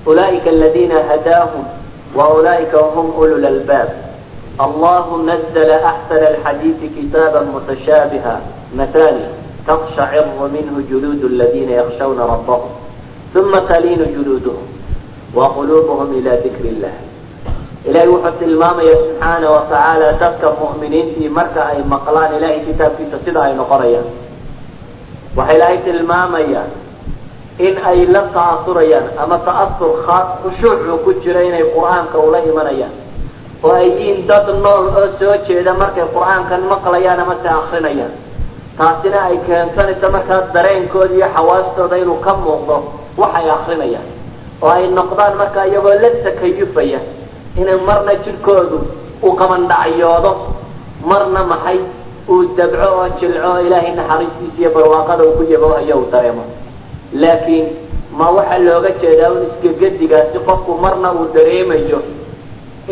ulaئika 0.06 0.50
aladina 0.56 0.98
hadaahum 1.10 1.64
waulaئika 2.20 2.80
hum 2.96 3.08
ulu 3.22 3.38
lalbaab 3.46 3.90
allahu 4.66 5.18
nazla 5.30 5.76
axsana 5.92 6.26
alxadiidi 6.34 6.88
kitaaba 6.98 7.40
mutashaabiha 7.52 8.36
mathani 8.80 9.26
taqshaciru 9.68 10.50
minhu 10.56 10.82
juluud 10.90 11.22
اladina 11.32 11.72
yakshawna 11.82 12.24
rabahum 12.34 12.72
uma 13.40 13.60
taliinu 13.72 14.06
juluuduhum 14.16 14.66
waqulubuhum 15.36 16.14
ila 16.20 16.34
dikri 16.46 16.70
illah 16.78 16.96
ilahay 17.90 18.08
wuxuu 18.08 18.40
tilmaamaya 18.40 18.94
subxaana 18.96 19.48
watacaala 19.56 20.08
dadka 20.22 20.48
mu'miniintii 20.62 21.30
marka 21.30 21.62
ay 21.74 21.80
maqlaan 21.94 22.38
ilahay 22.38 22.60
kitaabkiisa 22.68 23.18
sida 23.26 23.40
ay 23.48 23.54
noqonayaan 23.60 24.08
waxa 25.38 25.54
ilaahay 25.58 25.78
tilmaamaya 25.88 26.62
in 27.68 27.76
ay 27.92 28.00
la 28.14 28.22
ta'asurayaan 28.36 29.06
ama 29.24 29.38
ta'asur 29.48 29.92
khaas 30.06 30.28
khushuucu 30.44 30.94
ku 31.06 31.12
jira 31.24 31.42
inay 31.50 31.66
qur'aanka 31.76 32.18
ula 32.28 32.40
imanayaan 32.50 32.94
oo 33.64 33.74
ay 33.80 33.88
yihiin 33.90 34.28
dad 34.30 34.48
nool 34.64 34.86
oo 34.94 35.08
soo 35.20 35.36
jeeda 35.48 35.74
markay 35.74 36.06
qur'aankan 36.16 36.62
maqlayaan 36.74 37.20
ama 37.26 37.36
se 37.44 37.50
akrinayaan 37.50 38.14
taasina 38.78 39.20
ay 39.30 39.38
keensanayso 39.48 40.08
markaa 40.16 40.42
dareenkooda 40.56 41.14
iyo 41.18 41.28
xawaastooda 41.36 41.96
inuu 42.04 42.20
ka 42.26 42.32
muuqdo 42.44 42.76
waxay 43.22 43.48
akrinayaan 43.56 44.08
oo 44.64 44.70
ay 44.78 44.86
noqdaan 44.98 45.36
markaa 45.42 45.66
iyagoo 45.70 45.94
la 46.04 46.10
takayufaya 46.26 47.00
inay 47.62 47.78
marna 47.88 48.14
jidhkoodu 48.26 48.78
uu 49.26 49.34
qabandhacyoodo 49.42 50.32
marna 51.12 51.42
maxay 51.52 51.80
uu 52.34 52.42
dabco 52.58 52.88
oo 52.98 53.06
jilco 53.20 53.48
oo 53.52 53.60
ilaahay 53.68 53.92
naxariistiisa 54.00 54.58
iyo 54.62 54.70
barwaaqada 54.76 55.24
uu 55.28 55.36
ku 55.38 55.44
yaboohayo 55.54 55.96
uu 56.02 56.08
dareemo. 56.14 56.44
Laakiin 57.22 57.66
ma 58.18 58.26
waxaa 58.38 58.58
looga 58.68 58.90
jeedaa 59.02 59.32
un 59.36 59.42
iskagedigaasi 59.50 60.38
qofku 60.48 60.72
marna 60.84 61.08
uu 61.18 61.26
dareemayo 61.36 62.00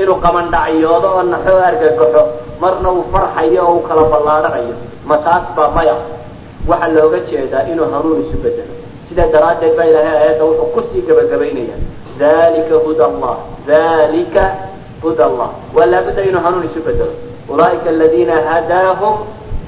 inuu 0.02 0.18
qabandhacyoodo 0.26 1.08
oo 1.16 1.24
naxo 1.34 1.54
argagaxo 1.70 2.22
marna 2.62 2.88
uu 2.96 3.04
farxayo 3.14 3.62
oo 3.68 3.74
uu 3.76 3.84
kala 3.88 4.04
ballaadhanayo 4.14 4.76
ma 5.12 5.18
taas 5.28 5.46
baa 5.58 5.70
maya. 5.78 5.96
Waxaa 6.70 6.94
looga 6.98 7.20
jeedaa 7.30 7.64
inuu 7.72 7.88
hanuun 7.94 8.22
isu 8.24 8.38
bedelo. 8.44 8.74
Sidaa 9.10 9.28
daraaddeed 9.34 9.74
baa 9.78 9.86
ilaahay 9.92 10.18
aayadda 10.18 10.44
wuxuu 10.50 10.70
ku 10.76 10.82
sii 10.94 11.02
gabagabaynaya 11.08 11.76
dalika 12.22 12.76
huda 12.86 13.04
allah 13.12 13.36
dalika 13.68 14.44
huda 15.04 15.24
allah 15.30 15.50
waa 15.76 15.86
laabudda 15.92 16.22
inuu 16.30 16.42
hanuun 16.46 16.66
isu 16.70 16.80
bedelo. 16.88 17.14
Ulaaika 17.50 17.90
aladina 17.90 18.36
hadaahum 18.50 19.16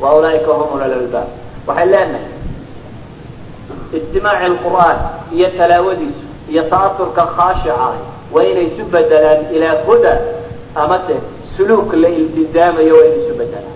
wa 0.01 0.09
ulaaika 0.17 0.51
hum 0.59 0.69
ulalalbaab 0.77 1.27
waxay 1.67 1.87
leenahay 1.93 2.31
istimaaci 3.97 4.45
alqur'aan 4.51 4.97
iyo 5.37 5.47
talaawadiisu 5.57 6.25
iyo 6.51 6.63
ta'asurka 6.71 7.23
khaashica 7.35 7.75
waa 8.33 8.45
inay 8.51 8.65
isu 8.71 8.83
bedelaan 8.93 9.41
ilaa 9.55 9.75
huda 9.87 10.13
amase 10.75 11.15
suluuk 11.57 11.93
la 11.93 12.09
iltizaamayo 12.09 12.93
waa 12.99 13.05
inay 13.09 13.19
isu 13.25 13.33
bedelaan 13.41 13.72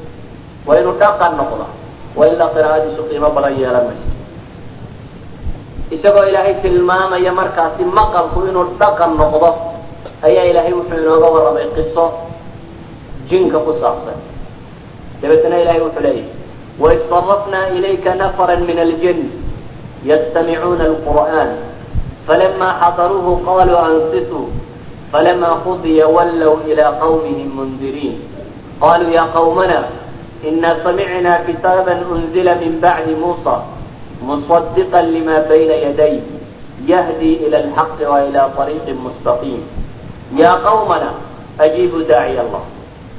waa 0.67 0.77
inuu 0.81 0.95
dhaqan 1.01 1.31
noqda 1.39 1.65
waa 2.17 2.27
ilaa 2.33 2.49
qiraa'adiisu 2.55 3.01
qiimo 3.09 3.29
badan 3.35 3.53
yeelan 3.61 3.85
mayso 3.89 4.05
isagoo 5.95 6.25
ilaahay 6.29 6.55
tilmaamaya 6.63 7.31
markaasi 7.39 7.83
maqalku 7.99 8.39
inuu 8.49 8.65
dhaqan 8.81 9.11
noqdo 9.21 9.49
ayaa 10.27 10.45
ilaahay 10.51 10.73
wuxuu 10.79 10.99
inooga 11.03 11.27
warramay 11.35 11.67
qiso 11.77 12.05
jinka 13.29 13.59
ku 13.65 13.71
saabsan 13.81 14.19
dabeetna 15.21 15.57
ilahay 15.63 15.81
wuxuu 15.85 16.03
leeyahy 16.03 16.27
waid 16.83 16.99
sarafnaa 17.11 17.65
ilayka 17.77 18.11
nafara 18.21 18.55
min 18.67 18.77
aljin 18.85 19.19
yastamicuuna 20.09 20.83
alqur'an 20.91 21.49
falama 22.27 22.67
xadaruuhu 22.83 23.31
qaluu 23.47 23.79
ansituu 23.87 24.45
falama 25.11 25.49
qudiya 25.65 26.05
wallow 26.15 26.55
ilaa 26.71 26.91
qawmihim 27.01 27.49
mundiriin 27.57 28.15
qaluu 28.83 29.09
ya 29.17 29.23
qawmana 29.35 29.79
ina 30.43 30.69
samicna 30.83 31.39
kitaaba 31.47 31.91
unzila 32.11 32.55
min 32.55 32.79
bacdi 32.81 33.15
muusa 33.15 33.55
muصadiqa 34.21 35.01
lima 35.01 35.39
bayna 35.49 35.75
yaday 35.85 36.21
yahdi 36.85 37.33
ila 37.45 37.57
alxaqi 37.57 38.03
wa 38.05 38.21
ila 38.27 38.41
طariiqi 38.57 38.93
mustaqiim 38.93 39.61
ya 40.37 40.51
qawmana 40.65 41.09
ajiibuu 41.65 42.03
daaciy 42.05 42.39
allah 42.39 42.63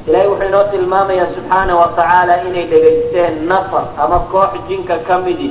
ilahay 0.07 0.29
wuxuu 0.31 0.47
inoo 0.49 0.65
tilmaamayaa 0.73 1.27
subxaana 1.35 1.73
wa 1.81 1.87
tacaala 1.99 2.35
inay 2.49 2.67
dhegaysteen 2.73 3.47
nafar 3.51 3.85
ama 3.99 4.19
koox 4.33 4.53
jinka 4.69 4.99
ka 5.09 5.19
midi 5.19 5.51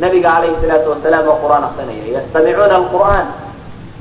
nabiga 0.00 0.28
calayhi 0.32 0.56
salaatu 0.64 0.90
wasalaam 0.96 1.28
oo 1.28 1.36
qur'aan 1.44 1.64
akrinaya 1.68 2.04
yastamicuuna 2.16 2.74
alqur'aan 2.80 3.26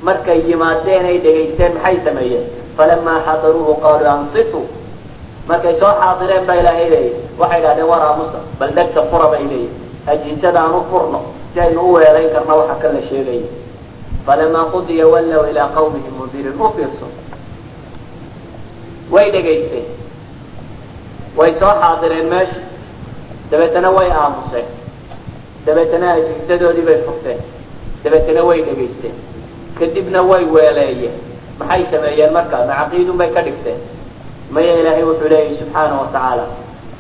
markay 0.08 0.40
yimaadeen 0.50 1.06
ay 1.12 1.18
dhegaysteen 1.26 1.74
maxay 1.76 1.98
sameeyeen 2.08 2.46
falamaa 2.78 3.20
xadaruuhu 3.28 3.74
qaaluu 3.84 4.10
ansituu 4.16 4.64
markay 5.52 5.76
soo 5.82 5.94
xaadireen 6.02 6.44
baa 6.48 6.56
ilaahay 6.62 6.88
leeyahy. 6.94 7.12
Waxay 7.40 7.60
idhahdeen 7.62 7.88
war 7.92 8.02
aamusa 8.08 8.40
bal 8.60 8.72
dhegta 8.78 9.02
fura 9.12 9.28
bay 9.34 9.44
leeyihiin 9.52 9.80
ajiisada 10.12 10.60
aan 10.64 10.84
furno 10.92 11.20
si 11.54 11.60
aynu 11.66 11.82
u 11.82 11.94
weelayn 11.96 12.30
karna 12.36 12.54
waxa 12.60 12.76
ka 12.82 12.88
la 12.96 13.02
sheegaya 13.10 13.48
falamaa 14.26 14.66
qudiya 14.74 15.06
wallow 15.14 15.44
ilaa 15.52 15.70
qawmihim 15.78 16.14
mundiriin 16.20 16.62
u 16.66 16.68
fiirso. 16.76 17.08
Way 19.14 19.28
dhegaysteen 19.36 19.86
way 21.40 21.52
soo 21.60 21.74
xaadireen 21.82 22.28
meesha 22.34 22.60
dabeetana 23.52 23.90
way 23.98 24.10
aamuseen. 24.22 24.66
Dabeetana 25.66 26.08
ajiisadoodii 26.18 26.86
bay 26.90 27.00
furteen. 27.06 27.40
Dabeetana 28.04 28.42
way 28.50 28.60
dhegaysteen 28.68 29.16
kadibna 29.80 30.22
way 30.30 30.44
weeleeyeen. 30.56 31.16
Maxay 31.60 31.84
sameeyeen 31.92 32.34
markaa 32.38 32.66
macaqiidun 32.70 33.18
bay 33.22 33.30
ka 33.36 33.42
dhigteen 33.48 33.80
maya 34.56 34.74
ilaahay 34.82 35.04
wuxuu 35.10 35.30
leeyahy 35.34 35.58
subxaana 35.62 35.94
wa 36.02 36.08
tacaala 36.16 36.46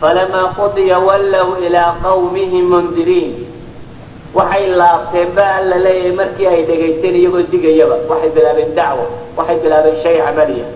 falamaa 0.01 0.47
qudiya 0.59 0.97
wallow 1.07 1.49
ilaa 1.67 1.91
qawmihim 2.05 2.65
mundiriin 2.73 3.31
waxay 4.37 4.65
laabteen 4.81 5.29
ba 5.37 5.45
alla 5.59 5.77
leeyahay 5.85 6.13
markii 6.21 6.47
ay 6.53 6.61
dhegaysteen 6.69 7.15
iyagoo 7.21 7.43
digayaba 7.53 7.95
waxay 8.11 8.29
bilaabeen 8.35 8.71
dacwa 8.79 9.05
waxay 9.37 9.57
bilaabeen 9.63 9.97
shay 10.03 10.15
camaliya 10.25 10.67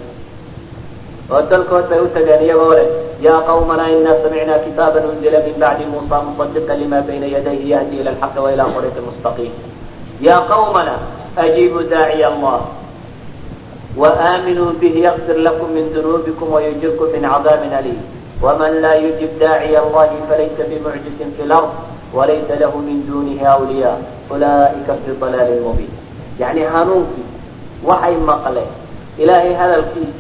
oo 1.34 1.41
dalkood 1.51 1.86
bay 1.89 1.99
u 2.05 2.07
tageen 2.15 2.41
iyagoo 2.47 2.73
leh 2.80 2.88
ya 3.28 3.36
qawmana 3.47 3.84
ina 3.95 4.11
samicna 4.23 4.55
kitaaba 4.65 4.99
unzila 5.11 5.39
min 5.47 5.55
bacdi 5.63 5.86
muusa 5.93 6.17
musadiqa 6.28 6.73
lima 6.82 6.99
bayna 7.07 7.26
yadayhi 7.36 7.69
yahdi 7.73 7.95
ila 8.01 8.11
alxaqi 8.13 8.39
wa 8.45 8.49
ila 8.53 8.63
ariiqi 8.78 9.01
mustaqiim 9.07 9.53
ya 10.28 10.38
qawmana 10.51 10.95
ajiibuu 11.43 11.88
daaciya 11.93 12.28
allah 12.36 12.57
وآمنوا 13.97 14.70
به 14.81 14.95
يغفر 15.09 15.37
لكم 15.37 15.68
من 15.76 15.85
ذنوبكم 15.95 16.53
ويجركم 16.53 17.07
من 17.14 17.24
عذاب 17.24 17.62
أليم 17.78 18.03
ومن 18.43 18.70
لا 18.85 18.95
يجب 18.95 19.39
داعي 19.41 19.74
الله 19.78 20.11
فليس 20.31 20.57
بمعجز 20.70 21.18
في 21.37 21.43
الأرض 21.43 21.70
وليس 22.14 22.49
له 22.51 22.72
من 22.76 22.97
دونه 23.11 23.47
أولياء 23.47 24.03
أولئك 24.31 24.87
في 25.07 25.11
ضلال 25.20 25.62
مبين 25.66 25.89
يعني 26.41 26.64
هانونكي 26.66 27.24
وحي 27.85 28.14
مقله 28.16 28.66
إلهي 29.18 29.55
هذا 29.57 29.76
الكيس 29.76 30.16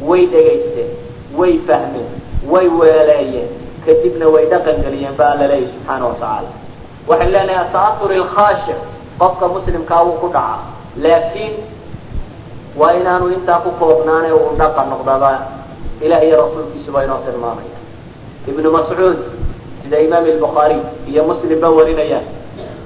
way 0.00 0.26
dhegaysteen 0.32 0.90
way 1.38 1.52
fahmeen 1.66 2.08
way 2.52 2.68
weeleeyeen 2.80 3.48
kadibna 3.86 4.26
way 4.34 4.44
dhaqan 4.52 4.82
geliyeen 4.84 5.16
ba 5.16 5.24
alla 5.32 5.46
leeyahy 5.52 5.72
subxaana 5.72 6.04
wa 6.06 6.14
tacaala 6.20 6.50
waxaan 7.08 7.30
leenahay 7.34 7.58
ata'atur 7.64 8.12
ilkhaashi 8.12 8.74
qofka 9.18 9.48
muslimkaa 9.56 10.02
wuu 10.06 10.18
ku 10.22 10.28
dhacaa 10.28 10.60
laakiin 11.04 11.54
waa 12.79 12.93
inaanu 12.99 13.25
intaa 13.35 13.59
ku 13.65 13.71
koobnaane 13.79 14.29
uu 14.39 14.55
dhaqan 14.59 14.87
noqdaba 14.93 15.31
ilaah 16.05 16.23
iyo 16.27 16.35
rasuulkiisuba 16.43 16.99
inoo 17.05 17.19
tilmaamaya 17.25 17.77
ibnu 18.49 18.69
mascuud 18.77 19.17
sida 19.83 19.97
imaam 20.05 20.25
albukhaari 20.33 20.77
iyo 21.11 21.21
muslim 21.29 21.59
ba 21.63 21.69
warinayaan 21.77 22.25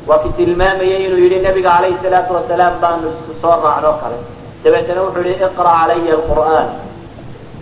waa 0.10 0.20
ki 0.24 0.30
tilmaamayay 0.38 1.02
inuu 1.08 1.22
yihi 1.26 1.40
nabiga 1.48 1.70
calayhi 1.76 1.98
salaatu 2.04 2.32
wasalaam 2.38 2.74
baanu 2.84 3.10
soo 3.42 3.56
raacno 3.66 3.92
kale 4.02 4.18
dabeetana 4.64 5.02
wuxuu 5.06 5.24
yihi 5.28 5.38
iqra 5.48 5.72
calaya 5.80 6.14
alqur'aan 6.18 6.68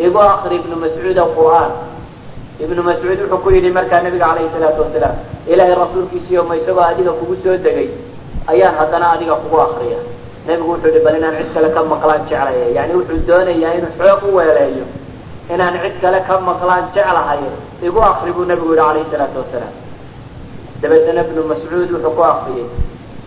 igu 0.05 0.19
akri 0.33 0.55
ibnu 0.61 0.75
mascuud 0.83 1.17
alqur'aan 1.25 1.71
ibnu 2.63 2.81
mascuud 2.89 3.19
wuxuu 3.23 3.39
ku 3.43 3.49
yidhi 3.55 3.69
markaa 3.77 4.01
nabiga 4.05 4.25
calayhi 4.31 4.49
salaatu 4.55 4.79
wasalaam 4.85 5.15
ilaahay 5.51 5.75
rasuulkiisiiyo 5.83 6.41
ma 6.49 6.55
isagoo 6.59 6.81
adiga 6.91 7.11
kugu 7.19 7.35
soo 7.43 7.57
degay. 7.65 7.89
Ayaan 8.51 8.75
haddana 8.79 9.05
adiga 9.15 9.35
kugu 9.43 9.57
akriya 9.65 9.99
nebigu 10.47 10.69
wuxuu 10.71 10.89
yihi 10.93 11.03
bal 11.05 11.15
inaan 11.19 11.35
cid 11.39 11.53
kale 11.55 11.69
ka 11.75 11.81
maqlaan 11.83 12.21
jeclaya 12.29 12.67
yani 12.77 12.93
wuxuu 12.99 13.19
doonayaa 13.27 13.73
inuu 13.79 13.91
xoog 13.99 14.21
u 14.29 14.35
weeleeyo 14.37 14.85
inaan 15.53 15.75
cid 15.83 15.95
kale 16.01 16.19
ka 16.27 16.35
maqlaan 16.49 16.83
jeclahay. 16.95 17.39
Igu 17.87 17.99
akri 18.09 18.31
buu 18.35 18.45
nabigu 18.45 18.73
yihi 18.75 18.81
calayhi 18.81 19.11
salaatu 19.11 19.37
wasalaam. 19.43 19.73
Dabeetana 20.81 21.21
ibnu 21.27 21.41
mascuud 21.51 21.89
wuxuu 21.91 22.15
ku 22.17 22.21
akriyey 22.31 22.67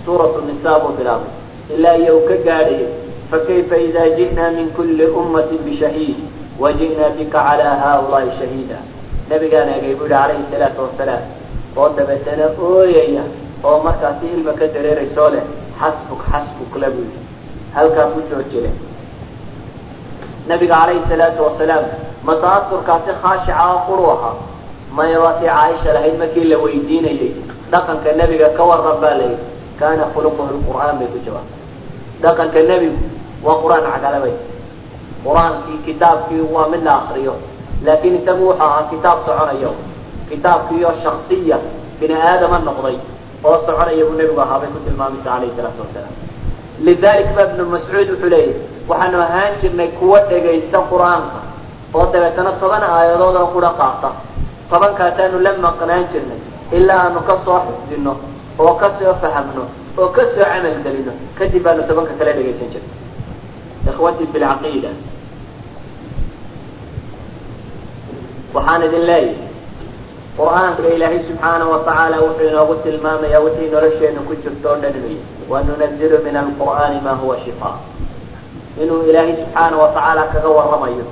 suuratu 0.05 0.41
nisa 0.49 0.79
buu 0.83 0.93
bilaabay. 0.99 1.33
Ilaa 1.75 1.97
iyo 2.03 2.13
uu 2.19 2.29
ka 2.29 2.37
gaadhayay 2.47 2.87
fakayfa 3.31 3.77
ida 3.87 4.03
ji'na 4.17 4.51
min 4.57 4.71
kuli 4.77 5.07
ummati 5.21 5.57
bishahiid 5.65 6.19
waji'na 6.61 7.07
bika 7.19 7.39
calaa 7.47 7.77
haaulaai 7.83 8.31
shahiida 8.39 8.79
nabigaan 9.31 9.69
eegay 9.75 9.95
buu 9.99 10.05
yihi 10.09 10.15
calayhi 10.15 10.45
salaatu 10.53 10.81
wasalaam. 10.87 11.23
Oo 11.77 11.89
dabeetana 11.97 12.47
ooyaya 12.61 13.25
oo 13.65 13.79
markaasi 13.87 14.27
ilma 14.37 14.53
ka 14.53 14.67
dareeraysoo 14.75 15.31
leh 15.35 15.45
xasbuk 15.81 16.21
xasbuk 16.33 16.73
la 16.83 16.91
buu 16.91 17.07
yihi 17.11 17.21
halkaa 17.77 18.07
ku 18.15 18.21
joojile 18.31 18.71
nabiga 20.49 20.75
calayhi 20.81 21.09
salaatu 21.09 21.43
wasalaam 21.47 21.85
ma 22.27 22.35
ta'asurkaasi 22.45 23.19
khaashica 23.23 23.65
oo 23.73 23.79
quru 23.89 24.05
ahaa 24.15 24.37
maya 24.97 25.19
caaisha 25.41 25.93
lahayd 25.97 26.19
markii 26.19 26.45
la 26.53 26.59
weydiinayay 26.65 27.33
dhaqanka 27.73 28.13
nebiga 28.21 28.49
ka 28.57 28.63
waran 28.71 29.01
baa 29.03 29.15
layidhi 29.21 29.43
kaana 29.81 30.05
khuluquhu 30.15 30.47
lqur'aan 30.57 30.99
bay 30.99 31.09
ku 31.13 31.19
jawaabtay 31.27 31.61
dhaqanka 32.23 32.63
nebigu 32.71 33.03
waa 33.45 33.61
qur'aan 33.63 33.85
cagalabay 33.93 34.35
qur'aankii 35.25 35.79
kitaabkii 35.87 36.47
waa 36.55 36.69
mid 36.73 36.83
la 36.89 36.95
akriyo 37.03 37.35
laakiin 37.85 38.23
isagu 38.23 38.43
wuxuu 38.49 38.63
ahaa 38.67 38.89
kitaab 38.93 39.19
soconayo 39.27 39.73
kitaabkiiyo 40.31 40.91
shaksiya 41.03 41.59
bini 42.01 42.15
aadama 42.15 42.59
noqday 42.69 42.97
oo 43.49 43.57
soconaya 43.67 44.05
buu 44.09 44.17
nebigu 44.21 44.41
ahaa 44.45 44.59
bay 44.63 44.71
ku 44.75 44.79
tilmaamaysa 44.87 45.25
calayhi 45.29 45.55
salaatu 45.59 45.81
wasalaam 45.85 46.15
lidalik 46.87 47.29
ba 47.37 47.43
ibnu 47.51 47.63
mascuud 47.75 48.09
wuxuu 48.13 48.31
leeyahy 48.35 48.55
waxaanu 48.91 49.19
ahaan 49.27 49.53
jirnay 49.63 49.89
kuwa 49.99 50.19
dhegaysta 50.31 50.79
qur'aanka 50.93 51.39
oo 51.97 52.05
dabeetana 52.15 52.53
toban 52.63 52.83
aayadood 52.97 53.37
oo 53.43 53.49
kudha 53.55 53.71
qaata 53.81 54.11
tobankaasaanu 54.71 55.39
la 55.47 55.53
maqnaan 55.67 56.05
jirnay 56.13 56.41
ilaa 56.79 57.01
aanu 57.07 57.21
ka 57.29 57.35
soo 57.45 57.59
xifdino 57.67 58.13
oo 58.65 58.73
ka 58.81 58.89
soo 58.99 59.15
fahamno 59.23 59.65
oo 60.01 60.09
ka 60.17 60.23
soo 60.35 60.45
camal 60.53 60.77
gelino 60.85 61.13
kadib 61.39 61.63
baanu 61.67 61.83
tobanka 61.89 62.13
kala 62.19 62.33
dhegaysan 62.39 62.69
jirnay. 62.75 62.95
Ikhwatii 63.91 64.27
fi 64.33 64.39
lcaqiida 64.43 64.91
waxaan 68.55 68.83
idin 68.89 69.05
leeyahay 69.11 69.46
qur'aanka 70.39 70.89
ilaahay 70.95 71.21
subxaana 71.29 71.65
wa 71.73 71.79
tacaala 71.87 72.17
wuxuu 72.21 72.49
inoogu 72.49 72.75
tilmaamaya 72.85 73.41
wixii 73.41 73.71
nolosheena 73.75 74.21
ku 74.29 74.35
jirto 74.43 74.69
o 74.73 74.77
dhan 74.83 74.95
inuu 75.01 75.17
yahay 75.51 76.25
min 76.27 76.37
alqur'aani 76.37 77.01
ma 77.07 77.13
huwa 77.21 77.37
shifaa 77.45 77.77
inuu 78.83 79.03
ilaahay 79.09 79.37
subxaana 79.43 79.77
wa 79.83 79.89
tacaala 79.97 80.23
kaga 80.33 80.49
waramayo 80.49 81.07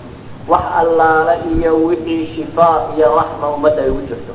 wax 0.49 0.65
allaala 0.81 1.33
iyo 1.53 1.77
wixii 1.87 2.27
shifaa 2.37 2.93
iyo 2.97 3.17
raxma 3.17 3.49
ummadda 3.57 3.83
ay 3.83 3.91
ugu 3.91 4.01
jirto. 4.01 4.35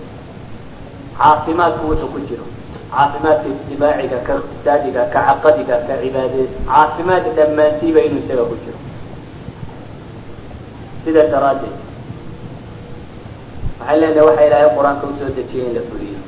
Caafimaadku 1.17 1.87
wuxuu 1.89 2.07
ku 2.13 2.19
jiro. 2.19 2.45
Caafimaadka 2.91 3.47
ijtimaaciga 3.53 4.17
ka 4.27 4.33
iqtisaadiga 4.41 5.01
ka 5.13 5.19
caqadiga 5.27 5.75
ka 5.87 5.93
cibaadeed 6.01 6.49
caafimaad 6.69 7.25
dhammaantiiba 7.37 7.99
inuu 8.07 8.21
isaga 8.25 8.43
ku 8.49 8.55
jiro. 8.63 8.79
Sidaa 11.05 11.29
daraaddeed 11.33 11.88
waxaan 13.79 13.99
leenahay 14.01 14.25
waxa 14.29 14.43
ilaahay 14.47 14.69
qur'aanka 14.77 15.03
u 15.07 15.13
soo 15.19 15.29
dejiyay 15.37 15.67
in 15.69 15.73
la 15.77 15.81
fuliyo 15.89 16.19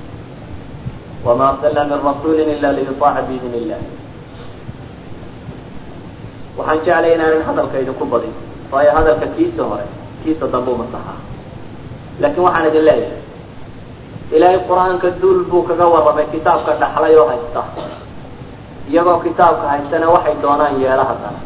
wama 1.26 1.44
arsalna 1.52 1.84
min 1.92 2.00
rasuulin 2.10 2.50
ila 2.58 2.70
liyutaaca 2.78 3.22
biidn 3.28 3.54
illah 3.62 3.82
waxaan 6.58 6.80
jeclay 6.86 7.14
inaanan 7.16 7.44
hadalka 7.48 7.78
idinku 7.84 8.06
badin. 8.06 8.34
Waayo 8.72 8.92
hadalka 8.98 9.28
kiisa 9.36 9.64
hore 9.64 9.86
kiisa 10.24 10.46
dambu 10.54 10.76
masaxa 10.82 11.16
laakiin 12.22 12.44
waxaan 12.48 12.68
idin 12.72 12.84
leeyahay 12.90 13.20
ilaahay 14.36 14.60
qur'aanka 14.70 15.08
duul 15.22 15.44
buu 15.50 15.64
kaga 15.70 15.86
warramay 15.94 16.26
kitaabka 16.34 16.72
dhaxlay 16.82 17.14
oo 17.20 17.28
haysta. 17.32 17.62
Iyagoo 18.90 19.20
kitaabka 19.26 19.66
haystana 19.72 20.08
waxay 20.16 20.36
doonaan 20.44 20.80
yeela 20.82 21.04
haddana. 21.10 21.40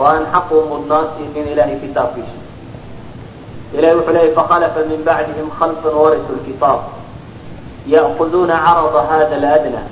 Oo 0.00 0.06
aan 0.12 0.24
xaqu 0.34 0.56
mudnaan 0.70 1.06
siinin 1.16 1.52
ilahay 1.52 1.76
kitaabkiisa 1.84 2.36
ilahi 3.78 3.94
wuxuu 3.96 4.12
leeyay 4.12 4.34
fakhalafa 4.34 4.84
min 4.84 5.04
bacdihim 5.04 5.48
khalfun 5.58 5.94
warisu 5.94 6.32
lkitaab 6.40 6.80
ya'kuduuna 7.86 8.56
carada 8.60 9.00
hada 9.10 9.36
aladna 9.36 9.82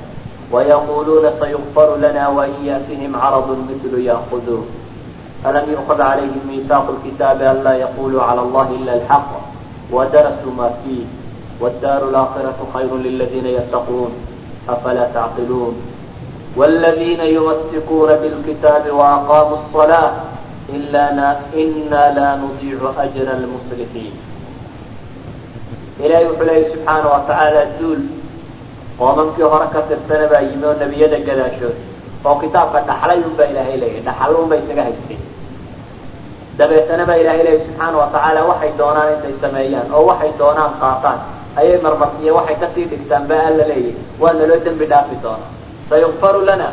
wayaquluuna 0.53 1.33
sayukfaru 1.41 1.97
lana 2.01 2.29
wain 2.31 2.61
yaatihim 2.65 3.13
caradu 3.13 3.57
mitlu 3.57 3.99
ya'kuduun 3.99 4.67
alam 5.45 5.65
yuqad 5.73 5.97
calayhim 5.99 6.43
miisaaqu 6.45 6.93
lkitaabi 7.01 7.45
an 7.45 7.63
laa 7.65 7.81
yaquluu 7.81 8.21
cala 8.21 8.45
allahi 8.45 8.75
ila 8.85 8.93
alxaq 8.93 9.29
wadarasuu 9.93 10.53
ma 10.53 10.69
fiih 10.85 11.09
waddaaru 11.63 12.13
alaakhiratu 12.13 12.69
khayru 12.73 13.01
liladiina 13.01 13.49
yattaquun 13.65 14.13
afalaa 14.69 15.09
tacqiluun 15.17 15.75
wاladiina 16.57 17.25
yumasikuuna 17.25 18.21
bilkitaabi 18.21 18.91
waaqaamuu 18.91 19.59
الصalaa 19.65 20.30
ina 20.75 22.03
la 22.19 22.29
nudiicu 22.41 22.89
ajra 23.05 23.33
lmusrifiin 23.43 24.15
ilahay 26.05 26.25
wuxuu 26.31 26.45
leeyay 26.49 26.65
subxaana 26.73 27.09
watacaala 27.15 27.63
duul 27.81 28.03
qoomankii 28.99 29.43
hore 29.53 29.67
ka 29.75 29.81
tirsana 29.89 30.27
baa 30.33 30.43
yimi 30.49 30.65
oo 30.69 30.75
nebiyada 30.83 31.19
gadaashood 31.29 31.77
oo 32.29 32.35
kitaabka 32.43 32.81
dhaxlay 32.89 33.19
un 33.29 33.35
baa 33.39 33.49
ilaahay 33.53 33.77
leeyay 33.83 34.03
dhaxal 34.09 34.35
un 34.43 34.49
bay 34.51 34.59
isaga 34.65 34.83
haysteen 34.89 35.21
dabeetana 36.59 37.05
baa 37.11 37.19
ilahay 37.23 37.43
leeyay 37.47 37.61
subxaana 37.67 37.97
watacaala 38.03 38.41
waxay 38.51 38.73
doonaan 38.81 39.09
intay 39.15 39.35
sameeyaan 39.45 39.89
oo 39.97 40.03
waxay 40.11 40.33
doonaan 40.41 40.73
qaataan 40.83 41.19
ayay 41.61 41.79
marmarsiiyeen 41.87 42.35
waxay 42.39 42.57
ka 42.63 42.69
sii 42.75 42.85
dhigtaan 42.93 43.25
baa 43.31 43.43
alla 43.51 43.65
leeyay 43.73 43.95
waa 44.23 44.33
naloo 44.41 44.61
dembi 44.67 44.87
dhaafi 44.93 45.17
doonaa 45.25 45.51
sayukfaru 45.91 46.41
lana 46.51 46.69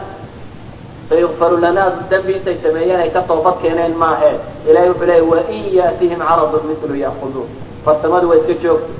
sayukfaru 1.09 1.57
lana 1.63 1.83
dembi 2.11 2.33
intay 2.37 2.57
sameeyeen 2.63 2.99
ay 3.03 3.09
ka 3.15 3.21
toobad 3.29 3.55
keeneen 3.61 3.93
maahe 4.03 4.31
ilahay 4.69 4.89
wuxuu 4.91 5.05
leeyahy 5.09 5.29
wain 5.31 5.65
yaatihim 5.79 6.19
caradun 6.29 6.63
mitlu 6.69 6.95
yaakuduun 7.05 7.49
farsamadu 7.85 8.29
waa 8.29 8.35
iska 8.41 8.53
joogta 8.63 8.93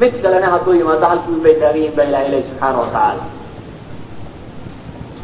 mid 0.00 0.12
kalena 0.22 0.46
hadduu 0.54 0.74
yimaado 0.78 1.06
halkii 1.12 1.34
un 1.36 1.42
bay 1.44 1.54
taagan 1.60 1.76
yihiin 1.80 1.96
baa 1.96 2.04
ilahay 2.10 2.28
leeyahy 2.32 2.48
subxaana 2.50 2.78
watacaala 2.82 3.22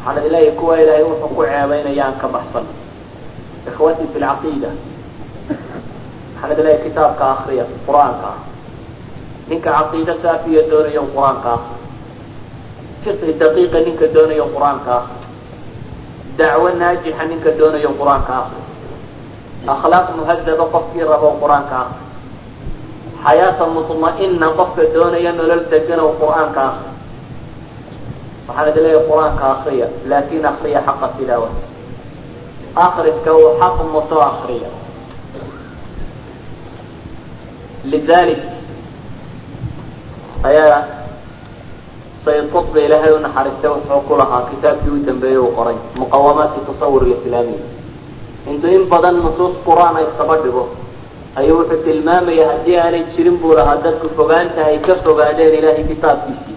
waxaan 0.07 0.29
leeyahay 0.33 0.51
kuwa 0.59 0.75
ilaahay 0.83 1.05
wuxuu 1.11 1.29
ku 1.37 1.43
ceebeynayaan 1.51 2.15
ka 2.23 2.27
baxsan 2.35 2.67
ikhwatii 3.71 4.09
fi 4.13 4.19
lcaqiida 4.25 4.71
waxaan 6.43 6.57
leeyahay 6.67 6.83
kitaabka 6.87 7.25
akriya 7.35 7.65
qur'aanka 7.87 8.27
ah 8.35 8.39
ninka 9.49 9.71
caqiida 9.79 10.15
saafiya 10.23 10.63
doonayo 10.71 11.03
qur'aanka 11.15 11.51
ah 11.57 11.61
fiqhi 13.05 13.33
daqiiqa 13.43 13.79
ninka 13.87 14.07
doonayo 14.15 14.45
qur'aanka 14.55 14.93
ah 14.99 15.05
dacwo 16.39 16.69
naajixa 16.81 17.25
ninka 17.31 17.51
doonayo 17.59 17.91
qur'aanka 18.01 18.33
ah 18.41 18.49
akhlaaq 19.75 20.07
muhadaba 20.19 20.65
qofkii 20.75 21.05
rabo 21.13 21.29
qur'aanka 21.43 21.77
ah 21.85 21.89
xayaata 23.25 23.65
mutma'ina 23.77 24.47
qofka 24.59 24.83
doonaya 24.95 25.33
nolol 25.39 25.63
degan 25.73 26.01
oo 26.01 26.13
qur'aanka 26.21 26.61
ah 26.71 26.75
waxaan 28.49 28.69
idin 28.71 28.83
leeyahay 28.85 29.07
qur'aanka 29.11 29.45
akriya 29.55 29.87
laakin 30.11 30.45
akriya 30.53 30.81
xaqa 30.87 31.07
tilaawa. 31.19 31.49
Akriska 32.77 33.31
uu 33.33 33.57
xaq 33.61 33.77
muto 33.93 34.17
akriya 34.21 34.69
lidalik 37.91 38.43
ayaa 40.45 40.77
sayid 42.27 42.51
qutba 42.55 42.79
ilaahay 42.87 43.13
u 43.15 43.21
naxariistay 43.27 43.71
wuxuu 43.71 44.01
ku 44.09 44.15
lahaa 44.21 44.43
kitaabkii 44.51 44.91
u 44.97 44.99
dambeeyey 45.07 45.39
uu 45.39 45.53
qoray 45.59 45.79
muqawamaati 46.03 46.67
tasawur 46.69 47.03
islaamiy 47.15 47.61
intuu 48.51 48.71
in 48.79 48.85
badan 48.93 49.17
nusuus 49.23 49.55
qur'aan 49.69 49.97
ay 50.01 50.07
saba 50.19 50.37
dhigo 50.43 50.65
ayuu 51.39 51.59
wuxuu 51.61 51.83
tilmaamaya 51.87 52.49
haddii 52.51 52.77
aanay 52.83 53.05
jirin 53.15 53.37
buu 53.43 53.55
lahaa 53.59 53.77
dadku 53.87 54.09
fogaanta 54.19 54.67
ay 54.67 54.79
ka 54.87 54.95
fogaadeen 55.05 55.55
ilaahay 55.59 55.85
kitaabkiisii. 55.93 56.57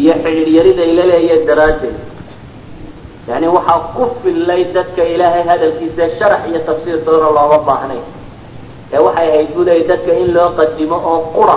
Iyo 0.00 0.14
xidhiiryarida 0.24 0.84
ila 0.92 1.04
leeya 1.12 1.36
daraaddeed. 1.46 1.98
Yani 3.28 3.46
waxaa 3.56 3.78
ku 3.96 4.04
fillay 4.22 4.64
dadka 4.74 5.04
ilaahay 5.14 5.44
hadalkiisa 5.50 6.04
sharax 6.18 6.42
iyo 6.50 6.60
tafsiir 6.68 7.04
doona 7.06 7.28
looga 7.36 7.58
baahnay. 7.68 8.00
Ee 8.92 9.00
waxay 9.06 9.28
ahayd 9.30 9.48
buu 9.54 9.64
dadka 9.64 10.12
in 10.22 10.34
loo 10.34 10.48
qadimo 10.58 10.96
oo 11.10 11.20
qura 11.36 11.56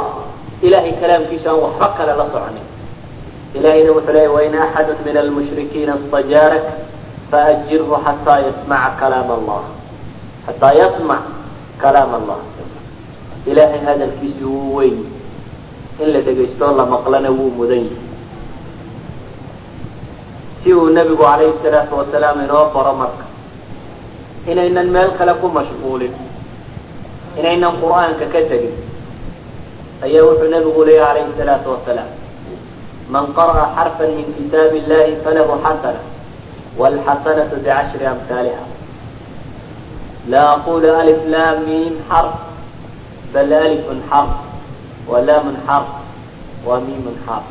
ilahay 0.61 0.93
kalaamkiisa 1.01 1.49
aan 1.51 1.59
waxba 1.65 1.87
kale 1.97 2.13
la 2.19 2.25
soconin 2.31 2.67
ilahayna 3.55 3.91
wuxuu 3.91 4.13
leeyay 4.13 4.27
wain 4.35 4.55
axadu 4.55 4.93
min 5.05 5.17
almushrikiina 5.17 5.93
istajaarak 5.99 6.65
faajirhu 7.31 7.95
xataa 8.05 8.39
yasmaca 8.47 8.91
kalaam 9.01 9.29
allah 9.37 9.63
xataa 10.47 10.73
yasmac 10.81 11.23
kalaam 11.83 12.11
allah 12.19 12.39
ilaahay 13.51 13.79
hadalkiisu 13.87 14.45
wuu 14.53 14.75
weyn 14.77 14.97
in 16.01 16.07
la 16.13 16.19
dhegaysto 16.27 16.67
la 16.79 16.85
maqlana 16.85 17.29
wuu 17.31 17.51
mudan 17.57 17.83
yahay 17.87 18.03
si 20.63 20.73
uu 20.73 20.89
nebigu 20.89 21.23
calayhi 21.23 21.53
salaatu 21.63 21.97
wasalaam 21.99 22.41
inoo 22.45 22.65
baro 22.73 22.93
marka 23.01 23.25
inaynan 24.51 24.87
meel 24.95 25.11
kale 25.19 25.33
ku 25.41 25.47
mashquulin 25.57 26.13
inaynan 27.39 27.73
qur'aanka 27.81 28.25
ka 28.33 28.41
tegin 28.49 28.75
ayaa 30.05 30.23
wuxuu 30.29 30.49
nebigu 30.55 30.81
leeyahy 30.89 31.07
calayhi 31.07 31.37
salaatu 31.39 31.67
wasalaam 31.75 32.09
man 33.13 33.25
qara'a 33.37 33.65
xarfan 33.77 34.09
min 34.17 34.27
kitaabi 34.37 34.77
illahi 34.81 35.13
falahu 35.25 35.53
xasana 35.65 36.01
waalxasanatu 36.79 37.55
bicashri 37.61 38.05
amhaaliha 38.13 38.63
laa 40.33 40.47
aqulu 40.57 40.89
alif 41.01 41.19
lam 41.35 41.55
mim 41.69 41.93
xarf 42.09 42.33
bal 43.33 43.51
alifun 43.65 43.99
xarf 44.09 44.31
walaamun 45.11 45.57
xarf 45.67 45.89
wa 46.67 46.79
mimun 46.87 47.15
xarf. 47.25 47.45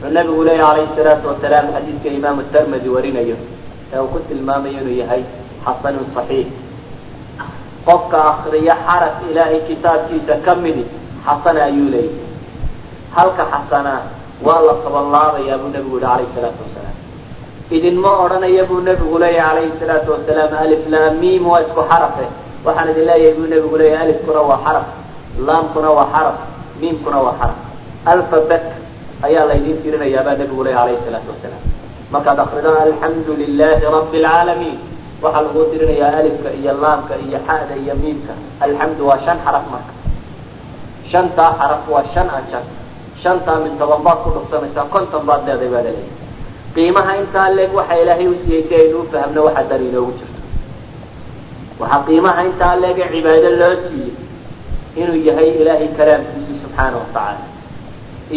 Wuxuu 0.00 0.14
nabigu 0.16 0.42
leeya 0.48 0.64
calayhi 0.66 0.94
salaatu 0.98 1.26
wasalaam 1.30 1.66
xadiidka 1.74 2.08
imaamu 2.18 2.42
termedi 2.54 2.88
warinayo 2.94 3.36
ee 3.92 3.98
uu 3.98 4.08
ku 4.14 4.18
tilmaamayo 4.28 4.78
inuu 4.80 4.96
yahay 5.02 5.22
xasanun 5.66 6.06
saxiix. 6.16 6.48
Qofka 7.86 8.18
akriya 8.32 8.74
xaraf 8.86 9.14
ilaahay 9.30 9.60
kitaabkiisa 9.68 10.34
ka 10.46 10.54
midi 10.54 10.84
xasana 11.26 11.60
ayuu 11.68 11.88
leeyahy 11.94 12.18
halka 13.16 13.44
xasanaa 13.52 14.00
waa 14.46 14.60
la 14.68 14.74
tabanlaabayaa 14.84 15.58
buu 15.62 15.70
nebigu 15.74 15.96
yihi 15.98 16.06
calayhi 16.06 16.32
salaatu 16.36 16.60
wasalaam. 16.66 16.96
Idinma 17.76 18.10
odhanaya 18.24 18.64
buu 18.70 18.80
nebigu 18.88 19.16
leeyahy 19.22 19.48
calayhi 19.48 19.78
salaatu 19.80 20.08
wasalaam 20.14 20.52
alif 20.64 20.82
lam 20.94 21.12
mim 21.22 21.42
waa 21.52 21.60
isku 21.64 21.80
xarafe 21.90 22.26
waxaan 22.66 22.88
idin 22.92 23.04
leeyahay 23.10 23.34
buu 23.38 23.46
nebigu 23.52 23.76
leeyahy 23.82 24.02
alifkuna 24.06 24.40
waa 24.50 24.60
xaraf 24.66 24.86
laamkuna 25.48 25.88
waa 25.98 26.08
xaraf 26.14 26.36
miimkuna 26.80 27.18
waa 27.26 27.34
xaraf. 27.40 27.58
Alfabet 28.12 28.64
ayaa 29.26 29.44
laydin 29.50 29.76
tirinayaa 29.82 30.24
baa 30.26 30.36
nebigu 30.40 30.62
leeyahy 30.66 30.80
calayhi 30.96 31.04
salaatu 31.06 31.28
wasalaam. 31.34 31.62
Markaad 32.12 32.38
akrido 32.44 32.70
alxamdu 32.86 33.32
lilahi 33.42 33.84
rabbi 33.96 34.16
alcaalamiin 34.24 34.78
waxaa 35.22 35.42
lagu 35.46 35.60
tirinayaa 35.72 36.12
alifka 36.20 36.48
iyo 36.60 36.72
laamka 36.82 37.14
iyo 37.26 37.38
xa'da 37.48 37.74
iyo 37.82 37.94
miimka. 38.02 38.32
Alxamdu 38.64 39.02
waa 39.08 39.20
shan 39.24 39.38
xaraf 39.44 39.64
marka 39.72 39.92
shantaa 41.12 41.50
xaraf 41.60 41.82
waa 41.94 42.04
shan 42.14 42.28
ajar 42.38 42.62
shantaa 43.22 43.58
min 43.64 43.72
toban 43.80 44.02
baad 44.06 44.18
ku 44.24 44.30
dhufsanaysaa 44.36 44.86
konton 44.94 45.22
baad 45.28 45.42
leeday 45.48 45.68
baa 45.74 45.82
laleeyahy 45.86 46.18
qiimaha 46.74 47.12
intaa 47.22 47.48
leeg 47.58 47.72
waxa 47.78 47.94
ilaahay 48.02 48.26
u 48.32 48.34
siiyey 48.42 48.62
si 48.68 48.74
aynu 48.80 48.98
ufahmno 49.04 49.40
waxa 49.48 49.62
dan 49.70 49.82
inoogu 49.88 50.12
jirto. 50.18 50.40
Waxaa 51.80 52.02
qiimaha 52.08 52.40
intaa 52.48 52.74
leege 52.82 53.04
cibaado 53.12 53.50
loo 53.60 53.74
siiyey 53.84 54.12
inuu 55.00 55.18
yahay 55.28 55.48
ilaahay 55.62 55.88
kalaamkiisi 55.98 56.52
subxaana 56.62 56.96
watacaala 57.02 57.44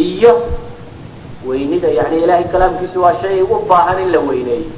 iyo 0.05 0.33
weynida 1.47 1.89
yani 1.99 2.17
ilahay 2.23 2.43
kalaamkiisu 2.53 2.97
waa 3.05 3.15
shay 3.21 3.41
u 3.41 3.55
baahan 3.69 3.99
in 4.03 4.09
la 4.15 4.19
weyneeyo. 4.29 4.69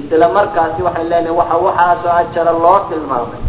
Isla 0.00 0.28
markaasi 0.36 0.82
waxay 0.86 1.04
leenahay 1.10 1.36
waxa 1.40 1.56
waxaasoo 1.66 2.12
ajara 2.20 2.52
loo 2.64 2.78
tilmaamay 2.90 3.42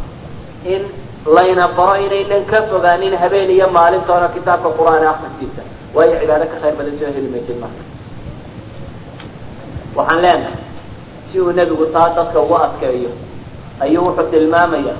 in 0.74 0.82
layna 1.26 1.68
baro 1.78 1.96
inaynan 2.02 2.46
ka 2.50 2.66
fogaanin 2.72 3.14
habeen 3.18 3.50
iyo 3.50 3.68
maalintoona 3.70 4.28
kitaabka 4.34 4.70
qur'aan 4.78 5.06
akriskiisa 5.06 5.62
waayo 5.96 6.18
cibaado 6.22 6.46
ka 6.50 6.58
khayr 6.62 6.76
badan 6.80 6.96
soo 7.00 7.12
heli 7.16 7.30
maysid 7.30 7.58
marka. 7.62 7.84
Waxaan 9.96 10.22
leenahay 10.24 10.58
si 11.32 11.40
uu 11.40 11.52
nebigu 11.52 11.86
taa 11.94 12.10
dadka 12.16 12.40
ugu 12.40 12.56
adkeeyo 12.56 13.12
ayuu 13.80 14.04
wuxuu 14.08 14.30
tilmaamaya 14.32 14.96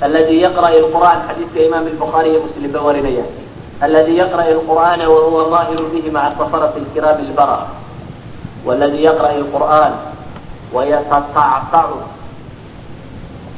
aladi 0.00 0.40
yaqra'i 0.44 0.78
lqur'an 0.86 1.18
xadiidka 1.28 1.60
imaam 1.68 1.84
lbukhaari 1.94 2.28
iyo 2.30 2.40
muslim 2.46 2.70
ba 2.72 2.80
warinaya 2.86 3.24
aladi 3.80 4.12
yaqra'i 4.18 4.52
lqur'ana 4.58 5.04
wahuwa 5.08 5.44
maahiru 5.52 5.88
bihi 5.92 6.10
maca 6.10 6.36
safarati 6.40 6.80
lkiraami 6.80 7.28
lbara 7.32 7.58
waladi 8.66 8.98
yaqra'i 9.08 9.40
lqur'an 9.44 9.92
wayatatactacu 10.74 11.98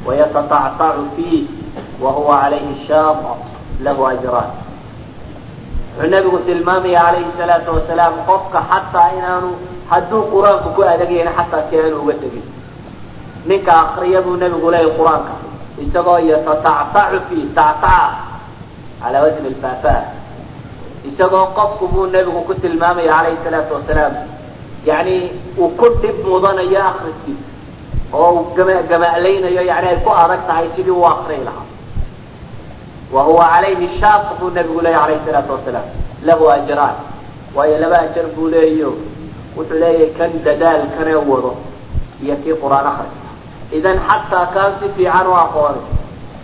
wayatatactacu 0.07 1.03
fiih 1.15 1.58
wahuwa 2.03 2.35
calayhi 2.43 2.75
shaaq 2.87 3.19
lahu 3.85 4.01
ajraan 4.11 4.51
wuxuu 5.97 6.09
nebigu 6.13 6.37
tilmaamaya 6.47 6.99
calayhi 7.07 7.31
salaatu 7.39 7.69
wasalaam 7.77 8.13
qofka 8.29 8.59
xataa 8.71 9.09
inaanu 9.17 9.49
hadduu 9.91 10.21
qur'aanku 10.33 10.69
ku 10.75 10.81
adagayana 10.93 11.31
xataa 11.39 11.63
si 11.69 11.75
aanu 11.81 11.97
uga 12.03 12.13
tegin. 12.21 12.45
ninka 13.49 13.71
akriya 13.83 14.21
buu 14.25 14.35
nebigu 14.43 14.67
leeyahy 14.73 14.95
qur'aanka 14.99 15.33
isagoo 15.83 16.19
yatatactacu 16.31 17.19
fiih 17.29 17.45
tactaca 17.57 17.97
calaa 19.01 19.21
wasni 19.25 19.49
lfaafaa 19.55 20.01
isagoo 21.09 21.45
qofku 21.57 21.85
buu 21.93 22.05
nebigu 22.15 22.41
ku 22.47 22.53
tilmaamaya 22.63 23.11
calayhi 23.15 23.43
salaatu 23.45 23.73
wasalaam 23.77 24.13
yani 24.89 25.15
uu 25.57 25.69
ku 25.79 25.87
dhib 26.01 26.17
mudanayo 26.27 26.79
akriskiisa 26.89 27.47
oo 28.13 28.29
uu 28.37 28.45
gama 28.57 28.75
gama'laynayo 28.91 29.61
yani 29.71 29.87
ay 29.93 29.99
ku 30.05 30.11
adag 30.23 30.41
tahay 30.47 30.67
sidii 30.75 30.95
uu 30.99 31.07
akriyi 31.13 31.43
lahaa 31.47 31.67
wa 33.15 33.21
huwa 33.27 33.45
calayhi 33.53 33.87
shaaq 34.01 34.25
buu 34.39 34.49
nebigu 34.57 34.81
leeyahy 34.85 35.03
alayhi 35.05 35.25
salaatu 35.27 35.51
wasalaam 35.55 35.87
lahu 36.27 36.43
ajraan 36.57 36.95
waayo 37.55 37.77
laba 37.83 37.97
ajar 38.05 38.25
buu 38.35 38.47
leeyo 38.55 38.89
wuxuu 39.57 39.79
leeyahay 39.83 40.09
kan 40.19 40.31
dadaalkanee 40.47 41.15
wado 41.31 41.51
iyo 42.23 42.35
kii 42.43 42.55
qur'aan 42.63 42.87
akriska 42.91 43.29
idan 43.77 43.97
xataa 44.09 44.45
kaan 44.55 44.71
si 44.79 44.87
fiican 44.95 45.27
u 45.27 45.33
aqoonay 45.43 45.83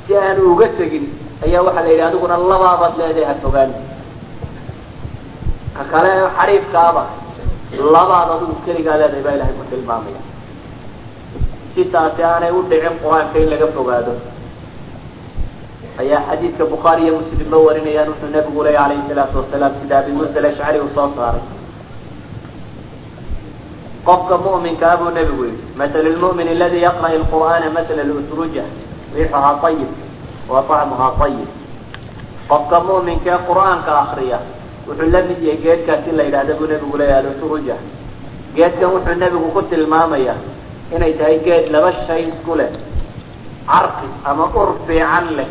si 0.08 0.12
aanu 0.24 0.42
uga 0.54 0.68
tegin 0.80 1.06
ayaa 1.46 1.62
waxaa 1.68 1.84
la 1.86 1.90
yidhi 1.94 2.04
adiguna 2.10 2.38
labaabaad 2.52 2.94
leedahay 3.02 3.26
ha 3.30 3.36
fogaan 3.44 3.72
ka 5.78 5.84
kale 5.92 6.12
xariifkaaba 6.38 7.04
labaad 7.96 8.28
adigu 8.36 8.56
keligaa 8.66 8.98
leedahay 9.02 9.24
baa 9.26 9.36
ilahay 9.38 9.54
ku 9.60 9.64
tilmaamaya 9.72 10.22
si 11.76 11.82
taasi 11.94 12.22
aanay 12.32 12.52
u 12.58 12.62
dhicin 12.72 12.96
qur'aanka 13.04 13.36
in 13.44 13.50
laga 13.54 13.68
fogaado 13.78 14.14
ayaa 16.02 16.22
xadiidka 16.30 16.64
bukhaari 16.74 17.02
iyo 17.06 17.14
muslimba 17.20 17.58
warinayaan 17.68 18.10
wuxuu 18.12 18.30
nabigu 18.36 18.64
leeya 18.66 18.82
alayhi 18.86 19.04
salaatu 19.10 19.38
wasalaam 19.42 19.74
sida 19.82 19.96
abi 20.02 20.12
musa 20.12 20.38
alashcari 20.42 20.80
uu 20.80 20.92
soo 20.96 21.10
saaray. 21.18 21.44
Qofka 24.06 24.38
mu'minka 24.38 24.86
ah 24.92 24.98
buu 25.02 25.10
nebigu 25.10 25.44
yihi 25.50 25.58
matl 25.80 25.98
lmu'min 26.16 26.48
aladi 26.56 26.78
yaqra' 26.86 27.18
lqur'aana 27.26 27.68
matla 27.74 28.04
lutruja 28.10 28.64
riixuhaa 29.16 29.58
ayib 29.70 29.90
wa 30.50 30.62
طacmuhaa 30.70 31.18
ayib 31.26 31.50
qofka 32.50 32.78
mu'minka 32.90 33.30
ee 33.34 33.42
qur'aanka 33.50 33.92
akriya 34.04 34.40
wuxuu 34.88 35.10
la 35.14 35.22
mid 35.30 35.40
yahay 35.42 35.58
geedkaasi 35.66 36.12
la 36.18 36.24
yidhahda 36.28 36.54
buu 36.60 36.68
nebigu 36.72 36.98
leeyahay 37.02 37.22
alutruja 37.26 37.76
geedkan 38.56 38.90
wuxuu 38.94 39.16
nebigu 39.24 39.48
ku 39.56 39.62
tilmaamaya 39.74 40.36
inay 40.96 41.14
tahay 41.18 41.40
geed 41.46 41.72
laba 41.74 41.90
shay 42.06 42.30
isku 42.30 42.54
leh 42.60 42.70
carqi 43.66 44.08
ama 44.30 44.46
ur 44.54 44.70
fiican 44.86 45.26
leh 45.38 45.50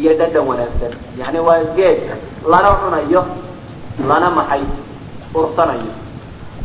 iyo 0.00 0.12
dhadhan 0.18 0.44
wanaagsan. 0.48 0.92
Yani 1.20 1.38
waa 1.46 1.64
geed 1.76 2.00
lana 2.50 2.70
cunayo 2.82 3.22
lana 4.08 4.28
maxay 4.30 4.62
ursanayo 5.34 5.92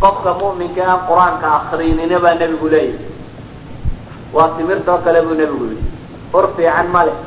qofka 0.01 0.31
mu'minka 0.39 0.81
aan 0.91 0.99
qur'aanka 1.09 1.47
akrinina 1.57 2.19
baa 2.23 2.35
nebigu 2.39 2.67
leeyahy 2.69 2.99
waa 4.35 4.49
timirtoo 4.57 4.97
kale 5.05 5.21
buu 5.25 5.35
nebigu 5.41 5.65
yihi 5.71 5.83
ur 6.37 6.45
fiican 6.55 6.87
ma 6.93 7.01
leh 7.07 7.17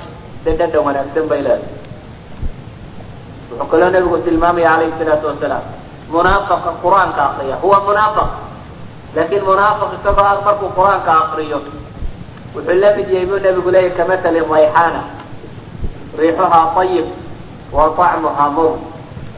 de 0.44 0.50
dhadhan 0.58 0.84
wanaagsan 0.86 1.26
bay 1.30 1.40
leedahay. 1.42 1.78
Wuxuu 3.50 3.66
kaloo 3.70 3.90
nebigu 3.94 4.16
tilmaamaya 4.24 4.68
calayhi 4.72 4.92
salaatu 4.98 5.26
wasalaam 5.30 5.64
munaafaqa 6.12 6.70
qur'aanka 6.82 7.20
akriya 7.28 7.56
huwa 7.62 7.78
munaafaq 7.86 8.30
laakin 9.16 9.42
munaafiq 9.48 9.90
isagoo 9.98 10.42
markuu 10.46 10.68
qur'aanka 10.78 11.10
akriyo 11.24 11.58
wuxuu 12.54 12.78
la 12.82 12.88
mid 12.96 13.08
yahay 13.14 13.26
buu 13.30 13.38
nebigu 13.46 13.70
leeyahy 13.74 13.94
kamatali 13.98 14.40
rayxaana 14.52 15.00
riixuhaa 16.18 16.74
ayib 16.82 17.06
wa 17.72 17.90
طacmuhaa 17.98 18.48
mur 18.56 18.72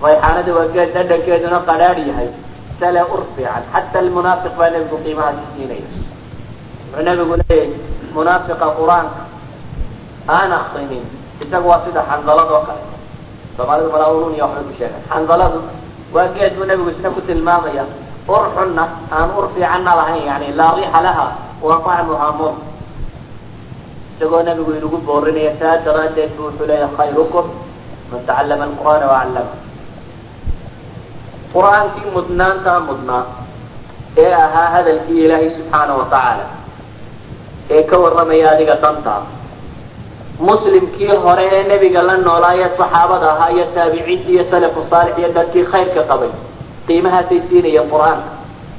rayxaanada 0.04 0.50
waa 0.56 0.68
geed 0.74 0.88
dhadhankeeduna 0.94 1.58
qadhaadh 1.68 1.98
yahay 2.08 2.28
sale 2.80 3.00
ur 3.14 3.22
fiican 3.36 3.62
xata 3.72 3.98
almunaafiq 3.98 4.52
baa 4.58 4.70
nebigu 4.74 4.96
qiimahaasi 5.04 5.44
siinaya. 5.54 5.86
Wuxuu 6.92 7.02
nebigu 7.08 7.34
leeyahay 7.40 7.70
munaafiqa 8.14 8.66
qur'aanka 8.78 9.20
aan 10.36 10.52
akrinin 10.52 11.04
isaga 11.42 11.66
waa 11.70 11.82
sida 11.86 12.00
xandaladoo 12.10 12.62
kale. 12.66 12.82
Soomaalidu 13.56 13.90
malaaulun 13.94 14.34
iyo 14.34 14.44
waxbay 14.48 14.64
ku 14.68 14.72
sheegaan. 14.78 15.02
Xandaladu 15.10 15.58
waa 16.14 16.28
geed 16.34 16.52
buu 16.56 16.64
nebigu 16.70 16.90
isna 16.90 17.08
ku 17.14 17.20
tilmaamaya 17.28 17.84
ur 18.28 18.42
xunna 18.56 18.84
aan 19.12 19.28
ur 19.38 19.46
fiicanna 19.54 19.92
lahayn 19.98 20.24
yani 20.30 20.46
laa 20.58 20.72
riixa 20.78 21.00
laha 21.06 21.26
wa 21.62 21.76
طacmuhaa 21.86 22.32
mur 22.40 22.52
isagoo 24.12 24.42
nabigu 24.48 24.70
inugu 24.78 24.98
boorinaya 25.06 25.52
saa 25.60 25.76
daraaddeed 25.86 26.30
bu 26.36 26.42
wuxuu 26.46 26.66
leeyahay 26.70 26.96
khayrukum 26.98 27.46
man 28.12 28.20
tacallama 28.28 28.64
alqur'aana 28.70 29.06
wacallama 29.12 29.52
qur'aankii 31.54 32.10
mudnaantaa 32.16 32.80
mudnaa 32.88 33.24
ee 34.24 34.32
ahaa 34.44 34.68
hadalkii 34.76 35.20
ilaahay 35.24 35.50
subxaana 35.56 35.92
wa 36.00 36.04
tacaala 36.14 36.44
ee 37.76 37.82
ka 37.90 37.96
warramaya 38.04 38.46
adiga 38.54 38.76
dantaa 38.84 39.22
muslimkii 40.48 41.12
hore 41.24 41.44
ee 41.56 41.62
nebiga 41.72 42.02
la 42.08 42.16
noolaa 42.26 42.54
ee 42.62 42.68
saxaabada 42.78 43.26
ahaa 43.34 43.50
iyo 43.56 43.64
taabiciintii 43.74 44.32
iyo 44.36 44.44
salafu 44.52 44.80
saalix 44.90 45.14
iyo 45.20 45.28
dadkii 45.38 45.64
khayrka 45.72 46.02
qabay 46.10 46.30
qiimahaasay 46.86 47.40
siinayeen 47.48 47.86
qur'aanka 47.92 48.30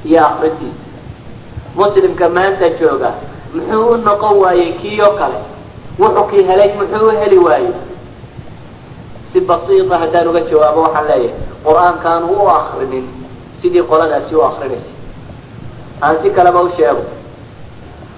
iyo 0.08 0.20
akrintiisa 0.28 0.82
muslimka 1.80 2.26
maanta 2.36 2.66
jooga 2.80 3.10
muxuu 3.54 3.88
u 3.92 3.96
noqon 4.06 4.34
waayey 4.42 4.72
kii 4.80 5.00
oo 5.06 5.14
kale. 5.20 5.38
Wuxuu 6.00 6.24
kii 6.30 6.44
helay 6.48 6.70
muxuu 6.78 7.06
u 7.08 7.10
heli 7.20 7.38
waayey? 7.46 7.72
Si 9.32 9.40
basiita 9.40 9.98
haddaan 10.02 10.28
uga 10.30 10.40
jawaabo 10.50 10.80
waxaan 10.86 11.06
leeyahay 11.08 11.34
qur'aankaanu 11.66 12.26
u 12.42 12.48
akrinin 12.58 13.04
sidii 13.62 13.82
qoladaasi 13.90 14.34
u 14.34 14.42
akrinaysa 14.48 14.90
aan 16.04 16.16
si 16.22 16.28
kaleba 16.36 16.60
u 16.62 16.68
sheego. 16.76 17.02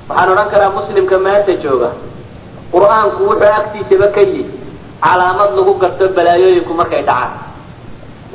Waxaan 0.08 0.30
odhan 0.32 0.48
karaa 0.52 0.70
muslimka 0.76 1.16
maanta 1.24 1.52
jooga. 1.64 1.90
Qur'aanku 2.72 3.20
wuxuu 3.30 3.52
agtiisaba 3.60 4.08
ka 4.14 4.20
yihi 4.30 4.44
calaamad 5.04 5.50
lagu 5.56 5.72
garto 5.82 6.04
balaayooyinku 6.16 6.72
markay 6.80 7.02
dhacaan. 7.08 7.32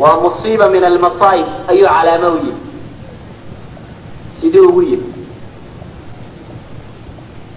Waa 0.01 0.17
musiiba 0.23 0.65
min 0.73 0.83
almasaa'ib 0.89 1.47
ayuu 1.71 1.87
calaamo 1.95 2.29
u 2.35 2.39
yihi 2.45 2.53
sidii 4.41 4.59
ugu 4.69 4.81
yihi 4.81 5.05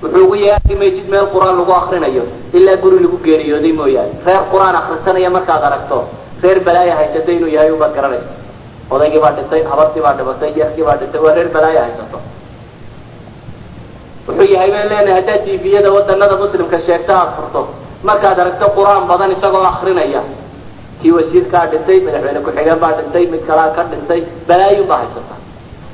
wuxuu 0.05 0.25
ugu 0.27 0.35
yeehi 0.45 0.75
maysid 0.83 1.07
meel 1.13 1.27
qur'aan 1.35 1.57
lagu 1.61 1.73
akrinayo 1.81 2.25
ilaa 2.59 2.77
guri 2.83 2.99
lagu 3.05 3.19
geeriyooday 3.27 3.73
mooyaane. 3.81 4.13
Reer 4.27 4.43
qur'aan 4.53 4.77
akrisanaya 4.81 5.31
markaad 5.37 5.63
aragto 5.69 5.99
reer 6.45 6.59
balaaya 6.67 6.95
haysata 7.01 7.31
inuu 7.37 7.49
yahay 7.57 7.71
ubaad 7.77 7.93
garanaysa. 7.97 8.33
Odaygii 8.95 9.21
baa 9.25 9.33
dhintay 9.37 9.63
habartii 9.71 10.03
baa 10.07 10.15
dhibatay 10.19 10.51
jeerkii 10.57 10.85
baa 10.89 10.97
dhintay 11.01 11.21
waa 11.25 11.35
reer 11.39 11.49
balaaya 11.57 11.81
haysato. 11.87 12.19
Wuxuu 14.29 14.49
yahay 14.55 14.71
bay 14.75 14.85
leenahay 14.91 15.15
haddaad 15.21 15.43
tviyada 15.61 15.89
wadanada 15.97 16.37
muslimka 16.43 16.79
sheegta 16.87 17.13
aad 17.21 17.31
furto. 17.37 17.61
Markaad 18.09 18.39
aragto 18.43 18.67
qur'aan 18.77 19.05
badan 19.11 19.31
isagoo 19.37 19.63
akrinaya 19.73 20.23
kii 21.01 21.13
wasiirkaa 21.17 21.65
dhintay 21.73 21.99
madaxweyne 22.07 22.41
ku-xigeen 22.47 22.79
baa 22.85 22.93
dhintay 22.99 23.25
mid 23.33 23.43
kalaa 23.49 23.71
ka 23.77 23.83
dhintay 23.93 24.21
balaayun 24.49 24.87
baa 24.91 24.99
haysata 25.03 25.35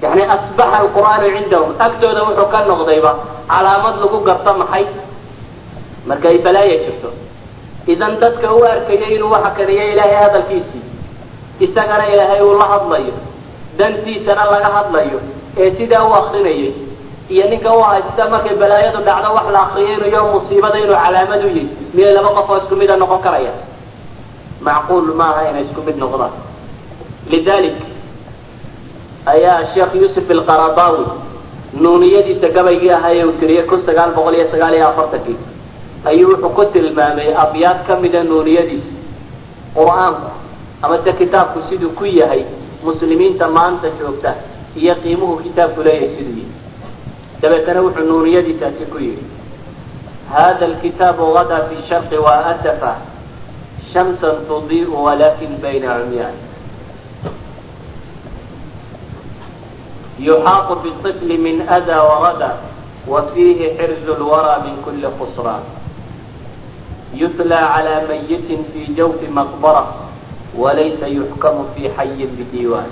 yani 0.02 0.22
asbaxa 0.34 0.76
alqur'aanu 0.82 1.26
cindahum 1.36 1.70
agtooda 1.86 2.20
wuxuu 2.28 2.48
ka 2.52 2.58
noqdayba 2.70 3.12
calaamad 3.50 3.94
lagu 4.02 4.18
garto 4.28 4.52
maxay? 4.60 4.84
Markay 6.08 6.36
balaaya 6.44 6.76
jirto. 6.84 7.08
Idan 7.92 8.12
dadka 8.22 8.48
u 8.56 8.60
arkaya 8.72 9.06
inuu 9.14 9.30
waxa 9.34 9.50
kaniyo 9.56 9.84
ilaahay 9.92 10.16
hadalkiisii 10.24 10.82
isagana 11.64 12.04
ilaahay 12.12 12.40
uu 12.48 12.56
la 12.60 12.66
hadlayo 12.72 13.14
dantiisana 13.78 14.44
laga 14.52 14.68
hadlayo 14.76 15.18
ee 15.60 15.68
sidaa 15.78 16.04
u 16.08 16.12
akrinayay 16.20 16.72
iyo 17.34 17.44
ninka 17.52 17.70
u 17.78 17.80
haysta 17.88 18.22
markay 18.32 18.56
balaayadu 18.62 18.98
dhacdo 19.08 19.28
wax 19.36 19.46
la 19.54 19.60
akriyo 19.66 19.88
inuu 19.96 20.10
yo 20.16 20.20
musiibada 20.32 20.78
inuu 20.82 20.96
calaamad 21.04 21.42
u 21.44 21.48
yihi 21.56 21.68
miyay 21.94 22.12
laba 22.16 22.30
qof 22.36 22.48
oo 22.50 22.56
isku 22.62 22.74
mida 22.80 22.96
noqon 23.02 23.20
karaya 23.26 23.52
macquul 24.66 25.06
maaha 25.20 25.40
inay 25.50 25.64
isku 25.68 25.80
mid 25.86 25.96
noqdaan. 26.02 26.32
Lidalik 27.32 27.76
ayaa 29.26 29.64
sheekh 29.74 29.94
yuusuf 30.00 30.30
alqaradawi 30.36 31.04
nuuniyadiisa 31.82 32.48
gabaygii 32.56 32.92
ahaa 32.96 33.12
ee 33.14 33.24
uu 33.24 33.32
tiriyey 33.40 33.64
kun 33.70 33.82
sagaal 33.88 34.12
boqol 34.14 34.34
iyo 34.34 34.46
sagaal 34.52 34.74
iyo 34.74 34.86
afartankii 34.88 35.36
ayuu 36.10 36.28
wuxuu 36.32 36.50
ku 36.56 36.64
tilmaamay 36.74 37.28
abyaad 37.44 37.78
kamida 37.88 38.24
nuuniyadiisa 38.24 38.92
qur'aanku 39.76 40.28
amase 40.82 41.12
kitaabku 41.20 41.58
siduu 41.68 41.90
ku 41.98 42.04
yahay 42.04 42.44
muslimiinta 42.84 43.48
maanta 43.56 43.88
joogta 43.98 44.34
iyo 44.76 44.94
qiimuhu 45.02 45.36
kitaabku 45.44 45.80
leeyahay 45.86 46.10
siduu 46.16 46.34
yihi 46.40 46.52
dabeetana 47.42 47.80
wuxuu 47.86 48.04
nuuniyadiisaasi 48.10 48.84
ku 48.92 48.98
yihi 48.98 49.24
hada 50.32 50.66
alkitaabu 50.66 51.32
gadaa 51.36 51.62
fi 51.68 51.76
sharqi 51.88 52.16
wa 52.26 52.34
asafa 52.52 52.92
shamsan 53.92 54.36
tudii'u 54.48 55.04
walakin 55.06 55.52
bayna 55.62 55.94
cumyaan 56.00 56.34
yuxaaqu 60.19 60.73
biطifli 60.83 61.37
min 61.37 61.67
ada 61.67 62.03
warada 62.03 62.51
wa 63.07 63.21
fiihi 63.33 63.75
xirzu 63.77 64.15
lwara 64.19 64.63
min 64.63 64.79
kuli 64.83 65.03
khusraan 65.19 65.63
yutlى 67.13 67.59
calى 67.73 67.95
mayitin 68.07 68.65
fi 68.71 68.91
jawfi 68.95 69.27
maqbara 69.27 69.83
walaysa 70.57 71.07
yuxkamu 71.07 71.71
fi 71.75 71.91
xayin 71.91 72.31
bidiiwan 72.39 72.87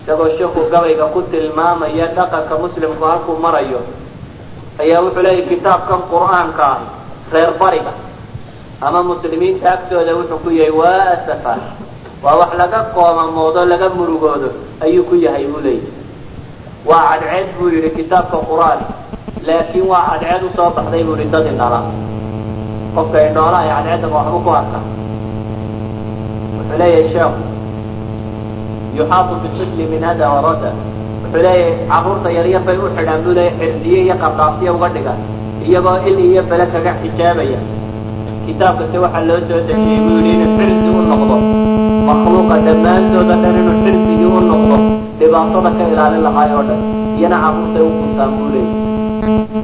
isagoo 0.00 0.28
sheekhu 0.36 0.68
gabayga 0.72 1.08
ku 1.12 1.22
tilmaamaya 1.32 2.12
dhaqanka 2.16 2.54
muslimku 2.60 3.04
halkuu 3.04 3.36
marayo 3.40 3.80
ayaa 4.80 5.00
wuxuu 5.04 5.22
leeyahy 5.24 5.48
kitaabkan 5.48 6.08
qur'aanka 6.12 6.64
ah 6.64 6.80
reer 7.32 7.52
bariga 7.60 7.92
ama 8.80 9.02
muslimiinta 9.04 9.66
agtooda 9.76 10.16
wuxuu 10.16 10.40
ku 10.44 10.50
yahay 10.50 10.72
waa 10.72 11.20
asafa 11.20 11.54
waa 12.23 12.35
wax 12.41 12.51
laga 12.61 12.79
qoomamoodo 12.95 13.61
laga 13.71 13.87
murugoodo 13.97 14.49
ayuu 14.85 15.03
ku 15.09 15.15
yahay 15.25 15.45
buu 15.51 15.61
leeyahy 15.65 15.91
waa 16.89 17.03
cadceed 17.21 17.47
buu 17.57 17.69
yidhi 17.75 17.89
kitaabka 17.97 18.37
qur'aan 18.49 18.79
laakiin 19.47 19.85
waa 19.91 20.03
cadceed 20.09 20.41
u 20.47 20.49
soo 20.57 20.69
baxday 20.77 21.03
buu 21.07 21.15
yihi 21.19 21.29
dad 21.33 21.45
indhala 21.51 21.79
qofka 22.95 23.17
indhoolaha 23.27 23.63
ee 23.67 23.73
cadceedaba 23.75 24.15
waxba 24.17 24.39
ku 24.45 24.49
arka. 24.59 24.79
Wuxuu 26.57 26.77
leeyahay 26.81 27.07
sheekhu 27.13 27.41
yuxaatu 28.97 29.33
bitifli 29.43 29.83
min 29.91 30.01
hada 30.07 30.25
warada 30.33 30.69
wuxuu 31.23 31.41
leeyahay 31.45 31.73
carruurta 31.91 32.29
yaryar 32.37 32.61
bay 32.67 32.77
u 32.77 32.87
xidhaan 32.97 33.19
buu 33.25 33.33
leeyahy 33.37 33.57
xirdiye 33.59 33.99
iyo 34.05 34.15
qardaasiya 34.23 34.71
uga 34.77 34.87
dhigan 34.95 35.19
iyagoo 35.67 35.97
il 36.09 36.17
iyo 36.29 36.41
bele 36.49 36.65
kaga 36.73 36.91
xijaabaya 37.01 37.59
kitaabkase 38.47 38.97
waxaa 39.03 39.25
loo 39.29 39.39
soo 39.49 39.59
dejiyey 39.67 39.99
buu 40.05 40.19
yidhi 40.25 40.43
inuu 40.45 40.57
xirsi 40.59 40.89
u 40.97 41.01
noqdo. 41.11 41.35
Makhluuqa 42.07 42.55
dhammaantooda 42.65 43.35
dhan 43.43 43.55
inuu 43.61 43.77
xirsigii 43.83 44.29
u 44.37 44.41
noqdo 44.49 44.75
dhibaatada 45.19 45.69
ka 45.77 45.83
ilaalin 45.91 46.21
lahaay 46.27 46.51
oo 46.57 46.63
dhan 46.69 46.79
iyana 47.17 47.37
carruurtay 47.43 47.81
u 47.87 47.91
kuntaan 47.99 48.31
buu 48.37 48.47
leeyahy 48.53 49.63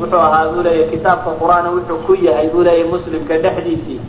wuxuu 0.00 0.20
ahaa 0.26 0.44
buu 0.52 0.62
leeyahy 0.66 0.90
kitaabka 0.92 1.30
qur'aan 1.40 1.66
wuxuu 1.76 1.98
ku 2.06 2.12
yahay 2.26 2.46
buu 2.52 2.62
leeyahy 2.66 2.88
muslimka 2.92 3.34
dhexdiisii 3.44 4.00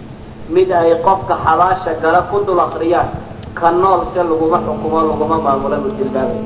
mid 0.55 0.69
ay 0.71 0.91
qofka 1.05 1.35
xabaasha 1.45 1.91
gala 2.01 2.21
ku 2.31 2.37
dul 2.47 2.59
akriyaan 2.65 3.09
ka 3.59 3.71
nool 3.71 4.01
se 4.13 4.19
laguma 4.29 4.57
xukumo 4.65 4.97
laguma 5.09 5.37
maamula 5.45 5.77
buu 5.83 5.93
tilmaamay. 5.97 6.39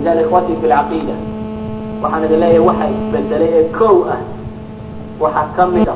Idan 0.00 0.18
ikhwatii 0.24 0.56
fi 0.60 0.66
lcaqiida 0.72 1.14
waxaan 2.02 2.24
idin 2.26 2.40
leeyahay 2.42 2.62
waxa 2.68 2.84
isbedelay 2.96 3.50
ee 3.58 3.64
kow 3.78 3.96
ah. 4.14 4.20
Waxaa 5.22 5.46
ka 5.56 5.62
mid 5.74 5.88
a 5.88 5.94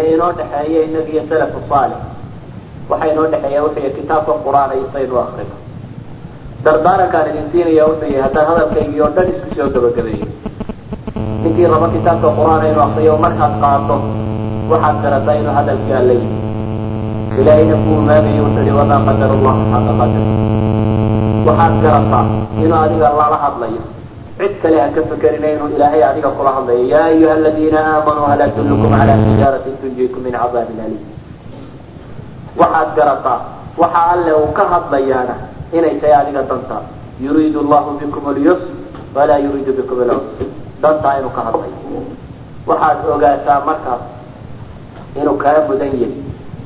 ee 0.00 0.06
inoo 0.14 0.32
dhexeeya 0.38 0.80
inaga 0.88 1.10
iyo 1.14 1.22
salafu 1.30 1.58
saalix. 1.70 2.00
Waxa 2.90 3.06
inoo 3.12 3.26
dhexeeya 3.32 3.60
wuxuu 3.64 3.90
kitaabka 3.98 4.32
qur'aan 4.46 4.70
iyo 4.78 4.86
saynu 4.94 5.16
akrino 5.24 5.56
dardaarankaan 6.64 7.26
idin 7.30 7.46
siinaya 7.52 7.84
wuxuu 7.90 8.08
yahay 8.10 8.22
haddaan 8.26 8.46
hadalkaygii 8.50 9.00
oo 9.04 9.10
dhan 9.16 9.26
isku 9.32 9.48
soo 9.56 9.68
gabagabeeyo 9.74 10.26
ninkii 11.42 11.66
raba 11.72 11.88
kitaabka 11.94 12.28
qur'aan 12.38 12.62
inuu 12.70 12.82
akriyo 12.86 13.14
markaad 13.24 13.54
qaado 13.62 13.96
waxaad 14.70 14.96
garataa 15.04 15.34
inuu 15.40 15.54
hadalkii 15.58 15.94
alla 16.00 16.14
yimi 16.20 16.38
ilaahayna 17.40 17.76
ku 17.84 17.90
imaamayo 18.00 18.42
wuxuu 18.46 18.62
yihi 18.66 18.74
wamaa 18.80 19.00
qadar 19.08 19.30
allahu 19.36 19.60
xaqa 19.72 19.92
qadar 20.00 20.24
waxaad 21.46 21.74
garataa 21.84 22.24
inuu 22.62 22.78
adiga 22.84 23.08
lala 23.20 23.36
hadlayo 23.44 23.80
cid 24.38 24.52
kale 24.62 24.76
ha 24.80 24.88
ka 24.94 25.00
fekerina 25.10 25.48
inuu 25.54 25.68
ilaahay 25.76 26.02
adiga 26.04 26.30
kula 26.36 26.50
hadlayo. 26.56 26.84
Yaa 26.92 27.04
ayuha 27.12 27.32
aladiina 27.34 27.78
aamanuu 27.92 28.26
hal 28.30 28.40
adullukum 28.46 28.90
cala 28.92 29.14
tijaaratin 29.24 29.74
tunjiikum 29.80 30.20
min 30.22 30.32
cadaabin 30.32 30.80
aliim. 30.84 31.04
Waxaad 32.60 32.88
garataa 32.96 33.38
waxa 33.80 34.00
alle 34.12 34.32
uu 34.32 34.52
ka 34.56 34.64
hadlayaana 34.72 35.34
inay 35.72 35.96
tahay 36.00 36.14
adiga 36.20 36.42
danta. 36.50 36.78
Yuriidu 37.20 37.60
allahu 37.64 37.96
bikum 38.00 38.24
alyusr 38.32 38.68
walaa 39.16 39.38
yuriidu 39.40 39.72
bikum 39.72 39.98
alcusr 40.04 40.48
dantaa 40.82 41.18
inuu 41.20 41.32
ka 41.36 41.42
hadlayo. 41.48 42.00
Waxaad 42.68 42.98
ogaataa 43.14 43.60
markaas 43.68 44.02
inuu 45.20 45.36
kaa 45.40 45.64
mudan 45.68 45.92
yahay 45.96 46.12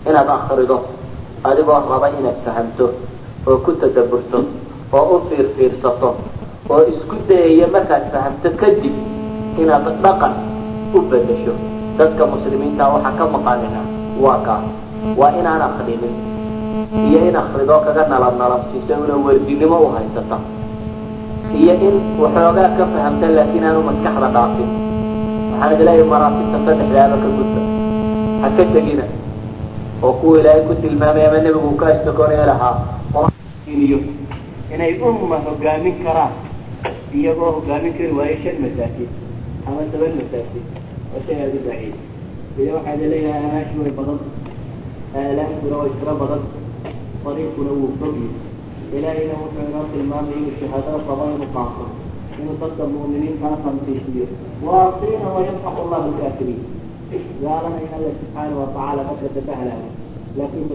inaad 0.08 0.28
akrido 0.36 0.76
adigoo 1.44 1.78
raba 1.90 2.08
inaad 2.18 2.38
fahamto 2.44 2.86
oo 3.46 3.56
ku 3.64 3.72
tadaburto 3.80 4.38
oo 4.92 5.04
u 5.14 5.16
fiirfiirsato 5.28 6.10
oo 6.70 6.82
isku 6.92 7.14
dayaya 7.28 7.66
markaad 7.74 8.04
fahamto 8.14 8.48
kadib 8.60 8.94
inaad 9.60 9.86
dhaqan 10.04 10.34
u 10.96 11.00
bedesho 11.10 11.54
dadka 11.98 12.22
muslimiinta 12.32 12.84
waxaa 12.94 13.16
ka 13.18 13.24
maqanina 13.34 13.80
waa 14.24 14.38
kaas 14.46 14.66
waa 15.20 15.32
inaan 15.40 15.62
akrinin 15.68 16.14
iyo 17.08 17.18
in 17.28 17.36
akridoo 17.42 17.80
kaga 17.86 18.02
nalab 18.12 18.34
nalabsiiso 18.40 18.94
una 19.04 19.14
werdinimo 19.26 19.76
u 19.86 19.88
haysata. 19.96 20.38
Iyo 21.60 21.74
in 21.86 21.94
waxoogaa 22.22 22.70
ka 22.78 22.84
fahamta 22.94 23.26
laakiin 23.36 23.64
aanu 23.68 23.80
maskaxda 23.88 24.28
dhaafin. 24.36 24.70
Waxaan 25.50 25.72
idleeyahay 25.74 26.06
maraatibta 26.12 26.58
saddexdaaba 26.66 27.16
ka 27.22 27.28
gudba. 27.36 27.60
Ha 28.42 28.46
ka 28.56 28.64
tegina 28.74 29.04
oo 30.02 30.12
kuwa 30.20 30.38
ilaahay 30.40 30.62
ku 30.68 30.74
tilmaamay 30.82 31.24
ama 31.26 31.38
nebigu 31.44 31.70
ka 31.80 31.86
astakoonaya 31.94 32.46
lahaa. 32.50 32.74
Inay 34.74 34.92
umma 35.02 35.36
hogaamin 35.46 35.96
karaan 36.04 36.32
iyagoo 37.18 37.50
hogaamin 37.56 37.92
kari 37.98 38.12
waayo 38.18 38.36
shan 38.44 38.56
masaajid 38.64 39.10
ama 39.66 39.82
toban 39.92 40.12
masaajid 40.20 40.64
oo 41.14 41.20
shay 41.26 41.36
aada 41.42 41.56
u 41.60 41.62
baciid 41.68 41.94
ila 42.60 42.70
waxaa 42.76 42.96
la 43.00 43.06
leeyahay 43.12 43.44
anaashi 43.48 43.76
way 43.82 43.92
badan 43.98 44.18
aalaamkuna 45.20 45.76
way 45.82 45.90
tiro 46.00 46.14
badan 46.22 46.42
dariiquna 47.24 47.72
wuu 47.78 47.92
fogyi 48.00 48.28
ilaahayna 48.96 49.34
wuxuu 49.42 49.64
inoo 49.70 49.84
tilmaamay 49.92 50.36
inuu 50.40 50.54
shahaadada 50.60 51.00
qabo 51.08 51.22
inuu 51.36 51.50
qaato 51.56 51.84
inuu 52.40 52.56
dadka 52.62 52.84
mu'miniintaa 52.94 53.56
tanfiisiyo 53.64 54.26
waardiina 54.66 55.28
wayamxaqu 55.36 55.78
allahu 55.86 56.06
lkaafiriin 56.14 56.62
gaalana 57.42 57.78
in 57.84 57.90
alla 57.96 58.10
subxaana 58.20 58.54
watacaala 58.62 59.02
dadka 59.10 59.28
dabahlaayo 59.36 59.90
laakiin 60.38 60.66